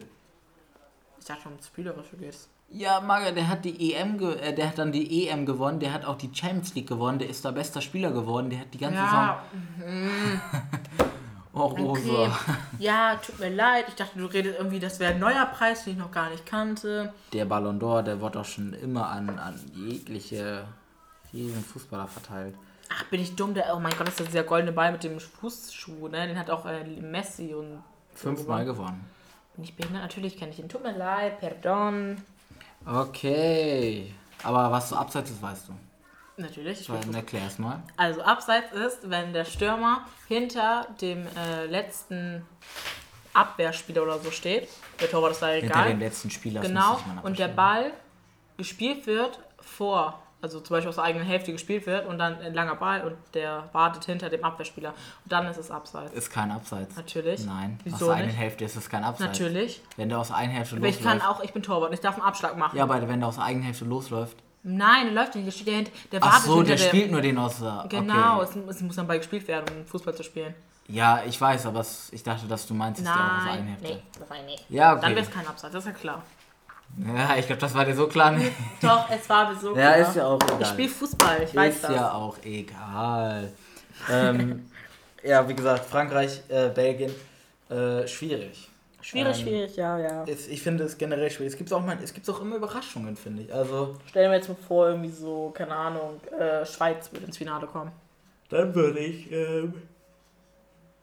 Ich 1.18 1.26
dachte 1.26 1.42
schon, 1.42 1.54
um 1.54 1.64
Spielerische 1.64 2.16
geht's. 2.16 2.48
Ja, 2.72 3.02
Maga, 3.02 3.32
der 3.32 3.48
hat 3.48 3.66
die 3.66 3.94
EM, 3.94 4.20
äh, 4.22 4.54
der 4.54 4.68
hat 4.68 4.78
dann 4.78 4.92
die 4.92 5.28
EM 5.28 5.46
gewonnen, 5.46 5.80
der 5.80 5.92
hat 5.92 6.06
auch 6.06 6.18
die 6.18 6.30
Champions 6.34 6.76
League 6.76 6.88
gewonnen, 6.88 7.18
der 7.18 7.30
ist 7.30 7.44
da 7.44 7.52
bester 7.52 7.82
Spieler 7.82 8.12
geworden, 8.12 8.50
der 8.50 8.60
hat 8.60 8.74
die 8.74 8.78
ganze 8.78 9.00
ja. 9.00 9.44
Saison. 9.76 9.90
Mhm. 9.90 10.42
oh, 11.54 11.66
Rosa. 11.66 12.24
Okay. 12.24 12.32
Ja, 12.78 13.16
tut 13.16 13.40
mir 13.40 13.50
leid, 13.50 13.86
ich 13.88 13.96
dachte, 13.96 14.20
du 14.20 14.26
redest 14.26 14.60
irgendwie, 14.60 14.80
das 14.80 15.00
wäre 15.00 15.14
ein 15.14 15.20
neuer 15.20 15.46
Preis, 15.48 15.84
den 15.84 15.94
ich 15.94 16.00
noch 16.00 16.12
gar 16.12 16.30
nicht 16.30 16.46
kannte. 16.46 17.12
Der 17.34 17.46
Ballon 17.46 17.80
d'Or, 17.80 18.04
der 18.04 18.22
wird 18.22 18.36
doch 18.36 18.46
schon 18.46 18.74
immer 18.74 19.10
an, 19.10 19.40
an 19.40 19.60
jegliche, 19.74 20.66
jeden 21.32 21.64
Fußballer 21.64 22.08
verteilt. 22.08 22.54
Ach, 22.92 23.04
bin 23.06 23.22
ich 23.22 23.36
dumm, 23.36 23.56
der, 23.56 23.76
oh 23.76 23.80
mein 23.80 23.94
Gott, 23.98 24.08
das 24.08 24.20
ist 24.20 24.30
dieser 24.30 24.44
goldene 24.44 24.74
Ball 24.74 24.92
mit 24.92 25.04
dem 25.04 25.20
Fußschuh, 25.20 26.08
ne? 26.08 26.28
Den 26.28 26.38
hat 26.38 26.50
auch 26.50 26.66
äh, 26.66 26.84
Messi 26.84 27.54
und. 27.54 27.84
Fünfmal 28.16 28.66
gewonnen. 28.66 29.06
Bin 29.56 29.64
ich 29.64 29.76
behindert? 29.76 30.02
Natürlich 30.02 30.38
kenne 30.38 30.52
ich 30.52 30.60
ihn. 30.60 30.68
Tut 30.68 30.84
mir 30.84 30.98
leid, 30.98 31.40
pardon. 31.40 32.18
Okay. 32.86 34.14
Aber 34.44 34.72
was 34.72 34.90
so 34.90 34.96
abseits 34.96 35.32
ist, 35.32 35.42
weißt 35.42 35.68
du. 35.68 35.74
Natürlich. 36.38 36.82
Ich 36.82 36.88
Dann 36.88 37.14
erklär 37.14 37.48
es 37.48 37.60
mal. 37.60 37.84
Also 37.98 38.22
abseits 38.22 38.72
ist, 38.72 39.10
wenn 39.10 39.34
der 39.34 39.46
Stürmer 39.46 40.06
hinter 40.28 40.88
dem 41.02 41.28
äh, 41.36 41.66
letzten 41.66 42.46
Abwehrspieler 43.34 44.04
oder 44.04 44.20
so 44.20 44.32
steht. 44.32 44.70
Der 45.02 45.10
Torwart 45.12 45.34
ist 45.34 45.42
da 45.42 45.54
egal. 45.54 45.70
Hinter 45.70 45.90
dem 45.90 46.00
letzten 46.00 46.30
Spieler. 46.30 46.62
Genau. 46.62 47.00
Und 47.24 47.40
der 47.40 47.50
Ball 47.50 47.92
gespielt 48.58 49.06
wird 49.06 49.40
vor 49.60 50.22
also 50.42 50.60
zum 50.60 50.76
Beispiel 50.76 50.90
aus 50.90 50.96
der 50.96 51.04
eigenen 51.04 51.28
Hälfte 51.28 51.52
gespielt 51.52 51.86
wird 51.86 52.08
und 52.08 52.18
dann 52.18 52.40
ein 52.40 52.54
langer 52.54 52.76
Ball 52.76 53.02
und 53.06 53.16
der 53.34 53.70
wartet 53.74 54.06
hinter 54.06 54.30
dem 54.30 54.44
Abwehrspieler. 54.44 54.90
Und 54.90 55.32
dann 55.32 55.46
ist 55.48 55.58
es 55.58 55.70
Abseits. 55.70 56.14
Ist 56.14 56.32
kein 56.32 56.52
Abseits. 56.52 56.96
Natürlich. 56.96 57.46
Nein. 57.46 57.80
Wieso 57.84 57.96
aus 57.96 58.00
der 58.06 58.16
eigenen 58.16 58.36
Hälfte 58.36 58.66
ist 58.66 58.76
es 58.76 58.90
kein 58.90 59.04
Abseits. 59.04 59.40
Natürlich. 59.40 59.82
Wenn 59.98 60.10
der 60.10 60.20
aus 60.20 60.28
der 60.28 60.38
eigenen 60.38 60.58
Hälfte 60.58 60.76
aber 60.78 60.86
losläuft. 60.86 61.06
ich 61.06 61.06
kann 61.06 61.22
auch, 61.22 61.44
ich 61.44 61.54
bin 61.54 61.64
Torwart, 61.64 61.94
ich 61.94 62.00
darf 62.00 62.16
einen 62.16 62.24
Abschlag 62.24 62.58
machen. 62.58 62.78
Ja, 62.78 62.84
aber 62.84 63.08
wenn 63.08 63.20
der 63.20 63.30
aus 63.30 63.36
der 63.36 63.46
eigenen 63.46 63.66
Hälfte 63.66 63.86
losläuft. 63.86 64.38
Nein, 64.64 65.06
der 65.06 65.14
läuft 65.14 65.36
nicht, 65.36 65.48
der 65.48 65.52
steht 65.52 65.68
der 65.68 65.76
hinter, 65.76 65.92
der 66.12 66.22
wartet 66.22 66.40
Ach 66.42 66.46
so, 66.46 66.64
der 66.64 66.78
spielt 66.78 67.12
nur 67.12 67.22
den 67.22 67.38
aus 67.38 67.60
der... 67.60 67.86
Genau, 67.88 68.42
okay. 68.42 68.60
es, 68.68 68.76
es, 68.76 68.82
muss 68.82 68.96
dann 68.96 69.08
Ball 69.08 69.18
gespielt 69.18 69.48
werden, 69.48 69.66
um 69.78 69.86
Fußball 69.86 70.14
zu 70.14 70.24
spielen. 70.24 70.54
Ja, 70.90 71.24
ich 71.26 71.40
weiß, 71.40 71.66
aber 71.66 71.80
es, 71.80 72.12
ich 72.12 72.24
dachte, 72.24 72.46
dass 72.46 72.68
du 72.68 72.74
meinst, 72.74 73.00
dass 73.00 73.14
der 73.14 73.38
aus 73.38 73.44
der 73.44 73.54
eigenen 73.54 73.70
Hälfte... 73.70 73.88
nee, 73.88 74.04
das 74.20 74.30
war 74.30 74.42
nicht. 74.44 74.66
Ja, 74.70 74.92
okay. 74.94 75.02
Dann 75.02 75.16
wäre 75.16 75.26
es 75.26 75.32
kein 75.32 75.48
Abseits, 75.48 75.74
das 75.74 75.86
ist 75.86 75.92
ja 75.92 75.98
klar. 75.98 76.24
Ja, 76.98 77.36
ich 77.38 77.46
glaube, 77.46 77.62
das 77.62 77.74
war 77.74 77.86
dir 77.86 77.96
so 77.96 78.08
klar. 78.08 78.36
Doch, 78.82 79.10
es 79.10 79.30
war 79.30 79.50
mir 79.50 79.58
so 79.60 79.74
klar. 79.74 79.98
Ja, 79.98 80.08
ist 80.08 80.16
ja 80.16 80.26
auch 80.26 80.40
egal. 80.44 80.62
Ich 80.62 80.68
spiele 80.68 80.90
Fußball, 80.90 81.44
ich 81.44 81.56
weiß 81.56 81.76
ist 81.76 81.84
das. 81.84 81.92
Ist 81.92 81.96
ja 81.98 82.12
auch 82.14 82.38
egal. 82.44 83.52
ähm, 84.12 84.70
ja, 85.24 85.48
wie 85.48 85.54
gesagt, 85.54 85.86
Frankreich, 85.86 86.42
äh, 86.50 86.70
Belgien, 86.70 87.14
äh, 87.70 88.08
schwierig. 88.08 88.70
Schwierig, 89.02 89.40
ähm, 89.40 89.44
schwierig, 89.48 89.76
ja, 89.78 89.98
ja. 89.98 90.24
Ist, 90.24 90.50
ich 90.50 90.62
finde 90.62 90.84
es 90.84 90.98
generell 90.98 91.32
schwierig. 91.32 91.54
Es 91.54 91.58
gibt 91.58 91.72
auch, 91.72 91.84
es 92.04 92.14
gibt 92.14 92.30
auch 92.30 92.42
immer 92.42 92.58
Überraschungen, 92.58 93.16
finde 93.16 93.44
ich. 93.44 93.54
Also, 93.54 93.96
Stell 94.08 94.28
dir 94.28 94.36
jetzt 94.36 94.50
mal 94.50 94.58
vor, 94.68 94.90
irgendwie 94.90 95.10
so, 95.10 95.52
keine 95.52 95.74
Ahnung, 95.74 96.20
äh, 96.38 96.66
Schweiz 96.66 97.12
würde 97.12 97.26
ins 97.26 97.38
Finale 97.38 97.66
kommen. 97.66 97.92
Dann 98.50 98.76
würde 98.76 99.00
ich 99.00 99.32
ähm, 99.32 99.74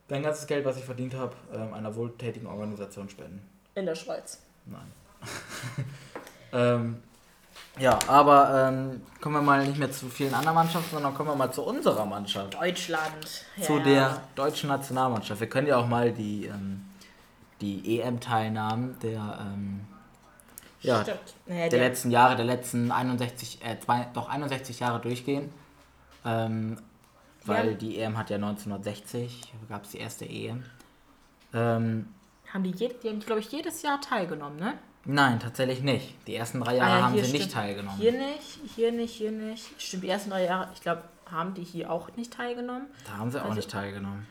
dein 0.09 0.23
ganzes 0.23 0.47
Geld, 0.47 0.65
was 0.65 0.77
ich 0.77 0.85
verdient 0.85 1.15
habe, 1.15 1.35
ähm, 1.55 1.73
einer 1.73 1.95
wohltätigen 1.95 2.47
Organisation 2.47 3.09
spenden. 3.09 3.49
In 3.75 3.87
der 3.87 3.95
Schweiz. 3.95 4.43
Nein. 4.67 4.93
Ähm, 6.57 7.03
ja, 7.79 7.99
aber 8.07 8.69
ähm, 8.69 9.03
kommen 9.21 9.37
wir 9.37 9.43
mal 9.43 9.67
nicht 9.67 9.79
mehr 9.79 9.91
zu 9.91 10.09
vielen 10.09 10.33
anderen 10.33 10.55
Mannschaften, 10.55 10.95
sondern 10.95 11.15
kommen 11.15 11.29
wir 11.29 11.37
mal 11.37 11.53
zu 11.53 11.63
unserer 11.63 12.07
Mannschaft. 12.07 12.55
Deutschland. 12.55 13.45
Zu 13.61 13.79
ja. 13.79 13.85
der 13.85 14.23
deutschen 14.35 14.69
Nationalmannschaft. 14.69 15.41
Wir 15.41 15.49
können 15.49 15.67
ja 15.67 15.77
auch 15.77 15.87
mal 15.87 16.13
die, 16.13 16.47
ähm, 16.47 16.87
die 17.61 18.01
EM-Teilnahmen 18.01 18.99
der, 19.01 19.39
ähm, 19.41 19.81
ja, 20.81 21.05
ja, 21.47 21.69
der 21.69 21.79
letzten 21.79 22.11
Jahre, 22.11 22.37
der 22.37 22.47
letzten 22.47 22.91
61, 22.91 23.61
äh, 23.63 23.79
zwei, 23.79 24.07
doch 24.15 24.29
61 24.29 24.81
Jahre 24.81 25.01
durchgehen. 25.01 25.53
Ähm, 26.25 26.79
weil 27.45 27.71
ja. 27.71 27.75
die 27.75 27.99
EM 27.99 28.17
hat 28.17 28.31
ja 28.31 28.37
1960, 28.37 29.53
gab 29.69 29.85
es 29.85 29.91
die 29.91 29.99
erste 29.99 30.25
EM. 30.25 30.65
Ähm, 31.55 32.09
haben 32.53 32.63
die, 32.65 32.71
je, 32.71 32.91
die 33.03 33.09
haben, 33.09 33.21
glaube 33.21 33.41
ich, 33.41 33.51
jedes 33.53 33.83
Jahr 33.83 34.01
teilgenommen, 34.01 34.59
ne? 34.59 34.75
Nein, 35.07 35.41
tatsächlich 35.41 35.83
nicht. 35.83 36.15
Die 36.27 36.35
ersten 36.35 36.61
drei 36.61 36.77
Jahre 36.77 36.93
ah, 36.93 36.99
ja, 36.99 37.05
haben 37.05 37.15
sie 37.15 37.21
stimmt. 37.21 37.35
nicht 37.35 37.53
teilgenommen. 37.53 37.99
Hier 37.99 38.13
nicht, 38.13 38.61
hier 38.75 38.93
nicht, 38.93 39.15
hier 39.15 39.31
nicht. 39.31 39.81
Stimmt, 39.81 40.03
die 40.03 40.09
ersten 40.09 40.31
drei 40.31 40.45
Jahre, 40.45 40.69
ich 40.75 40.81
glaube, 40.81 41.03
haben 41.31 41.55
die 41.55 41.65
hier 41.65 41.91
auch 41.91 42.09
nicht 42.17 42.33
teilgenommen. 42.33 42.87
Da 43.07 43.19
haben 43.19 43.31
sie 43.31 43.39
also, 43.39 43.51
auch 43.51 43.55
nicht 43.55 43.71
teilgenommen. 43.71 44.27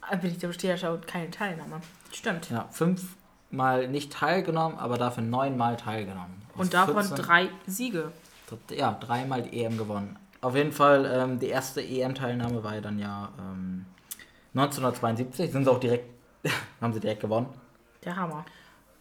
Ah, 0.00 0.16
bin 0.16 0.30
ich 0.30 0.36
steht 0.36 0.62
ja 0.62 0.76
schon 0.76 1.00
keine 1.02 1.30
Teilnahme. 1.30 1.80
Stimmt. 2.12 2.50
Ja, 2.50 2.66
fünfmal 2.70 3.88
nicht 3.88 4.12
teilgenommen, 4.12 4.78
aber 4.78 4.98
dafür 4.98 5.22
neunmal 5.22 5.76
teilgenommen. 5.76 6.42
Aus 6.54 6.60
Und 6.60 6.74
davon 6.74 7.04
14, 7.04 7.16
drei 7.16 7.48
Siege. 7.66 8.12
Ja, 8.70 8.92
dreimal 8.92 9.42
die 9.42 9.64
EM 9.64 9.78
gewonnen. 9.78 10.18
Auf 10.42 10.56
jeden 10.56 10.72
Fall, 10.72 11.06
ähm, 11.06 11.38
die 11.38 11.46
erste 11.46 11.80
EM-Teilnahme 11.80 12.62
war 12.64 12.74
ja 12.74 12.80
dann 12.80 12.98
ja 12.98 13.30
ähm, 13.38 13.86
1972. 14.54 15.52
Sind 15.52 15.64
sie 15.64 15.70
auch 15.70 15.80
direkt, 15.80 16.10
haben 16.80 16.92
sie 16.92 17.00
direkt 17.00 17.20
gewonnen. 17.20 17.46
Der 18.04 18.16
Hammer. 18.16 18.44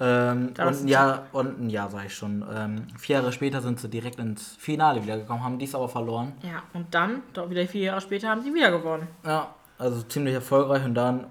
Ähm, 0.04 0.48
und, 0.48 0.60
ein 0.60 0.88
Jahr, 0.88 1.28
und 1.32 1.62
ein 1.62 1.70
Jahr, 1.70 1.92
sag 1.92 2.08
ich 2.08 2.16
schon. 2.16 2.44
Ähm, 2.52 2.88
vier 2.98 3.18
Jahre 3.18 3.32
später 3.32 3.62
sind 3.62 3.80
sie 3.80 3.88
direkt 3.88 4.18
ins 4.18 4.56
Finale 4.56 5.04
wieder 5.04 5.18
gekommen, 5.18 5.44
haben 5.44 5.60
dies 5.60 5.76
aber 5.76 5.88
verloren. 5.88 6.34
Ja, 6.42 6.64
und 6.74 6.96
dann, 6.96 7.22
doch 7.34 7.52
wieder 7.52 7.68
vier 7.68 7.84
Jahre 7.84 8.02
später, 8.02 8.30
haben 8.30 8.42
sie 8.42 8.52
wieder 8.52 8.72
gewonnen. 8.72 9.08
Ja, 9.24 9.54
also 9.78 10.02
ziemlich 10.02 10.34
erfolgreich 10.34 10.84
und 10.86 10.96
dann 10.96 11.28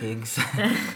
ging 0.00 0.22
es 0.22 0.40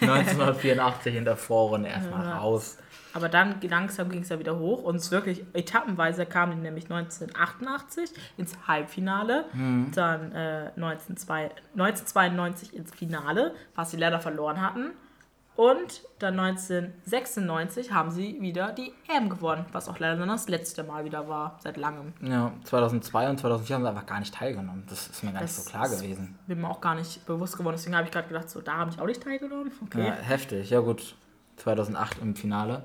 1984 0.01 1.15
in 1.15 1.25
der 1.25 1.37
Vorrunde 1.37 1.89
erstmal 1.89 2.25
ja. 2.25 2.39
raus. 2.39 2.79
Aber 3.15 3.29
dann 3.29 3.61
langsam 3.63 4.11
ging 4.11 4.23
es 4.23 4.29
ja 4.29 4.41
wieder 4.41 4.59
hoch 4.59 4.83
und 4.83 4.97
es 4.97 5.13
wirklich 5.13 5.45
etappenweise 5.53 6.27
kamen 6.27 6.57
die 6.57 6.63
nämlich 6.63 6.91
1988 6.91 8.11
ins 8.37 8.55
Halbfinale, 8.67 9.45
mhm. 9.53 9.93
dann 9.95 10.33
äh, 10.33 10.71
1992 10.75 12.75
ins 12.75 12.93
Finale, 12.93 13.55
was 13.77 13.93
sie 13.93 13.99
leider 13.99 14.19
verloren 14.19 14.61
hatten. 14.61 14.91
Und 15.57 16.03
dann 16.19 16.39
1996 16.39 17.93
haben 17.93 18.11
sie 18.11 18.41
wieder 18.41 18.73
die 18.73 18.93
EM 19.09 19.29
gewonnen, 19.29 19.67
was 19.71 19.89
auch 19.89 20.01
leider 20.01 20.27
das 20.27 20.49
letzte 20.49 20.83
Mal 20.83 21.05
wieder 21.05 21.29
war, 21.29 21.59
seit 21.63 21.77
langem. 21.77 22.13
Ja, 22.21 22.53
2002 22.65 23.31
und 23.31 23.39
2004 23.39 23.77
haben 23.77 23.83
sie 23.83 23.89
einfach 23.89 24.07
gar 24.07 24.19
nicht 24.19 24.35
teilgenommen. 24.35 24.85
Das 24.89 25.07
ist 25.07 25.23
mir 25.23 25.31
gar 25.31 25.43
das 25.43 25.57
nicht 25.57 25.65
so 25.65 25.71
klar 25.71 25.89
gewesen. 25.89 26.37
Bin 26.49 26.61
mir 26.61 26.69
auch 26.69 26.81
gar 26.81 26.97
nicht 26.97 27.25
bewusst 27.25 27.57
geworden, 27.57 27.77
deswegen 27.77 27.95
habe 27.95 28.07
ich 28.07 28.13
gerade 28.13 28.27
gedacht, 28.27 28.51
so 28.51 28.61
da 28.61 28.79
habe 28.79 28.91
ich 28.91 29.01
auch 29.01 29.07
nicht 29.07 29.23
teilgenommen. 29.23 29.71
Okay. 29.85 30.07
Ja, 30.07 30.15
heftig, 30.15 30.71
ja 30.71 30.81
gut. 30.81 31.15
2008 31.57 32.19
im 32.21 32.35
Finale. 32.35 32.85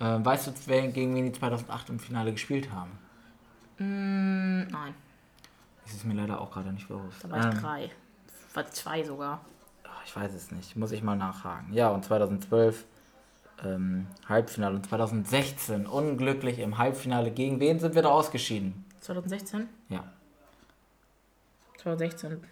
Äh, 0.00 0.18
weißt 0.24 0.48
du, 0.48 0.52
wer, 0.66 0.88
gegen 0.88 1.14
wen 1.14 1.26
die 1.26 1.32
2008 1.32 1.90
im 1.90 2.00
Finale 2.00 2.32
gespielt 2.32 2.72
haben? 2.72 2.98
Mm, 3.78 4.66
nein. 4.68 4.94
Das 5.84 5.94
ist 5.94 6.04
mir 6.04 6.14
leider 6.14 6.40
auch 6.40 6.50
gerade 6.50 6.72
nicht 6.72 6.88
bewusst. 6.88 7.22
Da 7.22 7.30
war 7.30 7.38
ich 7.38 7.44
ähm, 7.44 7.60
drei. 7.60 7.90
War 8.54 8.70
zwei 8.70 9.04
sogar 9.04 9.44
ich 10.04 10.14
weiß 10.14 10.34
es 10.34 10.50
nicht, 10.50 10.76
muss 10.76 10.92
ich 10.92 11.02
mal 11.02 11.16
nachhaken. 11.16 11.72
Ja, 11.72 11.88
und 11.90 12.04
2012 12.04 12.84
ähm, 13.64 14.06
Halbfinale 14.28 14.76
und 14.76 14.86
2016 14.86 15.86
unglücklich 15.86 16.58
im 16.58 16.78
Halbfinale. 16.78 17.30
Gegen 17.30 17.60
wen 17.60 17.80
sind 17.80 17.94
wir 17.94 18.02
da 18.02 18.10
ausgeschieden? 18.10 18.84
2016? 19.00 19.68
Ja. 19.88 20.04
2016. 21.78 22.42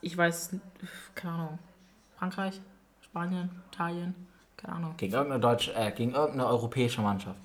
Ich 0.00 0.16
weiß, 0.16 0.56
keine 1.14 1.34
Ahnung. 1.34 1.58
Frankreich, 2.18 2.60
Spanien, 3.02 3.50
Italien, 3.72 4.14
keine 4.56 4.74
Ahnung. 4.74 4.94
Gegen 4.96 5.12
irgendeine 5.12 5.40
deutsche, 5.40 5.74
äh, 5.74 5.90
gegen 5.92 6.12
irgendeine 6.12 6.46
europäische 6.46 7.00
Mannschaft. 7.00 7.38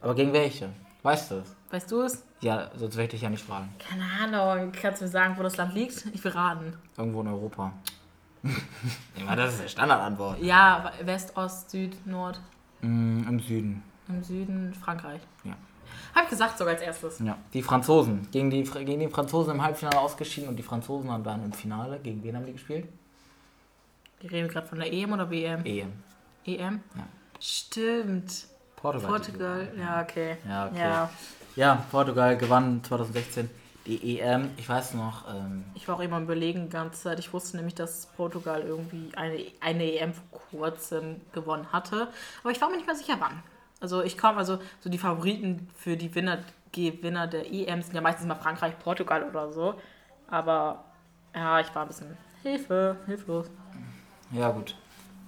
Aber 0.00 0.14
gegen 0.14 0.32
welche? 0.32 0.70
Weißt 1.02 1.30
du 1.30 1.36
es? 1.36 1.56
Weißt 1.70 1.90
du 1.90 2.02
es? 2.02 2.24
Ja, 2.40 2.70
sonst 2.76 2.96
werde 2.96 3.04
ich 3.04 3.10
dich 3.10 3.22
ja 3.22 3.30
nicht 3.30 3.44
fragen. 3.44 3.68
Keine 3.78 4.04
Ahnung. 4.04 4.72
Kannst 4.72 5.00
du 5.00 5.06
mir 5.06 5.10
sagen, 5.10 5.34
wo 5.38 5.42
das 5.42 5.56
Land 5.56 5.74
liegt? 5.74 6.06
Ich 6.12 6.22
will 6.22 6.32
raten. 6.32 6.76
Irgendwo 6.96 7.20
in 7.20 7.28
Europa. 7.28 7.72
ja, 9.26 9.36
das 9.36 9.54
ist 9.54 9.60
eine 9.60 9.68
Standardantwort. 9.68 10.42
Ja, 10.42 10.92
West, 11.02 11.36
Ost, 11.36 11.70
Süd, 11.70 12.06
Nord. 12.06 12.40
Mm, 12.80 13.28
Im 13.28 13.40
Süden. 13.40 13.82
Im 14.08 14.22
Süden 14.22 14.74
Frankreich. 14.74 15.20
Ja. 15.44 15.56
Habe 16.14 16.24
ich 16.24 16.30
gesagt 16.30 16.58
sogar 16.58 16.74
als 16.74 16.82
erstes. 16.82 17.18
Ja. 17.20 17.36
Die 17.52 17.62
Franzosen. 17.62 18.28
Gegen 18.30 18.50
die, 18.50 18.62
gegen 18.62 19.00
die 19.00 19.08
Franzosen 19.08 19.54
im 19.54 19.62
Halbfinale 19.62 19.98
ausgeschieden 19.98 20.48
und 20.48 20.56
die 20.56 20.62
Franzosen 20.62 21.10
haben 21.10 21.24
dann 21.24 21.44
im 21.44 21.52
Finale. 21.52 21.98
Gegen 22.00 22.22
wen 22.22 22.36
haben 22.36 22.46
die 22.46 22.52
gespielt? 22.52 22.88
Wir 24.20 24.32
reden 24.32 24.48
gerade 24.48 24.66
von 24.66 24.78
der 24.78 24.92
EM 24.92 25.12
oder 25.12 25.30
WM? 25.30 25.64
EM. 25.64 25.92
EM? 26.44 26.80
Ja. 26.96 27.06
Stimmt. 27.40 28.46
Portugal. 28.76 29.10
Portugal, 29.10 29.72
ja, 29.76 30.02
okay. 30.02 30.36
Ja, 30.48 30.66
okay. 30.66 30.78
Ja. 30.78 31.10
ja, 31.56 31.84
Portugal 31.90 32.36
gewann 32.36 32.82
2016 32.82 33.50
die 33.88 34.20
EM, 34.20 34.50
ich 34.58 34.68
weiß 34.68 34.94
noch. 34.94 35.34
Ähm 35.34 35.64
ich 35.74 35.88
war 35.88 35.96
auch 35.96 36.00
immer 36.00 36.20
überlegen 36.20 36.64
die 36.64 36.68
ganze 36.68 37.02
Zeit. 37.02 37.18
Ich 37.18 37.32
wusste 37.32 37.56
nämlich, 37.56 37.74
dass 37.74 38.06
Portugal 38.16 38.62
irgendwie 38.62 39.10
eine, 39.16 39.46
eine 39.60 39.92
EM 39.94 40.12
vor 40.12 40.40
kurzem 40.50 41.20
gewonnen 41.32 41.72
hatte. 41.72 42.08
Aber 42.42 42.50
ich 42.52 42.60
war 42.60 42.68
mir 42.68 42.76
nicht 42.76 42.86
mehr 42.86 42.94
sicher, 42.94 43.16
wann. 43.18 43.42
Also 43.80 44.02
ich 44.02 44.16
kam, 44.16 44.36
also 44.38 44.58
so 44.80 44.90
die 44.90 44.98
Favoriten 44.98 45.68
für 45.74 45.96
die 45.96 46.14
Winner, 46.14 46.38
Gewinner 46.72 47.26
der 47.26 47.50
EM 47.50 47.82
sind 47.82 47.94
ja 47.94 48.00
meistens 48.00 48.26
mal 48.26 48.34
Frankreich, 48.34 48.78
Portugal 48.78 49.24
oder 49.24 49.50
so. 49.50 49.74
Aber 50.28 50.84
ja, 51.34 51.60
ich 51.60 51.74
war 51.74 51.82
ein 51.82 51.88
bisschen 51.88 52.16
Hilfe, 52.42 52.96
hilflos. 53.06 53.50
Ja, 54.32 54.50
gut. 54.50 54.74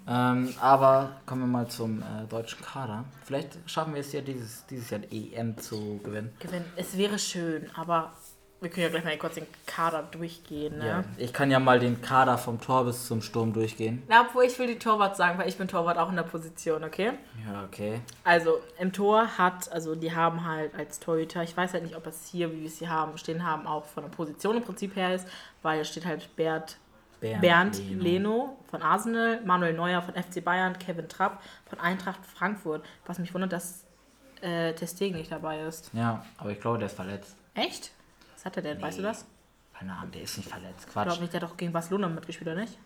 Ähm, 0.06 0.52
aber 0.60 1.20
kommen 1.26 1.42
wir 1.42 1.46
mal 1.46 1.68
zum 1.68 2.02
äh, 2.02 2.26
deutschen 2.28 2.60
Kader. 2.62 3.04
Vielleicht 3.24 3.58
schaffen 3.66 3.94
wir 3.94 4.00
es 4.00 4.12
ja 4.12 4.20
dieses, 4.20 4.66
dieses 4.66 4.90
Jahr 4.90 5.00
EM 5.10 5.56
zu 5.58 6.00
gewinnen. 6.02 6.32
Gewinnen. 6.38 6.64
Es 6.76 6.96
wäre 6.96 7.18
schön, 7.18 7.70
aber 7.76 8.12
wir 8.60 8.68
können 8.68 8.84
ja 8.84 8.88
gleich 8.90 9.04
mal 9.04 9.16
kurz 9.16 9.34
den 9.34 9.46
Kader 9.66 10.02
durchgehen. 10.10 10.78
Ne? 10.78 10.86
Ja, 10.86 11.04
ich 11.16 11.32
kann 11.32 11.50
ja 11.50 11.58
mal 11.58 11.78
den 11.78 12.02
Kader 12.02 12.36
vom 12.36 12.60
Tor 12.60 12.84
bis 12.84 13.06
zum 13.06 13.22
Sturm 13.22 13.52
durchgehen. 13.52 14.02
Na, 14.08 14.26
obwohl 14.26 14.44
ich 14.44 14.58
will 14.58 14.66
die 14.66 14.78
Torwart 14.78 15.16
sagen, 15.16 15.38
weil 15.38 15.48
ich 15.48 15.56
bin 15.56 15.66
Torwart 15.66 15.96
auch 15.96 16.10
in 16.10 16.16
der 16.16 16.24
Position, 16.24 16.84
okay? 16.84 17.12
Ja, 17.46 17.64
okay. 17.64 18.00
Also 18.22 18.60
im 18.78 18.92
Tor 18.92 19.38
hat, 19.38 19.72
also 19.72 19.94
die 19.94 20.14
haben 20.14 20.46
halt 20.46 20.74
als 20.74 21.00
Torhüter, 21.00 21.42
ich 21.42 21.56
weiß 21.56 21.72
halt 21.72 21.84
nicht, 21.84 21.96
ob 21.96 22.06
es 22.06 22.26
hier, 22.26 22.52
wie 22.52 22.60
wir 22.60 22.66
es 22.66 22.78
hier 22.78 22.90
haben, 22.90 23.16
stehen 23.16 23.46
haben, 23.46 23.66
auch 23.66 23.86
von 23.86 24.04
der 24.04 24.10
Position 24.10 24.58
im 24.58 24.62
Prinzip 24.62 24.94
her 24.94 25.14
ist, 25.14 25.26
weil 25.62 25.80
es 25.80 25.88
steht 25.88 26.04
halt 26.04 26.36
Bert, 26.36 26.76
Bernd, 27.20 27.40
Bernd 27.40 27.78
Leno. 27.78 28.02
Leno. 28.02 28.58
von 28.70 28.82
Arsenal, 28.82 29.40
Manuel 29.44 29.72
Neuer 29.74 30.02
von 30.02 30.14
FC 30.14 30.44
Bayern, 30.44 30.78
Kevin 30.78 31.08
Trapp 31.08 31.42
von 31.66 31.80
Eintracht 31.80 32.24
Frankfurt. 32.26 32.84
Was 33.06 33.18
mich 33.18 33.32
wundert, 33.32 33.52
dass 33.52 33.84
äh, 34.42 34.72
Testegen 34.74 35.18
nicht 35.18 35.30
dabei 35.30 35.60
ist. 35.60 35.90
Ja, 35.92 36.24
aber 36.38 36.50
ich 36.50 36.60
glaube, 36.60 36.78
der 36.78 36.86
ist 36.86 36.96
verletzt. 36.96 37.36
Echt? 37.54 37.92
Was 38.40 38.46
hat 38.46 38.56
er 38.56 38.62
denn? 38.62 38.78
Nee. 38.78 38.84
Weißt 38.84 38.98
du 38.98 39.02
das? 39.02 39.26
Keine 39.78 39.92
Ahnung, 39.92 40.12
der 40.12 40.22
ist 40.22 40.38
nicht 40.38 40.48
verletzt. 40.48 40.88
Quatsch. 40.90 41.04
Ich 41.04 41.08
glaube 41.08 41.20
nicht, 41.20 41.34
der 41.34 41.42
hat 41.42 41.50
doch 41.50 41.56
gegen 41.58 41.72
Barcelona 41.72 42.08
mitgespielt, 42.08 42.50
oder 42.50 42.60
nicht? 42.62 42.78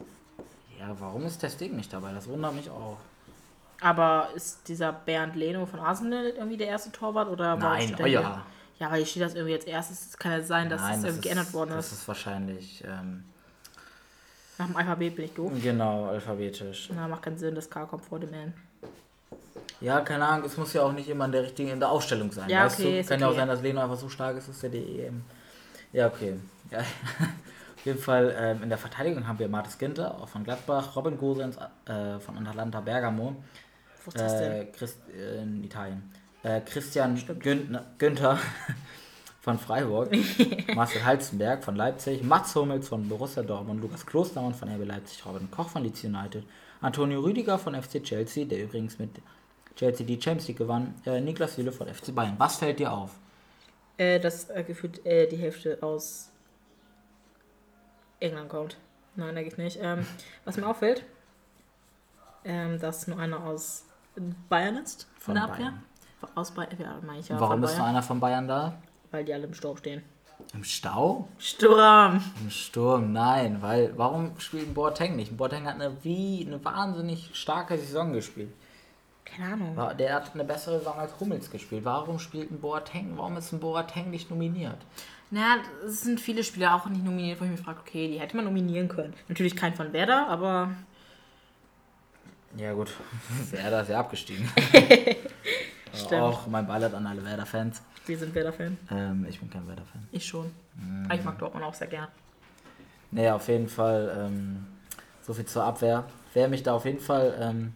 Ja, 0.80 0.96
warum 0.98 1.24
ist 1.26 1.40
der 1.44 1.48
Stegen 1.48 1.76
nicht 1.76 1.92
dabei? 1.92 2.12
Das 2.12 2.26
wundert 2.26 2.54
mich 2.54 2.68
auch. 2.68 2.96
Aber 3.80 4.30
ist 4.34 4.66
dieser 4.66 4.92
Bernd 4.92 5.36
Leno 5.36 5.64
von 5.64 5.78
Arsenal 5.78 6.26
irgendwie 6.26 6.56
der 6.56 6.66
erste 6.66 6.90
Torwart? 6.90 7.28
Oder 7.28 7.54
Nein, 7.54 7.94
oh 8.02 8.06
ja. 8.06 8.44
Ja, 8.80 8.90
weil 8.90 8.96
hier 8.96 9.06
steht 9.06 9.22
das 9.22 9.34
irgendwie 9.36 9.54
als 9.54 9.64
erstes. 9.64 10.08
Es 10.08 10.18
kann 10.18 10.32
ja 10.32 10.42
sein, 10.42 10.68
dass 10.68 10.80
Nein, 10.80 10.96
es 10.96 11.02
das 11.02 11.10
irgendwie 11.10 11.28
geändert 11.28 11.52
worden 11.52 11.70
ist. 11.70 11.92
Das 11.92 11.92
ist 12.00 12.08
wahrscheinlich. 12.08 12.82
Ähm, 12.84 13.22
Nach 14.58 14.66
dem 14.66 14.76
Alphabet 14.76 15.14
bin 15.14 15.24
ich 15.26 15.34
doof. 15.34 15.52
Genau, 15.62 16.06
alphabetisch. 16.06 16.90
Na, 16.92 17.06
macht 17.06 17.22
keinen 17.22 17.38
Sinn, 17.38 17.54
das 17.54 17.70
K 17.70 17.86
kommt 17.86 18.04
vor 18.04 18.18
dem 18.18 18.34
N. 18.34 18.54
Ja, 19.80 20.00
keine 20.00 20.26
Ahnung, 20.26 20.46
es 20.46 20.56
muss 20.56 20.72
ja 20.72 20.82
auch 20.82 20.92
nicht 20.92 21.08
immer 21.08 21.26
in 21.26 21.32
der 21.32 21.44
richtigen 21.44 21.68
in 21.70 21.78
der 21.78 21.90
Aufstellung 21.90 22.32
sein. 22.32 22.48
Ja, 22.48 22.64
weißt 22.64 22.80
okay, 22.80 23.02
du? 23.02 23.08
Kann 23.08 23.14
okay. 23.14 23.22
ja 23.22 23.28
auch 23.28 23.36
sein, 23.36 23.48
dass 23.48 23.62
Leno 23.62 23.80
einfach 23.80 23.96
so 23.96 24.08
stark 24.08 24.36
ist, 24.36 24.48
dass 24.48 24.60
der 24.60 24.70
die 24.70 25.00
EM 25.00 25.22
ja, 25.94 26.08
okay. 26.08 26.34
Ja. 26.70 26.80
Auf 27.76 27.86
jeden 27.86 27.98
Fall 27.98 28.34
ähm, 28.38 28.62
in 28.62 28.68
der 28.68 28.78
Verteidigung 28.78 29.26
haben 29.26 29.38
wir 29.38 29.48
Martis 29.48 29.78
Ginter 29.78 30.14
auch 30.20 30.28
von 30.28 30.42
Gladbach, 30.42 30.96
Robin 30.96 31.18
Gosens 31.18 31.56
äh, 31.86 32.18
von 32.18 32.38
Atalanta 32.38 32.80
Bergamo. 32.80 33.36
Wo 34.04 34.08
ist 34.08 34.18
das 34.18 34.38
denn? 34.38 34.72
Christ, 34.72 34.98
äh, 35.14 35.42
in 35.42 35.62
Italien. 35.62 36.10
Äh, 36.42 36.60
Christian 36.62 37.18
Gün 37.40 37.78
Günther 37.98 38.38
von 39.40 39.58
Freiburg, 39.58 40.10
Marcel 40.74 41.04
Halzenberg 41.04 41.62
von 41.62 41.76
Leipzig, 41.76 42.22
Mats 42.22 42.54
Hummels 42.54 42.88
von 42.88 43.06
Borussia 43.08 43.42
Dortmund, 43.42 43.82
Lukas 43.82 44.06
Klostermann 44.06 44.54
von 44.54 44.70
RB 44.70 44.86
Leipzig, 44.86 45.24
Robin 45.26 45.50
Koch 45.50 45.68
von 45.68 45.82
Leeds 45.82 46.04
United, 46.04 46.44
Antonio 46.80 47.20
Rüdiger 47.20 47.58
von 47.58 47.74
FC 47.74 48.02
Chelsea, 48.02 48.46
der 48.46 48.62
übrigens 48.62 48.98
mit 48.98 49.10
Chelsea 49.76 50.06
die 50.06 50.20
Champions 50.20 50.48
League 50.48 50.58
gewann, 50.58 50.94
äh, 51.04 51.20
Niklas 51.20 51.56
Süle 51.56 51.72
von 51.72 51.86
FC 51.86 52.14
Bayern. 52.14 52.36
Was 52.38 52.56
fällt 52.56 52.78
dir 52.78 52.92
auf? 52.92 53.10
Äh, 53.96 54.20
dass 54.20 54.50
äh, 54.50 54.64
gefühlt 54.64 55.04
äh, 55.06 55.26
die 55.26 55.36
Hälfte 55.36 55.78
aus 55.80 56.30
England 58.20 58.48
kommt. 58.48 58.76
Nein, 59.16 59.36
eigentlich 59.36 59.58
nicht. 59.58 59.78
Ähm, 59.80 60.06
was 60.44 60.56
mir 60.56 60.66
auffällt, 60.66 61.04
ähm, 62.44 62.80
dass 62.80 63.06
nur 63.06 63.18
einer 63.18 63.44
aus 63.44 63.84
Bayern 64.48 64.76
ist 64.76 65.08
von 65.18 65.34
der 65.34 65.44
Abwehr. 65.44 65.74
Aus 66.34 66.52
Bayern, 66.52 66.76
ja, 66.78 66.98
meine 67.04 67.20
ich 67.20 67.28
ja. 67.28 67.38
Warum 67.38 67.62
ist 67.64 67.76
nur 67.76 67.86
einer 67.86 68.02
von 68.02 68.18
Bayern 68.20 68.48
da? 68.48 68.78
Weil 69.10 69.24
die 69.24 69.32
alle 69.32 69.44
im 69.44 69.54
Stau 69.54 69.76
stehen. 69.76 70.02
Im 70.52 70.64
Stau? 70.64 71.28
Sturm. 71.38 72.22
Im 72.40 72.50
Sturm, 72.50 73.12
nein, 73.12 73.62
weil 73.62 73.96
warum 73.96 74.38
spielt 74.40 74.68
ein 74.68 74.74
Boateng 74.74 75.16
nicht? 75.16 75.32
Ein 75.32 75.36
Boateng 75.36 75.64
hat 75.66 75.76
eine 75.76 75.96
wie 76.02 76.44
eine 76.46 76.64
wahnsinnig 76.64 77.30
starke 77.34 77.78
Saison 77.78 78.12
gespielt. 78.12 78.52
Keine 79.36 79.52
Ahnung. 79.52 79.96
Der 79.98 80.14
hat 80.14 80.34
eine 80.34 80.44
bessere 80.44 80.78
Saison 80.78 80.98
als 80.98 81.18
Hummels 81.18 81.50
gespielt. 81.50 81.84
Warum 81.84 82.18
spielt 82.18 82.50
ein 82.50 82.60
Boateng? 82.60 83.12
Warum 83.16 83.36
ist 83.36 83.52
ein 83.52 83.60
Boateng 83.60 84.10
nicht 84.10 84.30
nominiert? 84.30 84.78
Naja, 85.30 85.56
es 85.84 86.02
sind 86.02 86.20
viele 86.20 86.44
Spieler 86.44 86.74
auch 86.74 86.86
nicht 86.86 87.04
nominiert, 87.04 87.40
wo 87.40 87.44
ich 87.44 87.50
mich 87.50 87.60
frage, 87.60 87.80
okay, 87.80 88.08
die 88.08 88.20
hätte 88.20 88.36
man 88.36 88.44
nominieren 88.44 88.88
können. 88.88 89.14
Natürlich 89.28 89.56
kein 89.56 89.74
von 89.74 89.92
Werder, 89.92 90.28
aber. 90.28 90.70
Ja, 92.56 92.72
gut. 92.72 92.92
Werder 93.50 93.82
ist 93.82 93.88
ja 93.88 93.98
abgestiegen. 93.98 94.48
Stimmt. 95.92 96.22
Auch 96.22 96.46
mein 96.46 96.66
Ballert 96.66 96.94
an 96.94 97.06
alle 97.06 97.24
Werder-Fans. 97.24 97.82
Wir 98.06 98.18
sind 98.18 98.34
Werder-Fan. 98.34 98.76
Ähm, 98.90 99.26
ich 99.28 99.40
bin 99.40 99.50
kein 99.50 99.66
Werder-Fan. 99.66 100.08
Ich 100.12 100.26
schon. 100.26 100.50
Mhm. 100.76 101.10
ich 101.12 101.24
mag 101.24 101.38
Dortmund 101.38 101.64
auch 101.64 101.74
sehr 101.74 101.86
gern. 101.86 102.08
Naja, 103.10 103.36
auf 103.36 103.48
jeden 103.48 103.68
Fall 103.68 104.26
ähm, 104.26 104.66
so 105.22 105.32
viel 105.34 105.46
zur 105.46 105.64
Abwehr. 105.64 106.04
Wer 106.32 106.48
mich 106.48 106.62
da 106.62 106.74
auf 106.74 106.84
jeden 106.84 107.00
Fall 107.00 107.36
ähm, 107.40 107.72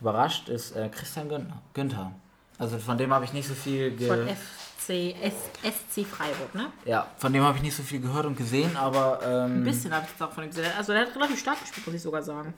überrascht, 0.00 0.48
ist 0.48 0.76
äh, 0.76 0.88
Christian 0.88 1.28
Günther. 1.72 2.12
Also 2.58 2.78
von 2.78 2.96
dem 2.98 3.12
habe 3.12 3.24
ich 3.24 3.32
nicht 3.32 3.48
so 3.48 3.54
viel 3.54 3.96
gehört. 3.96 4.28
Von 4.28 4.36
FC, 4.36 5.14
SC 5.16 6.06
Freiburg, 6.06 6.54
ne? 6.54 6.66
Ja, 6.84 7.08
von 7.16 7.32
dem 7.32 7.42
habe 7.42 7.56
ich 7.56 7.62
nicht 7.62 7.74
so 7.74 7.82
viel 7.82 8.00
gehört 8.00 8.26
und 8.26 8.36
gesehen, 8.36 8.76
aber. 8.76 9.20
Ähm, 9.24 9.60
Ein 9.60 9.64
bisschen 9.64 9.92
habe 9.92 10.06
ich 10.06 10.22
auch 10.22 10.30
von 10.32 10.44
ihm 10.44 10.50
gesehen. 10.50 10.70
Also 10.76 10.92
der 10.92 11.02
hat 11.02 11.16
relativ 11.16 11.40
stark 11.40 11.60
gespielt, 11.60 11.86
muss 11.86 11.96
ich 11.96 12.02
sogar 12.02 12.22
sagen. 12.22 12.54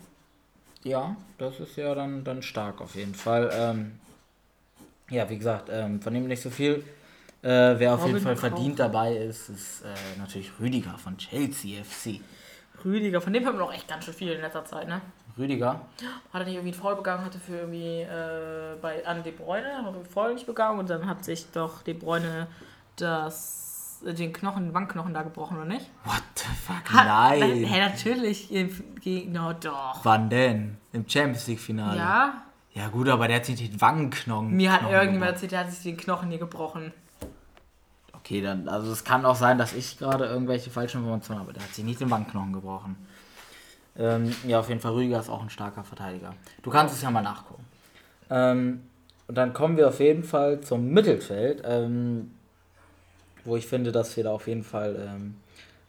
Ja, 0.82 1.16
das 1.38 1.58
ist 1.60 1.76
ja 1.76 1.94
dann, 1.94 2.22
dann 2.24 2.42
stark 2.42 2.80
auf 2.80 2.94
jeden 2.94 3.14
Fall. 3.14 3.50
Ähm, 3.52 3.98
ja, 5.10 5.28
wie 5.30 5.38
gesagt, 5.38 5.68
ähm, 5.70 6.00
von 6.00 6.12
dem 6.12 6.26
nicht 6.26 6.42
so 6.42 6.50
viel. 6.50 6.84
Äh, 7.42 7.78
wer 7.78 7.94
auf 7.94 8.00
Robin 8.00 8.14
jeden 8.14 8.24
Fall 8.24 8.36
verdient 8.36 8.78
dabei 8.78 9.16
ist, 9.16 9.48
ist 9.48 9.82
äh, 9.82 10.18
natürlich 10.18 10.50
Rüdiger 10.58 10.98
von 10.98 11.16
Chelsea 11.16 11.82
FC. 11.82 12.20
Rüdiger, 12.84 13.20
von 13.20 13.32
dem 13.32 13.46
haben 13.46 13.54
wir 13.54 13.64
noch 13.64 13.72
echt 13.72 13.88
ganz 13.88 14.04
schön 14.04 14.14
viel 14.14 14.32
in 14.32 14.40
letzter 14.40 14.64
Zeit, 14.64 14.88
ne? 14.88 15.00
Rüdiger. 15.38 15.80
Hat 16.32 16.40
er 16.40 16.44
nicht 16.44 16.54
irgendwie 16.54 16.72
einen 16.72 16.82
Foul 16.82 16.96
begangen, 16.96 17.24
hatte 17.24 17.38
für 17.38 17.56
irgendwie 17.56 18.00
äh, 18.02 18.76
bei, 18.80 19.06
an 19.06 19.22
De 19.22 19.32
Bruyne, 19.32 19.84
hat 19.84 19.94
einen 19.94 20.04
Foul 20.04 20.34
nicht 20.34 20.46
begangen 20.46 20.78
und 20.78 20.88
dann 20.88 21.06
hat 21.06 21.24
sich 21.24 21.50
doch 21.52 21.82
De 21.82 21.94
Bruyne 21.94 22.46
das 22.96 24.02
äh, 24.04 24.14
den 24.14 24.32
Knochen, 24.32 24.64
den 24.64 24.74
Wangenknochen 24.74 25.14
da 25.14 25.22
gebrochen, 25.22 25.56
oder 25.56 25.66
nicht? 25.66 25.90
What 26.04 26.22
the 26.36 26.48
fuck? 26.66 26.92
Hat, 26.92 27.06
Nein. 27.06 27.64
Hä, 27.64 27.80
natürlich. 27.80 28.50
No, 29.28 29.52
doch. 29.52 30.00
Wann 30.04 30.30
denn? 30.30 30.78
Im 30.92 31.08
Champions 31.08 31.46
League-Finale? 31.46 31.98
Ja. 31.98 32.42
Ja, 32.72 32.88
gut, 32.88 33.08
aber 33.08 33.26
der 33.26 33.36
hat 33.36 33.46
sich 33.46 33.70
den 33.70 33.80
Wangenknochen. 33.80 34.54
Mir 34.54 34.70
hat 34.70 34.82
irgendjemand 34.82 35.32
erzählt, 35.32 35.52
der 35.52 35.60
hat 35.60 35.70
sich 35.70 35.82
den 35.82 35.96
Knochen 35.96 36.28
hier 36.28 36.38
gebrochen. 36.38 36.92
Okay, 38.12 38.42
dann, 38.42 38.68
also 38.68 38.92
es 38.92 39.02
kann 39.02 39.24
auch 39.24 39.36
sein, 39.36 39.56
dass 39.56 39.72
ich 39.72 39.98
gerade 39.98 40.26
irgendwelche 40.26 40.68
falschen 40.68 40.98
Informationen 40.98 41.40
habe. 41.40 41.54
Der 41.54 41.62
hat 41.62 41.72
sich 41.74 41.84
nicht 41.84 42.00
den 42.00 42.10
Wangenknochen 42.10 42.52
gebrochen. 42.52 42.96
Ähm, 43.98 44.34
ja, 44.46 44.60
auf 44.60 44.68
jeden 44.68 44.80
Fall, 44.80 44.92
Rüdiger 44.92 45.20
ist 45.20 45.30
auch 45.30 45.42
ein 45.42 45.50
starker 45.50 45.84
Verteidiger. 45.84 46.34
Du 46.62 46.70
kannst 46.70 46.94
es 46.94 47.02
ja 47.02 47.10
mal 47.10 47.22
nachgucken. 47.22 47.64
Ähm, 48.30 48.82
und 49.26 49.36
dann 49.36 49.52
kommen 49.52 49.76
wir 49.76 49.88
auf 49.88 50.00
jeden 50.00 50.22
Fall 50.22 50.60
zum 50.60 50.88
Mittelfeld, 50.90 51.62
ähm, 51.64 52.32
wo 53.44 53.56
ich 53.56 53.66
finde, 53.66 53.92
dass 53.92 54.16
wir 54.16 54.24
da 54.24 54.32
auf 54.32 54.46
jeden 54.46 54.64
Fall 54.64 55.08
ähm, 55.08 55.36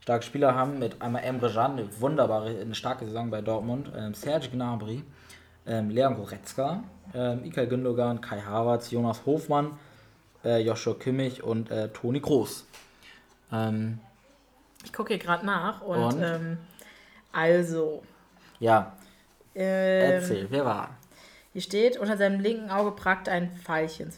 starke 0.01 0.23
Spieler 0.23 0.55
haben. 0.55 0.79
Mit 0.79 1.01
einmal 1.01 1.23
Emre 1.23 1.51
Can, 1.51 1.73
eine 1.73 2.01
wunderbare, 2.01 2.49
eine 2.49 2.75
starke 2.75 3.05
Saison 3.05 3.29
bei 3.29 3.41
Dortmund. 3.41 3.91
Ähm, 3.95 4.13
Serge 4.13 4.49
Gnabry, 4.49 5.03
ähm, 5.65 5.89
Leon 5.89 6.15
Goretzka, 6.15 6.83
Ilkay 7.13 7.67
Gündogan, 7.67 8.19
Kai 8.19 8.41
Havertz, 8.41 8.91
Jonas 8.91 9.25
Hofmann, 9.25 9.71
äh, 10.43 10.59
Joshua 10.59 10.93
Kimmich 10.93 11.41
und 11.41 11.71
äh, 11.71 11.89
Toni 11.89 12.19
Groß. 12.19 12.65
Ähm, 13.51 13.99
ich 14.83 14.93
gucke 14.93 15.13
hier 15.13 15.23
gerade 15.23 15.45
nach 15.45 15.81
und, 15.81 15.97
und? 15.97 16.57
Also. 17.31 18.03
Ja. 18.59 18.97
Ähm, 19.55 20.13
Erzähl, 20.13 20.47
wer 20.49 20.65
war? 20.65 20.89
Hier 21.53 21.61
steht, 21.61 21.97
unter 21.97 22.17
seinem 22.17 22.39
linken 22.39 22.69
Auge 22.69 22.91
pragt 22.91 23.27
ein 23.29 23.49
Pfeilchen. 23.55 24.09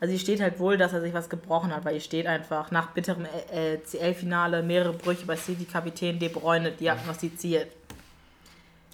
Also 0.00 0.10
hier 0.10 0.18
steht 0.18 0.40
halt 0.40 0.58
wohl, 0.58 0.78
dass 0.78 0.92
er 0.94 1.00
sich 1.02 1.12
was 1.12 1.28
gebrochen 1.28 1.74
hat, 1.74 1.84
weil 1.84 1.92
hier 1.92 2.00
steht 2.00 2.26
einfach, 2.26 2.70
nach 2.70 2.92
bitterem 2.92 3.26
äh, 3.52 3.78
CL-Finale 3.78 4.62
mehrere 4.62 4.94
Brüche 4.94 5.26
bei 5.26 5.36
City-Kapitän 5.36 6.18
De 6.18 6.28
Bruyne 6.28 6.72
diagnostiziert. 6.72 7.70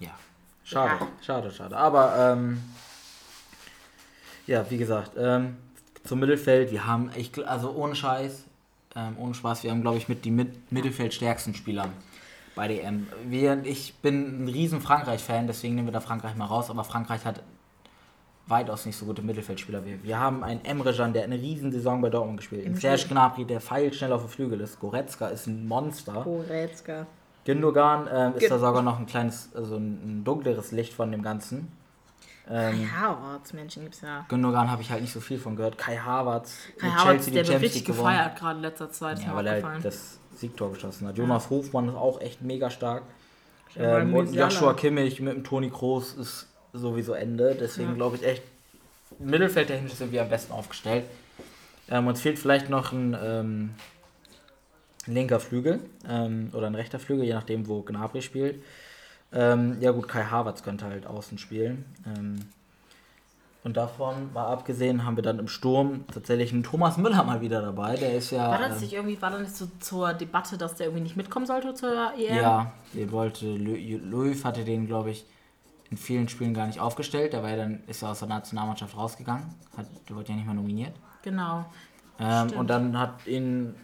Ja, 0.01 0.11
schade, 0.65 1.05
ja. 1.05 1.09
schade, 1.23 1.51
schade. 1.53 1.77
Aber, 1.77 2.33
ähm, 2.33 2.63
ja, 4.47 4.69
wie 4.71 4.79
gesagt, 4.79 5.13
ähm, 5.17 5.57
zum 6.03 6.19
Mittelfeld, 6.19 6.73
wir 6.73 6.87
haben, 6.87 7.11
ich, 7.15 7.31
also 7.47 7.71
ohne 7.73 7.95
Scheiß, 7.95 8.45
ähm, 8.97 9.17
ohne 9.19 9.35
Spaß, 9.35 9.63
wir 9.65 9.71
haben, 9.71 9.83
glaube 9.83 9.99
ich, 9.99 10.09
mit 10.09 10.25
die 10.25 10.31
mit 10.31 10.73
Mittelfeldstärksten 10.73 11.55
Spieler 11.55 11.89
bei 12.55 12.69
DM. 12.69 13.07
Wir, 13.27 13.65
ich 13.65 13.95
bin 13.97 14.45
ein 14.45 14.49
riesen 14.49 14.81
Frankreich-Fan, 14.81 15.47
deswegen 15.47 15.75
nehmen 15.75 15.89
wir 15.89 15.93
da 15.93 16.01
Frankreich 16.01 16.37
mal 16.37 16.47
raus, 16.47 16.71
aber 16.71 16.85
Frankreich 16.85 17.25
hat 17.25 17.43
weitaus 18.47 18.87
nicht 18.87 18.97
so 18.97 19.07
gute 19.07 19.23
Mittelfeldspieler 19.23 19.85
wie 19.85 19.91
wir. 19.91 20.03
Wir 20.05 20.19
haben 20.19 20.45
einen 20.45 20.65
Emre 20.65 20.95
Can, 20.95 21.13
der 21.13 21.25
eine 21.25 21.37
riesen 21.37 21.73
Saison 21.73 22.01
bei 22.01 22.11
Dortmund 22.11 22.39
gespielt 22.39 22.69
hat. 22.69 22.77
Serge 22.77 23.07
Gnabry, 23.09 23.45
der 23.45 23.61
feilschnell 23.61 24.13
auf 24.13 24.23
dem 24.23 24.29
Flügel 24.29 24.61
ist. 24.61 24.79
Goretzka 24.79 25.29
ist 25.29 25.47
ein 25.47 25.67
Monster. 25.67 26.23
Goretzka. 26.23 27.07
Gündogan 27.45 28.07
äh, 28.07 28.39
ist 28.39 28.51
da 28.51 28.59
sogar 28.59 28.83
noch 28.83 28.99
ein 28.99 29.07
kleines, 29.07 29.51
also 29.55 29.77
ein 29.77 30.25
dunkleres 30.25 30.73
Licht 30.73 30.93
von 30.93 31.11
dem 31.11 31.23
Ganzen. 31.23 31.69
Ähm, 32.51 32.73
Kai 32.73 32.87
Havertz, 32.87 33.53
Menschen 33.55 33.85
gibt's 33.85 34.03
ja. 34.03 34.27
Gündogan 34.29 34.71
habe 34.71 34.83
ich 34.83 34.91
halt 34.91 35.01
nicht 35.01 35.13
so 35.13 35.21
viel 35.21 35.39
von 35.39 35.57
gehört. 35.57 35.79
Kai 35.79 35.97
Havertz, 35.97 36.59
Kai 36.79 36.89
Havertz, 36.89 37.27
der 37.27 37.47
wird 37.47 37.63
richtig 37.63 37.85
gefeiert 37.85 38.37
gerade 38.37 38.57
in 38.57 38.63
letzter 38.63 38.91
Zeit. 38.91 39.21
Ja, 39.21 39.35
weil 39.35 39.47
er 39.47 39.63
halt 39.63 39.85
das 39.85 40.19
Siegtor 40.37 40.73
geschossen 40.73 41.09
hat. 41.09 41.17
Jonas. 41.17 41.49
Hofmann 41.49 41.89
ist 41.89 41.95
auch 41.95 42.21
echt 42.21 42.43
mega 42.43 42.69
stark. 42.69 43.03
Ähm, 43.77 44.15
und 44.15 44.35
Joshua 44.35 44.75
Kimmich 44.75 45.21
mit 45.21 45.35
dem 45.35 45.45
Toni 45.45 45.71
Kroos 45.71 46.15
ist 46.15 46.49
sowieso 46.73 47.15
Ende. 47.15 47.57
Deswegen 47.59 47.91
ja. 47.91 47.95
glaube 47.95 48.17
ich 48.17 48.25
echt, 48.25 48.43
Mittelfeldtechnisch 49.19 49.95
sind 49.95 50.13
wir 50.13 50.23
am 50.23 50.29
besten 50.29 50.53
aufgestellt. 50.53 51.05
Ähm, 51.89 52.07
uns 52.07 52.21
fehlt 52.21 52.39
vielleicht 52.39 52.69
noch 52.71 52.93
ein, 52.93 53.17
ähm, 53.21 53.71
ein 55.07 55.15
linker 55.15 55.41
Flügel 55.41 55.81
ähm, 56.09 56.51
oder 56.53 56.67
ein 56.67 56.75
rechter 56.75 56.99
Flügel, 56.99 57.25
je 57.25 57.35
nachdem, 57.35 57.69
wo 57.69 57.83
Gnabry 57.83 58.23
spielt. 58.23 58.63
Ähm, 59.35 59.79
ja 59.81 59.91
gut, 59.91 60.09
Kai 60.09 60.25
Havertz 60.25 60.63
könnte 60.63 60.87
halt 60.87 61.07
außen 61.07 61.39
spielen. 61.39 61.85
Ähm, 62.07 62.37
und 63.65 63.79
davon 63.79 64.31
mal 64.35 64.47
abgesehen 64.47 65.07
haben 65.07 65.17
wir 65.17 65.23
dann 65.23 65.39
im 65.39 65.49
Sturm 65.49 66.05
tatsächlich 66.13 66.53
einen 66.53 66.63
Thomas 66.63 66.99
Müller 66.99 67.25
mal 67.25 67.41
wieder 67.41 67.63
dabei. 67.63 67.97
Der 67.97 68.15
ist 68.15 68.31
ja. 68.31 68.51
War 68.51 68.59
das 68.59 68.81
nicht 68.83 68.93
irgendwie, 68.93 69.21
war 69.21 69.31
das 69.31 69.41
nicht 69.41 69.57
so 69.57 69.67
zur 69.81 70.13
Debatte, 70.13 70.59
dass 70.59 70.75
der 70.75 70.87
irgendwie 70.87 71.03
nicht 71.03 71.17
mitkommen 71.17 71.47
sollte 71.47 71.73
zur 71.73 72.13
EM? 72.19 72.37
Ja, 72.37 72.73
den 72.93 73.11
wollte 73.11 73.47
Löw 73.47 74.45
hatte 74.45 74.65
den, 74.65 74.87
glaube 74.87 75.11
ich, 75.11 75.25
in 75.91 75.97
vielen 75.97 76.29
Spielen 76.29 76.53
gar 76.53 76.67
nicht 76.67 76.79
aufgestellt. 76.79 77.33
Der 77.33 77.43
war 77.43 77.51
ja 77.51 77.57
dann, 77.57 77.83
ist 77.87 78.03
ja 78.03 78.11
aus 78.11 78.19
der 78.19 78.29
Nationalmannschaft 78.29 78.97
rausgegangen. 78.97 79.47
Hat, 79.77 79.87
der 80.09 80.15
wurde 80.15 80.29
ja 80.29 80.35
nicht 80.35 80.47
mal 80.47 80.55
nominiert. 80.55 80.93
Genau. 81.23 81.65
Ähm, 82.21 82.51
und 82.59 82.69
dann 82.69 82.99
hat 82.99 83.27
ihn. 83.27 83.75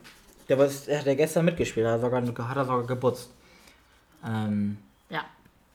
Der, 0.48 0.58
was, 0.58 0.84
der 0.84 0.98
hat 0.98 1.06
ja 1.06 1.14
gestern 1.14 1.46
mitgespielt, 1.46 1.86
hat 1.86 1.94
er 1.94 2.00
sogar, 2.00 2.48
hat 2.48 2.56
er 2.56 2.64
sogar 2.64 2.86
geputzt. 2.86 3.30
Ähm, 4.26 4.76
ja. 5.08 5.22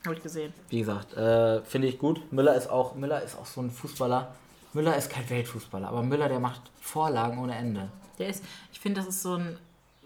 Habe 0.06 0.16
ich 0.16 0.24
gesehen. 0.24 0.54
Wie 0.70 0.80
gesagt, 0.80 1.14
äh, 1.14 1.62
finde 1.64 1.88
ich 1.88 1.98
gut. 2.00 2.32
Müller 2.32 2.56
ist 2.56 2.70
auch, 2.70 2.96
Müller 2.96 3.22
ist 3.22 3.38
auch 3.38 3.46
so 3.46 3.62
ein 3.62 3.72
Fußballer. 3.72 4.34
Müller 4.74 4.96
ist 4.98 5.10
kein 5.10 5.30
Weltfußballer, 5.30 5.88
aber 5.88 6.04
Müller, 6.04 6.28
der 6.28 6.40
macht 6.40 6.62
Vorlagen 6.82 7.40
ohne 7.40 7.56
Ende. 7.56 7.90
Der 8.20 8.28
ist, 8.28 8.44
ich 8.72 8.80
finde, 8.80 9.00
das 9.02 9.08
ist 9.08 9.22
so 9.22 9.36
ein, 9.36 9.58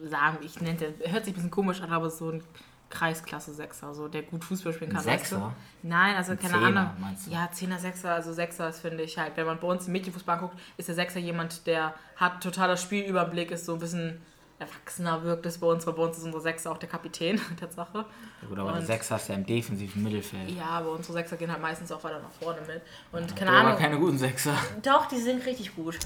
sagen, 0.04 0.38
ich 0.41 0.62
nenne 0.62 0.78
der, 0.78 1.12
hört 1.12 1.26
sich 1.26 1.34
ein 1.34 1.36
bisschen 1.36 1.52
komisch 1.52 1.82
an, 1.82 1.91
aber 1.91 2.10
so 2.10 2.30
ein 2.30 2.43
Kreisklasse 2.89 3.54
Sechser, 3.54 3.93
so 3.93 4.08
der 4.08 4.24
gut 4.24 4.43
Fußball 4.43 4.74
spielen 4.74 4.91
kann. 4.91 5.04
Sechser? 5.04 5.38
Weißt 5.38 5.56
du? 5.84 5.88
Nein, 5.88 6.16
also 6.16 6.32
ein 6.32 6.39
keine 6.39 6.54
Zehner, 6.54 6.66
Ahnung. 6.68 6.91
Meinst 7.00 7.28
du? 7.28 7.32
Ja, 7.32 7.50
Zehner, 7.52 7.78
Sechser, 7.80 8.14
also 8.14 8.34
Sechser 8.34 8.70
ist, 8.70 8.80
finde 8.80 9.04
ich 9.04 9.18
halt, 9.18 9.38
wenn 9.38 9.45
man 9.45 9.60
bei 9.60 9.68
uns 9.68 9.88
im 9.88 9.93
Mädchenfußball 9.93 10.39
guckt, 10.39 10.58
ist 10.78 10.88
der 10.88 10.95
Sechser 10.95 11.20
jemand, 11.20 11.68
der 11.68 11.93
hat 12.16 12.41
totaler 12.43 12.78
Spielüberblick, 12.78 13.52
ist 13.52 13.66
so 13.66 13.74
ein 13.74 13.80
bisschen 13.80 14.22
erwachsener 14.60 15.24
wirkt 15.24 15.45
es 15.45 15.57
bei 15.57 15.68
uns, 15.68 15.88
weil 15.88 15.93
bei 15.93 16.03
uns 16.03 16.18
ist 16.18 16.26
unsere 16.26 16.43
Sechser 16.43 16.72
auch 16.72 16.78
der 16.78 16.89
Kapitän, 16.89 17.39
Tatsache. 17.60 18.05
Ja 18.41 18.47
gut, 18.47 18.60
aber 18.60 18.70
und, 18.70 18.76
der 18.76 18.86
Sechser 18.86 19.16
ist 19.16 19.30
ja 19.30 19.36
im 19.36 19.45
defensiven 19.45 20.03
Mittelfeld. 20.03 20.51
Ja, 20.51 20.66
aber 20.66 20.91
unsere 20.91 21.14
Sechser 21.14 21.38
gehen 21.38 21.51
halt 21.51 21.62
meistens 21.62 21.91
auch 21.91 22.03
weiter 22.03 22.20
nach 22.20 22.32
vorne 22.32 22.60
mit. 22.68 22.82
Und 23.12 23.32
ja, 23.32 23.38
keine 23.38 23.51
Ahnung. 23.51 23.72
Aber 23.72 23.82
keine 23.82 23.97
guten 23.97 24.18
Sechser. 24.18 24.53
Doch, 24.84 25.07
die 25.07 25.18
sind 25.18 25.45
richtig 25.45 25.76
gut. 25.76 25.97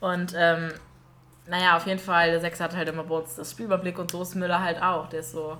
Und 0.00 0.34
ähm, 0.36 0.72
naja, 1.46 1.76
auf 1.76 1.86
jeden 1.86 1.98
Fall, 1.98 2.30
der 2.30 2.40
Sechser 2.40 2.64
hat 2.64 2.76
halt 2.76 2.88
immer 2.88 3.04
bei 3.04 3.16
uns 3.16 3.36
das 3.36 3.52
Spielüberblick 3.52 3.98
und 3.98 4.10
so 4.10 4.22
ist 4.22 4.34
Müller 4.34 4.60
halt 4.60 4.82
auch. 4.82 5.08
Der 5.08 5.20
ist 5.20 5.32
so, 5.32 5.56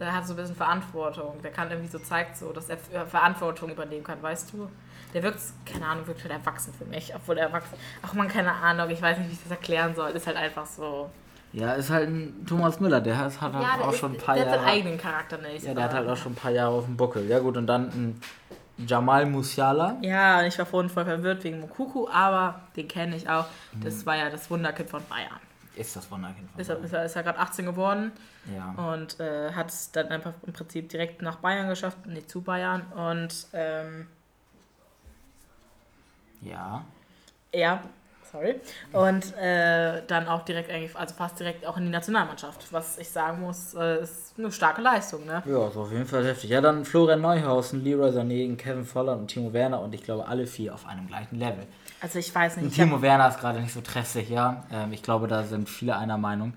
der 0.00 0.14
hat 0.14 0.26
so 0.26 0.32
ein 0.32 0.36
bisschen 0.36 0.56
Verantwortung. 0.56 1.40
Der 1.42 1.52
kann 1.52 1.70
irgendwie 1.70 1.90
so 1.90 1.98
zeigt 2.00 2.36
so, 2.36 2.52
dass 2.52 2.68
er 2.68 2.78
Verantwortung 3.06 3.70
übernehmen 3.70 4.04
kann, 4.04 4.20
weißt 4.20 4.52
du? 4.52 4.68
Der 5.14 5.22
wirkt, 5.22 5.40
keine 5.64 5.86
Ahnung, 5.86 6.06
wirkt 6.06 6.22
halt 6.22 6.32
erwachsen 6.32 6.74
für 6.74 6.84
mich. 6.84 7.14
Obwohl 7.14 7.38
er 7.38 7.46
erwachsen. 7.46 7.74
Ach 8.02 8.12
man, 8.14 8.26
keine 8.28 8.52
Ahnung, 8.52 8.90
ich 8.90 9.00
weiß 9.00 9.18
nicht, 9.18 9.28
wie 9.28 9.34
ich 9.34 9.42
das 9.42 9.50
erklären 9.50 9.94
soll. 9.94 10.10
Ist 10.10 10.26
halt 10.26 10.36
einfach 10.36 10.66
so. 10.66 11.10
Ja, 11.52 11.72
ist 11.72 11.90
halt 11.90 12.08
ein 12.08 12.46
Thomas 12.46 12.78
Müller, 12.78 13.00
der 13.00 13.16
hat, 13.16 13.40
hat 13.40 13.52
ja, 13.54 13.80
auch 13.82 13.92
ist, 13.92 13.98
schon 13.98 14.12
ein 14.12 14.18
paar 14.18 14.34
der 14.34 14.44
Jahre. 14.44 14.56
Der 14.56 14.60
hat 14.60 14.66
seinen 14.68 14.78
eigenen 14.78 14.98
Charakter 14.98 15.38
nicht. 15.38 15.64
Ja, 15.64 15.74
der 15.74 15.84
hat 15.84 15.94
halt 15.94 16.08
auch 16.08 16.16
schon 16.16 16.32
ein 16.32 16.36
paar 16.36 16.50
Jahre 16.50 16.74
auf 16.74 16.84
dem 16.84 16.96
Buckel. 16.96 17.26
Ja, 17.26 17.38
gut, 17.38 17.56
und 17.56 17.66
dann 17.66 17.88
ein 17.88 18.20
Jamal 18.86 19.26
Musiala. 19.26 19.96
Ja, 20.02 20.42
ich 20.44 20.58
war 20.58 20.66
vorhin 20.66 20.90
voll 20.90 21.04
verwirrt 21.04 21.42
wegen 21.44 21.60
Mokuku, 21.60 22.06
aber 22.08 22.60
den 22.76 22.86
kenne 22.86 23.16
ich 23.16 23.28
auch. 23.28 23.46
Das 23.82 24.00
hm. 24.00 24.06
war 24.06 24.16
ja 24.16 24.30
das 24.30 24.50
Wunderkind 24.50 24.90
von 24.90 25.02
Bayern. 25.08 25.40
Ist 25.74 25.96
das 25.96 26.10
Wunderkind 26.10 26.50
von 26.50 26.60
ist 26.60 26.68
Bayern? 26.68 26.84
Ist 26.84 26.92
er, 26.92 27.04
ist 27.04 27.16
er 27.16 27.22
gerade 27.22 27.38
18 27.38 27.64
geworden. 27.64 28.12
Ja. 28.54 28.92
Und 28.92 29.18
äh, 29.18 29.52
hat 29.52 29.70
es 29.70 29.90
dann 29.90 30.08
einfach 30.08 30.32
im 30.46 30.52
Prinzip 30.52 30.88
direkt 30.90 31.22
nach 31.22 31.36
Bayern 31.36 31.68
geschafft, 31.68 32.06
nicht 32.06 32.30
zu 32.30 32.42
Bayern. 32.42 32.82
Und 32.92 33.46
ähm, 33.52 34.06
ja. 36.42 36.84
Ja, 37.52 37.82
sorry. 38.30 38.60
Und 38.92 39.36
äh, 39.36 40.02
dann 40.06 40.28
auch 40.28 40.44
direkt 40.44 40.70
eigentlich, 40.70 40.94
also 40.96 41.14
fast 41.14 41.38
direkt 41.38 41.66
auch 41.66 41.76
in 41.76 41.84
die 41.84 41.90
Nationalmannschaft. 41.90 42.72
Was 42.72 42.98
ich 42.98 43.08
sagen 43.08 43.40
muss, 43.40 43.74
äh, 43.74 44.02
ist 44.02 44.34
eine 44.38 44.52
starke 44.52 44.82
Leistung, 44.82 45.26
ne? 45.26 45.42
Ja, 45.46 45.68
ist 45.68 45.76
auf 45.76 45.90
jeden 45.92 46.06
Fall 46.06 46.24
heftig. 46.26 46.50
Ja, 46.50 46.60
dann 46.60 46.84
Florian 46.84 47.20
Neuhausen, 47.20 47.82
Leroy 47.82 48.10
Sané, 48.10 48.56
Kevin 48.56 48.84
Volland 48.84 49.20
und 49.22 49.28
Timo 49.28 49.52
Werner 49.52 49.80
und 49.80 49.94
ich 49.94 50.02
glaube 50.02 50.26
alle 50.26 50.46
vier 50.46 50.74
auf 50.74 50.86
einem 50.86 51.06
gleichen 51.06 51.36
Level. 51.38 51.66
Also 52.00 52.18
ich 52.18 52.34
weiß 52.34 52.56
nicht. 52.56 52.64
Und 52.64 52.74
Timo 52.74 53.02
Werner 53.02 53.28
ist 53.28 53.40
gerade 53.40 53.60
nicht 53.60 53.72
so 53.72 53.80
treffig, 53.80 54.28
ja. 54.28 54.64
Ähm, 54.72 54.92
ich 54.92 55.02
glaube, 55.02 55.26
da 55.26 55.42
sind 55.42 55.68
viele 55.68 55.96
einer 55.96 56.18
Meinung. 56.18 56.54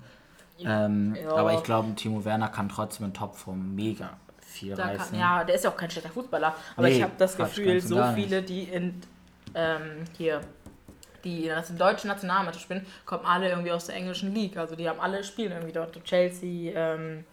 Ähm, 0.64 1.16
ja. 1.20 1.32
Aber 1.32 1.54
ich 1.54 1.62
glaube, 1.62 1.92
Timo 1.94 2.24
Werner 2.24 2.48
kann 2.48 2.68
trotzdem 2.68 3.06
in 3.06 3.14
Topform 3.14 3.74
mega 3.74 4.10
viel 4.40 4.74
da 4.74 4.84
reißen. 4.84 5.10
Kann, 5.10 5.18
ja, 5.18 5.44
der 5.44 5.56
ist 5.56 5.64
ja 5.64 5.70
auch 5.70 5.76
kein 5.76 5.90
schlechter 5.90 6.10
Fußballer. 6.10 6.54
Aber 6.76 6.86
nee, 6.86 6.96
ich 6.96 7.02
habe 7.02 7.12
das 7.18 7.36
Gefühl, 7.36 7.80
so 7.80 8.00
viele, 8.14 8.42
die 8.42 8.64
in 8.64 9.00
ähm, 9.54 10.04
hier 10.16 10.40
die 11.24 11.46
in 11.46 11.48
der 11.48 11.62
deutschen 11.62 12.08
Nationalmannschaft 12.08 12.64
spielen, 12.64 12.86
kommen 13.04 13.24
alle 13.24 13.48
irgendwie 13.48 13.72
aus 13.72 13.86
der 13.86 13.96
englischen 13.96 14.34
League. 14.34 14.56
Also 14.56 14.76
die 14.76 14.88
haben 14.88 15.00
alle 15.00 15.22
spielen 15.24 15.52
irgendwie 15.52 15.72
dort. 15.72 16.02
Chelsea, 16.04 16.72
ähm, 16.74 17.24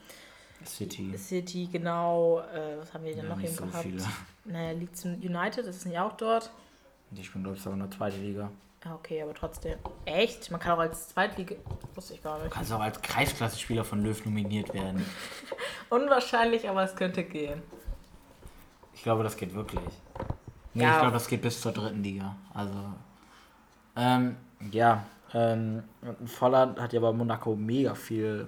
City. 0.65 1.17
City, 1.17 1.69
genau. 1.71 2.41
Äh, 2.53 2.79
was 2.79 2.93
haben 2.93 3.03
wir 3.05 3.15
denn 3.15 3.25
ja, 3.25 3.35
noch 3.35 3.41
eben 3.41 3.53
so 3.53 3.65
gehabt? 3.65 3.83
Viele. 3.83 4.03
Naja, 4.45 4.71
Leeds 4.71 5.05
United, 5.05 5.65
das 5.65 5.77
ist 5.77 5.85
nicht 5.85 5.99
auch 5.99 6.13
dort. 6.13 6.49
Die 7.11 7.23
spielen, 7.23 7.43
glaube 7.43 7.57
ich, 7.57 7.63
sogar 7.63 7.77
nur 7.77 7.89
zweite 7.91 8.17
Liga. 8.17 8.51
Ja, 8.85 8.95
okay, 8.95 9.21
aber 9.21 9.33
trotzdem. 9.33 9.77
Echt? 10.05 10.51
Man 10.51 10.59
kann 10.59 10.73
auch 10.73 10.79
als 10.79 11.09
Zweitliga. 11.09 11.55
Wusste 11.95 12.13
ich 12.13 12.23
gar 12.23 12.37
nicht. 12.37 12.47
Du 12.47 12.55
kannst 12.55 12.71
auch 12.71 12.79
als 12.79 13.01
Kreisklasse-Spieler 13.01 13.83
von 13.83 14.03
Löw 14.03 14.23
nominiert 14.25 14.73
werden. 14.73 15.05
Unwahrscheinlich, 15.89 16.69
aber 16.69 16.83
es 16.83 16.95
könnte 16.95 17.23
gehen. 17.23 17.61
Ich 18.93 19.03
glaube, 19.03 19.23
das 19.23 19.35
geht 19.35 19.53
wirklich. 19.53 19.81
Nee, 20.73 20.83
ja. 20.83 20.93
ich 20.93 20.99
glaube, 20.99 21.13
das 21.13 21.27
geht 21.27 21.41
bis 21.41 21.59
zur 21.59 21.73
dritten 21.73 22.03
Liga. 22.03 22.35
Also 22.53 22.73
ähm, 23.99 24.35
ja, 24.71 25.05
Ähm, 25.33 25.83
Volland 26.25 26.79
hat 26.79 26.91
ja 26.93 26.99
bei 26.99 27.11
Monaco 27.11 27.55
mega 27.55 27.93
viel 27.93 28.47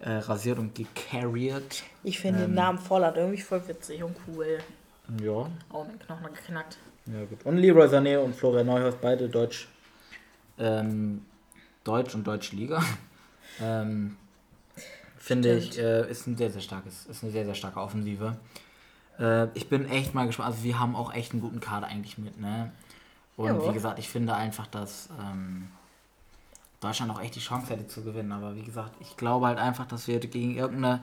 äh, 0.00 0.12
rasiert 0.12 0.58
und 0.58 0.74
gecarried. 0.74 1.82
Ich 2.04 2.20
finde 2.20 2.40
ähm, 2.40 2.50
den 2.50 2.54
Namen 2.54 2.78
Volland 2.78 3.16
irgendwie 3.16 3.40
voll 3.40 3.66
witzig 3.66 4.02
und 4.02 4.16
cool. 4.28 4.58
Ja. 5.20 5.50
Auch 5.70 5.86
mit 5.86 6.00
Knochen 6.00 6.32
geknackt. 6.32 6.78
Ja, 7.06 7.24
gut. 7.24 7.44
Und 7.44 7.56
Leroy 7.56 7.88
Sané 7.88 8.18
und 8.18 8.36
Florian 8.36 8.66
Neuhaus, 8.66 8.94
beide 9.00 9.28
Deutsch. 9.28 9.68
Ähm, 10.58 11.24
Deutsch 11.82 12.14
und 12.14 12.26
Deutsche 12.26 12.54
Liga. 12.54 12.82
ähm, 13.60 14.16
Finde 15.18 15.56
ich, 15.56 15.78
äh, 15.78 16.08
ist 16.10 16.26
ein 16.26 16.36
sehr, 16.36 16.50
sehr 16.50 16.60
starkes, 16.60 17.06
ist 17.06 17.22
eine 17.22 17.32
sehr, 17.32 17.44
sehr 17.44 17.54
starke 17.54 17.80
Offensive. 17.80 18.36
Äh, 19.18 19.48
ich 19.54 19.68
bin 19.68 19.88
echt 19.88 20.14
mal 20.14 20.26
gespannt. 20.26 20.50
Also 20.50 20.64
wir 20.64 20.78
haben 20.78 20.94
auch 20.94 21.12
echt 21.12 21.32
einen 21.32 21.40
guten 21.40 21.60
Kader 21.60 21.88
eigentlich 21.88 22.16
mit, 22.16 22.40
ne? 22.40 22.70
Und 23.40 23.56
jo. 23.56 23.68
wie 23.70 23.72
gesagt, 23.72 23.98
ich 23.98 24.08
finde 24.08 24.34
einfach, 24.34 24.66
dass 24.66 25.08
ähm, 25.18 25.68
Deutschland 26.80 27.10
auch 27.10 27.22
echt 27.22 27.36
die 27.36 27.40
Chance 27.40 27.72
hätte 27.72 27.86
zu 27.86 28.02
gewinnen. 28.02 28.32
Aber 28.32 28.54
wie 28.54 28.62
gesagt, 28.62 28.92
ich 29.00 29.16
glaube 29.16 29.46
halt 29.46 29.58
einfach, 29.58 29.86
dass 29.86 30.06
wir 30.06 30.20
gegen 30.20 30.56
irgendeine, 30.56 31.02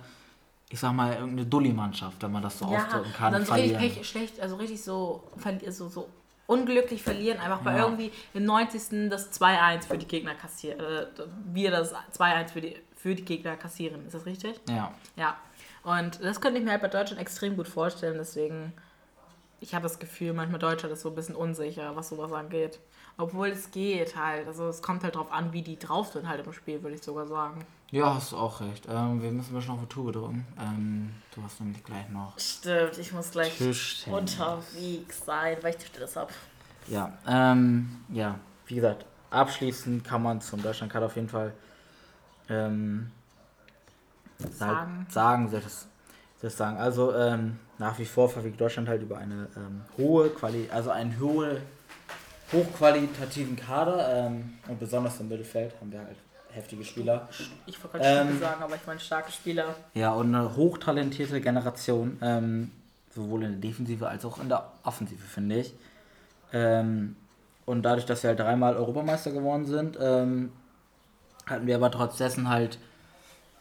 ich 0.69 0.79
sag 0.79 0.93
mal, 0.93 1.13
irgendeine 1.13 1.47
Dulli-Mannschaft, 1.47 2.21
wenn 2.21 2.31
man 2.31 2.43
das 2.43 2.59
so 2.59 2.71
ja, 2.71 2.77
ausdrücken 2.77 3.11
kann, 3.13 3.33
dann 3.33 3.41
so 3.43 3.53
verlieren. 3.53 3.81
richtig 3.81 4.07
schlecht, 4.07 4.39
also 4.39 4.57
richtig 4.57 4.83
so, 4.83 5.23
so, 5.71 5.89
so 5.89 6.09
unglücklich 6.45 7.01
verlieren, 7.01 7.39
einfach 7.39 7.65
weil 7.65 7.77
ja. 7.77 7.85
irgendwie 7.85 8.11
im 8.35 8.45
90. 8.45 9.09
das 9.09 9.31
2-1 9.33 9.87
für 9.87 9.97
die 9.97 10.07
Gegner 10.07 10.35
kassieren, 10.35 10.79
äh, 10.79 11.07
wir 11.45 11.71
das 11.71 11.95
2-1 12.15 12.49
für 12.49 12.61
die, 12.61 12.75
für 12.95 13.15
die 13.15 13.25
Gegner 13.25 13.55
kassieren. 13.55 14.05
Ist 14.05 14.13
das 14.13 14.27
richtig? 14.27 14.59
Ja. 14.69 14.93
Ja. 15.15 15.37
Und 15.83 16.23
das 16.23 16.39
könnte 16.39 16.59
ich 16.59 16.65
mir 16.65 16.71
halt 16.71 16.81
bei 16.83 16.87
Deutschland 16.87 17.19
extrem 17.19 17.55
gut 17.55 17.67
vorstellen, 17.67 18.17
deswegen, 18.19 18.73
ich 19.59 19.73
habe 19.73 19.83
das 19.83 19.99
Gefühl, 19.99 20.33
manchmal 20.33 20.59
Deutschland 20.59 20.93
ist 20.93 21.01
so 21.01 21.09
ein 21.09 21.15
bisschen 21.15 21.35
unsicher, 21.35 21.95
was 21.95 22.09
sowas 22.09 22.31
angeht. 22.31 22.79
Obwohl 23.17 23.47
es 23.47 23.71
geht 23.71 24.15
halt. 24.15 24.47
Also 24.47 24.67
es 24.67 24.81
kommt 24.81 25.03
halt 25.03 25.15
drauf 25.15 25.31
an, 25.31 25.51
wie 25.53 25.63
die 25.63 25.79
drauf 25.79 26.13
sind 26.13 26.27
halt 26.27 26.45
im 26.45 26.53
Spiel, 26.53 26.83
würde 26.83 26.95
ich 26.95 27.03
sogar 27.03 27.25
sagen. 27.27 27.65
Ja, 27.89 28.13
hast 28.13 28.33
du 28.33 28.37
auch 28.37 28.61
recht. 28.61 28.85
Ähm, 28.87 29.21
wir 29.21 29.31
müssen 29.31 29.59
schon 29.61 29.75
auf 29.75 29.81
die 29.81 29.87
Tube 29.87 30.13
drücken. 30.13 30.45
Ähm, 30.59 31.13
du 31.33 31.41
hast 31.41 31.59
nämlich 31.59 31.83
gleich 31.83 32.07
noch. 32.09 32.37
Stimmt, 32.37 32.97
ich 32.97 33.11
muss 33.13 33.31
gleich 33.31 33.59
unterwegs 34.07 35.25
sein, 35.25 35.57
weil 35.61 35.71
ich 35.71 35.77
Tischtennis 35.77 36.13
das 36.13 36.15
habe. 36.15 36.33
Ja, 36.87 37.17
ähm, 37.27 38.01
ja, 38.09 38.39
wie 38.67 38.75
gesagt, 38.75 39.05
abschließend 39.29 40.03
kann 40.03 40.21
man 40.21 40.41
zum 40.41 40.61
Deutschland-Card 40.61 41.03
auf 41.03 41.15
jeden 41.15 41.29
Fall 41.29 41.53
ähm, 42.49 43.11
sagen, 44.37 45.07
sagen 45.09 45.49
das, 45.51 45.87
das 46.41 46.57
sagen. 46.57 46.77
Also 46.77 47.15
ähm, 47.15 47.59
nach 47.79 47.99
wie 47.99 48.05
vor 48.05 48.29
verfügt 48.29 48.59
Deutschland 48.59 48.89
halt 48.89 49.01
über 49.01 49.17
eine 49.17 49.47
ähm, 49.55 49.81
hohe 49.97 50.29
Qualität, 50.29 50.71
also 50.71 50.89
einen 50.89 51.19
hohe 51.19 51.61
hochqualitativen 52.51 53.55
Kader 53.55 54.27
ähm, 54.27 54.53
und 54.67 54.79
besonders 54.79 55.19
im 55.19 55.27
Mittelfeld 55.27 55.73
haben 55.79 55.91
wir 55.91 55.99
halt 55.99 56.15
heftige 56.51 56.83
Spieler. 56.83 57.27
Ich 57.65 57.83
wollte 57.83 57.99
gerade 57.99 58.29
ähm, 58.29 58.39
sagen, 58.39 58.63
aber 58.63 58.75
ich 58.75 58.85
meine 58.87 58.99
starke 58.99 59.31
Spieler. 59.31 59.75
Ja, 59.93 60.13
und 60.13 60.33
eine 60.33 60.55
hochtalentierte 60.55 61.41
Generation, 61.41 62.17
ähm, 62.21 62.71
sowohl 63.13 63.43
in 63.43 63.51
der 63.51 63.69
Defensive 63.69 64.07
als 64.07 64.25
auch 64.25 64.39
in 64.39 64.49
der 64.49 64.71
Offensive, 64.83 65.21
finde 65.21 65.59
ich. 65.59 65.73
Ähm, 66.53 67.15
und 67.65 67.83
dadurch, 67.83 68.05
dass 68.05 68.23
wir 68.23 68.29
halt 68.29 68.39
dreimal 68.39 68.77
Europameister 68.77 69.31
geworden 69.31 69.65
sind, 69.65 69.97
ähm, 69.99 70.51
hatten 71.45 71.67
wir 71.67 71.75
aber 71.75 71.91
trotz 71.91 72.17
dessen 72.17 72.49
halt 72.49 72.79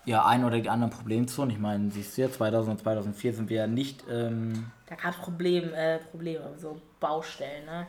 ja 0.06 0.24
ein 0.24 0.44
oder 0.44 0.58
die 0.58 0.70
anderen 0.70 0.92
Problemzonen. 0.92 1.54
Ich 1.54 1.60
meine, 1.60 1.90
siehst 1.90 2.16
du 2.16 2.22
ja, 2.22 2.30
2000 2.30 2.78
und 2.78 2.82
2004 2.82 3.34
sind 3.34 3.50
wir 3.50 3.56
ja 3.58 3.66
nicht. 3.66 4.04
Ähm, 4.10 4.70
da 4.86 4.94
gab 4.94 5.12
es 5.12 5.18
Problem, 5.18 5.74
äh, 5.74 5.98
Probleme, 5.98 6.40
so 6.56 6.80
Baustellen, 6.98 7.66
ne? 7.66 7.86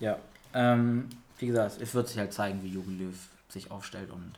Ja, 0.00 0.18
ähm, 0.54 1.08
wie 1.38 1.46
gesagt, 1.46 1.80
es 1.80 1.94
wird 1.94 2.08
sich 2.08 2.18
halt 2.18 2.32
zeigen, 2.32 2.62
wie 2.62 2.68
Jogi 2.68 2.96
Löw 2.96 3.14
sich 3.48 3.70
aufstellt 3.70 4.10
und 4.10 4.32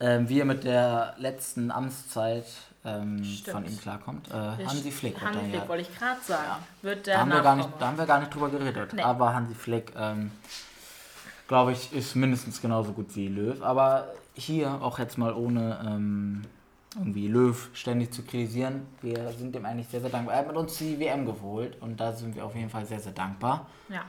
ähm, 0.00 0.28
wie 0.28 0.40
er 0.40 0.44
mit 0.44 0.64
der 0.64 1.14
letzten 1.18 1.70
Amtszeit 1.70 2.46
ähm, 2.84 3.22
von 3.48 3.64
ihm 3.64 3.78
klarkommt. 3.78 4.28
Äh, 4.30 4.32
Hansi 4.32 4.90
Flick. 4.90 5.20
Hansi 5.20 5.38
Flick, 5.38 5.54
ja, 5.54 5.68
wollte 5.68 5.82
ich 5.82 5.96
gerade 5.96 6.20
sagen. 6.20 6.42
Ja. 6.48 6.58
Wird 6.82 7.06
der 7.06 7.14
da, 7.14 7.20
haben 7.20 7.30
wir 7.30 7.42
gar 7.42 7.56
nicht, 7.56 7.68
da 7.78 7.86
haben 7.86 7.98
wir 7.98 8.06
gar 8.06 8.18
nicht 8.18 8.34
drüber 8.34 8.48
geredet. 8.48 8.92
Nee. 8.94 9.02
Aber 9.02 9.34
Hansi 9.34 9.54
Flick, 9.54 9.92
ähm, 9.96 10.32
glaube 11.46 11.72
ich, 11.72 11.92
ist 11.92 12.16
mindestens 12.16 12.60
genauso 12.60 12.92
gut 12.92 13.14
wie 13.14 13.28
Löw. 13.28 13.62
Aber 13.62 14.08
hier 14.34 14.82
auch 14.82 14.98
jetzt 14.98 15.18
mal 15.18 15.32
ohne 15.32 15.78
ähm, 15.86 16.42
irgendwie 16.94 17.28
Löw 17.28 17.70
ständig 17.72 18.12
zu 18.12 18.22
kritisieren. 18.22 18.86
Wir 19.00 19.32
sind 19.32 19.54
dem 19.54 19.64
eigentlich 19.64 19.88
sehr, 19.88 20.00
sehr 20.00 20.10
dankbar. 20.10 20.34
Er 20.34 20.40
hat 20.40 20.48
mit 20.48 20.56
uns 20.56 20.76
die 20.76 20.98
WM 20.98 21.24
geholt 21.24 21.80
und 21.80 21.98
da 21.98 22.12
sind 22.12 22.34
wir 22.34 22.44
auf 22.44 22.54
jeden 22.54 22.70
Fall 22.70 22.84
sehr, 22.86 23.00
sehr 23.00 23.12
dankbar. 23.12 23.66
Ja. 23.88 24.04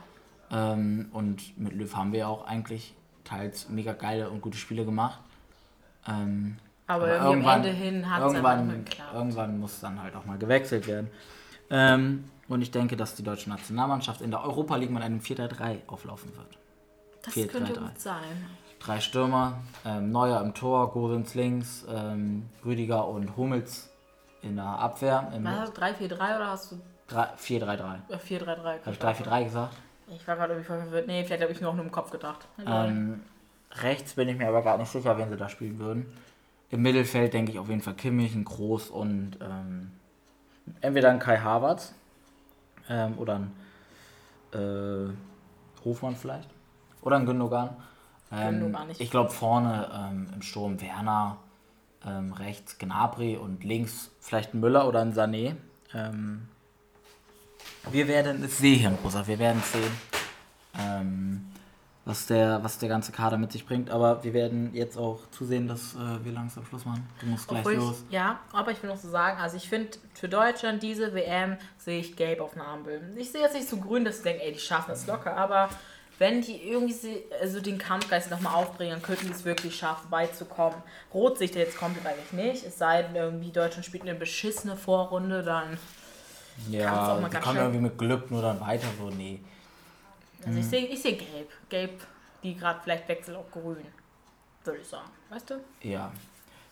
Ähm, 0.50 1.08
und 1.12 1.58
mit 1.58 1.72
Löw 1.72 1.94
haben 1.94 2.12
wir 2.12 2.28
auch 2.28 2.46
eigentlich 2.46 2.94
teils 3.24 3.68
mega 3.68 3.92
geile 3.92 4.28
und 4.30 4.42
gute 4.42 4.58
Spiele 4.58 4.84
gemacht. 4.84 5.18
Ähm, 6.06 6.58
aber, 6.86 7.04
aber 7.04 7.30
irgendwann, 7.30 7.64
irgendwann, 7.64 8.84
irgendwann 9.14 9.58
muss 9.58 9.80
dann 9.80 10.02
halt 10.02 10.14
auch 10.14 10.26
mal 10.26 10.36
gewechselt 10.36 10.86
werden. 10.86 11.10
Ähm, 11.70 12.24
und 12.48 12.60
ich 12.60 12.70
denke, 12.70 12.96
dass 12.96 13.14
die 13.14 13.22
deutsche 13.22 13.48
Nationalmannschaft 13.48 14.20
in 14.20 14.30
der 14.30 14.44
Europa 14.44 14.76
League 14.76 14.90
mit 14.90 15.02
einem 15.02 15.20
4-3-3 15.20 15.78
auflaufen 15.86 16.36
wird. 16.36 16.58
Das 17.22 17.32
4 17.32 17.46
-3 17.46 17.48
-3. 17.48 17.52
könnte 17.52 17.80
gut 17.80 17.98
sein. 17.98 18.46
Drei 18.84 19.00
Stürmer, 19.00 19.58
ähm, 19.86 20.12
Neuer 20.12 20.42
im 20.42 20.52
Tor, 20.52 20.92
Gosens 20.92 21.34
links, 21.34 21.86
ähm, 21.88 22.50
Rüdiger 22.64 23.08
und 23.08 23.36
Hummels 23.36 23.90
in 24.42 24.56
der 24.56 24.66
Abwehr. 24.66 25.32
Was 25.42 25.58
hast 25.58 25.76
du 25.76 25.80
3-4-3 25.80 26.36
oder 26.36 26.50
hast 26.50 26.72
du 26.72 26.76
4-3-3. 27.08 28.00
4-3-3. 28.10 28.46
Habe 28.46 28.90
ich 28.90 28.98
3-4-3 28.98 29.44
gesagt? 29.44 29.74
Ich 30.08 30.26
war 30.28 30.36
gerade 30.36 30.52
irgendwie 30.52 30.66
verwirrt. 30.66 31.06
Nee, 31.06 31.24
vielleicht 31.24 31.42
habe 31.42 31.52
ich 31.52 31.60
nur 31.60 31.70
auch 31.70 31.74
nur 31.74 31.84
im 31.84 31.92
Kopf 31.92 32.10
gedacht. 32.10 32.46
Ähm, 32.66 33.22
rechts 33.72 34.14
bin 34.14 34.28
ich 34.28 34.36
mir 34.36 34.48
aber 34.48 34.62
gar 34.62 34.76
nicht 34.76 34.90
sicher, 34.90 35.16
wen 35.16 35.30
sie 35.30 35.36
da 35.36 35.48
spielen 35.48 35.78
würden. 35.78 36.12
Im 36.70 36.82
Mittelfeld 36.82 37.32
denke 37.32 37.52
ich 37.52 37.58
auf 37.58 37.68
jeden 37.68 37.80
Fall 37.80 37.94
Kimmich, 37.94 38.34
ein 38.34 38.44
Groß 38.44 38.90
und 38.90 39.38
ähm, 39.40 39.92
entweder 40.80 41.10
ein 41.10 41.18
Kai 41.18 41.38
Havertz 41.38 41.94
ähm, 42.88 43.16
oder 43.18 43.40
ein 43.40 43.52
äh, 44.52 45.84
Hofmann 45.84 46.16
vielleicht. 46.16 46.50
Oder 47.02 47.16
ein 47.16 47.26
Gündogan. 47.26 47.76
Ähm, 48.36 48.76
ich 48.98 49.10
glaube 49.10 49.30
vorne 49.30 49.90
ähm, 49.92 50.28
im 50.34 50.42
Sturm 50.42 50.80
Werner, 50.80 51.38
ähm, 52.06 52.32
rechts 52.32 52.78
Gnabry 52.78 53.36
und 53.36 53.64
links 53.64 54.10
vielleicht 54.20 54.54
ein 54.54 54.60
Müller 54.60 54.88
oder 54.88 55.00
ein 55.00 55.14
Sané. 55.14 55.56
Ähm, 55.94 56.48
wir 57.90 58.08
werden 58.08 58.42
es 58.44 58.58
sehen, 58.58 58.96
Rosa. 59.04 59.26
Wir 59.26 59.38
werden 59.38 59.62
sehen, 59.62 59.92
ähm, 60.78 61.46
was, 62.04 62.26
der, 62.26 62.62
was 62.62 62.78
der 62.78 62.88
ganze 62.88 63.12
Kader 63.12 63.38
mit 63.38 63.52
sich 63.52 63.66
bringt. 63.66 63.90
Aber 63.90 64.24
wir 64.24 64.32
werden 64.32 64.74
jetzt 64.74 64.96
auch 64.96 65.20
zusehen, 65.30 65.68
dass 65.68 65.94
äh, 65.94 66.24
wir 66.24 66.32
langsam 66.32 66.64
Schluss 66.66 66.84
machen. 66.84 67.06
Du 67.20 67.26
musst 67.26 67.48
gleich 67.48 67.60
Obwohl 67.60 67.74
los. 67.74 68.04
Ich, 68.08 68.14
ja, 68.14 68.40
aber 68.52 68.72
ich 68.72 68.82
will 68.82 68.90
noch 68.90 68.98
so 68.98 69.08
sagen, 69.08 69.40
also 69.40 69.56
ich 69.56 69.68
finde, 69.68 69.90
für 70.14 70.28
Deutschland 70.28 70.82
diese 70.82 71.14
WM 71.14 71.56
sehe 71.78 72.00
ich 72.00 72.16
gelb 72.16 72.40
auf 72.40 72.54
einer 72.54 72.68
Ampel. 72.68 73.00
Ich 73.16 73.30
sehe 73.30 73.42
jetzt 73.42 73.54
nicht 73.54 73.68
so 73.68 73.76
grün, 73.76 74.04
dass 74.04 74.18
ich 74.18 74.22
denke, 74.22 74.42
ey, 74.42 74.52
die 74.52 74.58
schaffen 74.58 74.90
das 74.90 75.06
locker. 75.06 75.36
Aber 75.36 75.68
wenn 76.18 76.42
die 76.42 76.62
irgendwie 76.62 77.24
also 77.40 77.60
den 77.60 77.78
Kampfgeist 77.78 78.30
nochmal 78.30 78.54
aufbringen, 78.54 79.02
könnten 79.02 79.26
die 79.26 79.32
es 79.32 79.44
wirklich 79.44 79.76
schaffen, 79.76 80.08
beizukommen. 80.10 80.78
Rot 81.12 81.38
sehe 81.38 81.48
ich 81.48 81.54
jetzt 81.54 81.76
komplett 81.76 82.06
eigentlich 82.06 82.32
nicht. 82.32 82.64
Es 82.64 82.78
sei 82.78 83.02
denn, 83.02 83.16
irgendwie 83.16 83.50
Deutschland 83.50 83.84
spielt 83.84 84.04
eine 84.04 84.14
beschissene 84.14 84.76
Vorrunde, 84.76 85.42
dann 85.42 85.78
ja, 86.70 87.18
die 87.18 87.36
kommen 87.38 87.56
irgendwie 87.58 87.80
mit 87.80 87.98
Glück 87.98 88.30
nur 88.30 88.40
dann 88.40 88.60
weiter, 88.60 88.86
so, 88.98 89.10
nee. 89.10 89.40
Also 90.46 90.58
ich 90.58 90.66
sehe 90.66 90.86
ich 90.86 91.02
seh 91.02 91.12
gelb. 91.12 91.50
Gelb, 91.68 92.00
die 92.42 92.54
gerade 92.54 92.80
vielleicht 92.82 93.08
wechselt 93.08 93.36
auf 93.36 93.50
grün, 93.50 93.78
würde 94.62 94.80
ich 94.80 94.86
sagen. 94.86 95.08
Weißt 95.30 95.50
du? 95.50 95.54
Ja. 95.82 96.12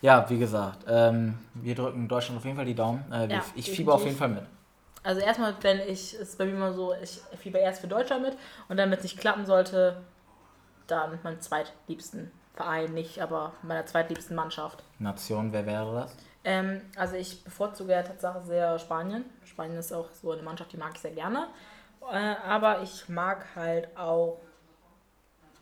Ja, 0.03 0.28
wie 0.28 0.38
gesagt, 0.38 0.84
ähm, 0.88 1.38
wir 1.55 1.74
drücken 1.74 2.09
Deutschland 2.09 2.38
auf 2.38 2.45
jeden 2.45 2.57
Fall 2.57 2.64
die 2.64 2.74
Daumen. 2.74 3.05
Äh, 3.12 3.32
ja, 3.32 3.45
ich 3.55 3.70
fieber 3.70 3.95
auf 3.95 4.05
jeden 4.05 4.16
Fall 4.16 4.28
mit. 4.28 4.45
Also 5.03 5.20
erstmal, 5.20 5.55
wenn 5.62 5.80
ich, 5.80 6.14
ist 6.14 6.38
bei 6.38 6.44
mir 6.44 6.53
immer 6.53 6.72
so, 6.72 6.94
ich 6.94 7.20
fieber 7.38 7.59
erst 7.59 7.80
für 7.80 7.88
Deutschland 7.88 8.22
mit 8.22 8.36
und 8.68 8.76
dann, 8.76 8.90
wenn 8.90 8.98
es 8.98 9.03
nicht 9.03 9.18
klappen 9.18 9.46
sollte, 9.46 10.03
dann 10.86 11.18
meinem 11.22 11.40
zweitliebsten 11.40 12.30
Verein, 12.55 12.92
nicht, 12.92 13.20
aber 13.20 13.55
meiner 13.62 13.86
zweitliebsten 13.86 14.36
Mannschaft. 14.36 14.84
Nation, 14.98 15.53
wer 15.53 15.66
wäre 15.66 15.94
das? 15.94 16.16
Ähm, 16.44 16.82
also 16.96 17.16
ich 17.16 17.42
bevorzuge 17.42 17.92
ja 17.92 18.03
tatsächlich 18.03 18.44
sehr 18.44 18.78
Spanien. 18.78 19.24
Spanien 19.44 19.78
ist 19.78 19.92
auch 19.92 20.11
so 20.11 20.32
eine 20.32 20.42
Mannschaft, 20.42 20.72
die 20.72 20.76
mag 20.76 20.92
ich 20.94 21.00
sehr 21.00 21.12
gerne. 21.12 21.48
Äh, 22.11 22.34
aber 22.46 22.82
ich 22.82 23.09
mag 23.09 23.46
halt 23.55 23.96
auch 23.96 24.40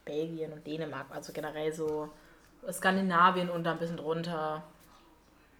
Belgien 0.04 0.52
und 0.52 0.66
Dänemark, 0.66 1.06
also 1.10 1.32
generell 1.32 1.72
so 1.72 2.10
Skandinavien 2.70 3.48
und 3.50 3.64
da 3.64 3.72
ein 3.72 3.78
bisschen 3.78 3.98
drunter. 3.98 4.62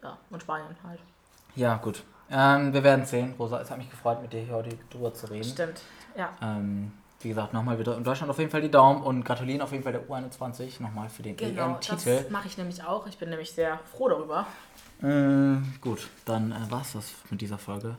Ja, 0.02 0.18
und 0.30 0.42
Spanien 0.42 0.76
halt. 0.82 1.00
Ja, 1.54 1.76
gut. 1.76 2.02
Ähm, 2.30 2.72
wir 2.72 2.84
werden 2.84 3.04
sehen, 3.04 3.34
Rosa. 3.38 3.60
Es 3.60 3.70
hat 3.70 3.78
mich 3.78 3.90
gefreut, 3.90 4.22
mit 4.22 4.32
dir 4.32 4.40
hier 4.40 4.54
heute 4.54 4.76
drüber 4.90 5.12
zu 5.12 5.30
reden. 5.30 5.44
Stimmt, 5.44 5.82
ja. 6.16 6.30
Ähm, 6.40 6.92
wie 7.22 7.28
gesagt, 7.28 7.52
nochmal 7.52 7.78
wieder 7.78 7.96
in 7.96 8.04
Deutschland 8.04 8.30
auf 8.30 8.38
jeden 8.38 8.50
Fall 8.50 8.62
die 8.62 8.70
Daumen 8.70 9.02
und 9.02 9.24
gratulieren 9.24 9.60
auf 9.60 9.72
jeden 9.72 9.84
Fall 9.84 9.92
der 9.92 10.08
U21 10.08 10.80
nochmal 10.80 11.08
für 11.10 11.22
den 11.22 11.36
genau, 11.36 11.74
EM-Titel. 11.74 12.22
Das 12.22 12.30
mache 12.30 12.46
ich 12.46 12.56
nämlich 12.56 12.82
auch. 12.82 13.06
Ich 13.06 13.18
bin 13.18 13.28
nämlich 13.28 13.52
sehr 13.52 13.78
froh 13.92 14.08
darüber. 14.08 14.46
Äh, 15.02 15.56
gut, 15.80 16.08
dann 16.24 16.52
äh, 16.52 16.70
war 16.70 16.80
es 16.80 16.92
das 16.92 17.12
mit 17.30 17.40
dieser 17.40 17.58
Folge. 17.58 17.96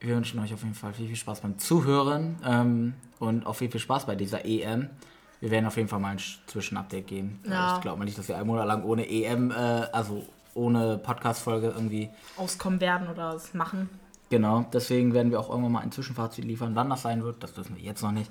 Wir 0.00 0.16
wünschen 0.16 0.40
euch 0.40 0.52
auf 0.52 0.62
jeden 0.62 0.74
Fall 0.74 0.92
viel, 0.92 1.06
viel 1.06 1.16
Spaß 1.16 1.40
beim 1.40 1.58
Zuhören 1.58 2.38
ähm, 2.44 2.94
und 3.18 3.46
auch 3.46 3.54
viel, 3.54 3.70
viel 3.70 3.80
Spaß 3.80 4.06
bei 4.06 4.16
dieser 4.16 4.44
EM. 4.44 4.88
wir 5.40 5.50
werden 5.50 5.66
auf 5.66 5.76
jeden 5.76 5.88
Fall 5.88 5.98
mal 5.98 6.12
ein 6.12 6.20
Zwischenupdate 6.46 7.06
geben. 7.06 7.40
Ja. 7.48 7.76
Ich 7.76 7.82
glaube 7.82 7.98
mal 7.98 8.04
nicht, 8.04 8.18
dass 8.18 8.28
wir 8.28 8.36
ein 8.36 8.46
Monat 8.46 8.66
lang 8.66 8.82
ohne 8.84 9.08
EM, 9.08 9.50
äh, 9.50 9.54
also 9.54 10.26
ohne 10.60 10.98
Podcast-Folge 10.98 11.68
irgendwie 11.68 12.10
auskommen 12.36 12.80
werden 12.80 13.08
oder 13.08 13.34
es 13.34 13.54
machen. 13.54 13.88
Genau, 14.30 14.64
deswegen 14.72 15.12
werden 15.12 15.32
wir 15.32 15.40
auch 15.40 15.48
irgendwann 15.48 15.72
mal 15.72 15.80
ein 15.80 15.90
Zwischenfazit 15.90 16.44
liefern. 16.44 16.76
Wann 16.76 16.88
das 16.88 17.02
sein 17.02 17.24
wird, 17.24 17.42
das 17.42 17.56
wissen 17.56 17.76
wir 17.76 17.82
jetzt 17.82 18.02
noch 18.02 18.12
nicht. 18.12 18.30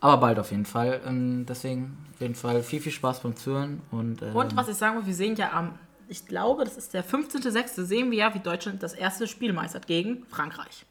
Aber 0.00 0.18
bald 0.18 0.38
auf 0.38 0.50
jeden 0.50 0.64
Fall. 0.64 1.00
Ähm, 1.06 1.44
deswegen 1.46 1.98
auf 2.14 2.20
jeden 2.20 2.34
Fall 2.34 2.62
viel, 2.62 2.80
viel 2.80 2.92
Spaß 2.92 3.20
beim 3.20 3.36
Zuhören. 3.36 3.82
Und, 3.90 4.22
ähm, 4.22 4.34
und 4.34 4.56
was 4.56 4.68
ich 4.68 4.76
sagen 4.76 4.96
will, 4.96 5.06
wir 5.06 5.14
sehen 5.14 5.36
ja 5.36 5.52
am, 5.52 5.78
ich 6.08 6.26
glaube, 6.26 6.64
das 6.64 6.76
ist 6.76 6.94
der 6.94 7.04
15.06. 7.04 7.84
sehen 7.84 8.10
wir 8.10 8.18
ja, 8.18 8.34
wie 8.34 8.38
Deutschland 8.38 8.82
das 8.82 8.94
erste 8.94 9.26
Spiel 9.26 9.52
meistert 9.52 9.86
gegen 9.86 10.24
Frankreich. 10.26 10.86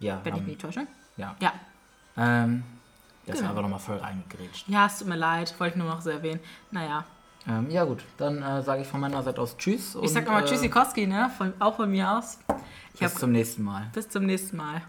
Ja. 0.00 0.20
Wenn 0.24 0.34
ich 0.34 0.40
mich 0.40 0.48
nicht 0.48 0.60
täusche. 0.60 0.86
Ja. 1.16 1.36
Ja. 1.40 1.52
Ähm, 2.16 2.64
das 3.26 3.36
genau. 3.36 3.44
ist 3.44 3.50
einfach 3.50 3.62
nochmal 3.62 3.80
voll 3.80 3.98
reingegrätscht. 3.98 4.68
Ja, 4.68 4.86
es 4.86 4.98
tut 4.98 5.08
mir 5.08 5.16
leid, 5.16 5.54
wollte 5.58 5.76
ich 5.76 5.82
nur 5.82 5.92
noch 5.92 6.00
so 6.00 6.10
erwähnen. 6.10 6.40
Naja. 6.72 7.04
Ähm, 7.48 7.70
ja, 7.70 7.84
gut, 7.84 8.04
dann 8.18 8.42
äh, 8.42 8.62
sage 8.62 8.82
ich 8.82 8.88
von 8.88 9.00
meiner 9.00 9.22
Seite 9.22 9.40
aus 9.40 9.56
Tschüss. 9.56 9.96
Ich 10.00 10.12
sag 10.12 10.24
nochmal 10.24 10.44
äh, 10.44 10.46
Tschüssikowski, 10.46 11.06
ne? 11.06 11.30
Von, 11.36 11.52
auch 11.58 11.76
von 11.76 11.90
mir 11.90 12.18
aus. 12.18 12.38
Ich 12.94 13.00
bis 13.00 13.12
hab, 13.12 13.18
zum 13.18 13.32
nächsten 13.32 13.62
Mal. 13.62 13.90
Bis 13.92 14.08
zum 14.08 14.26
nächsten 14.26 14.56
Mal. 14.56 14.82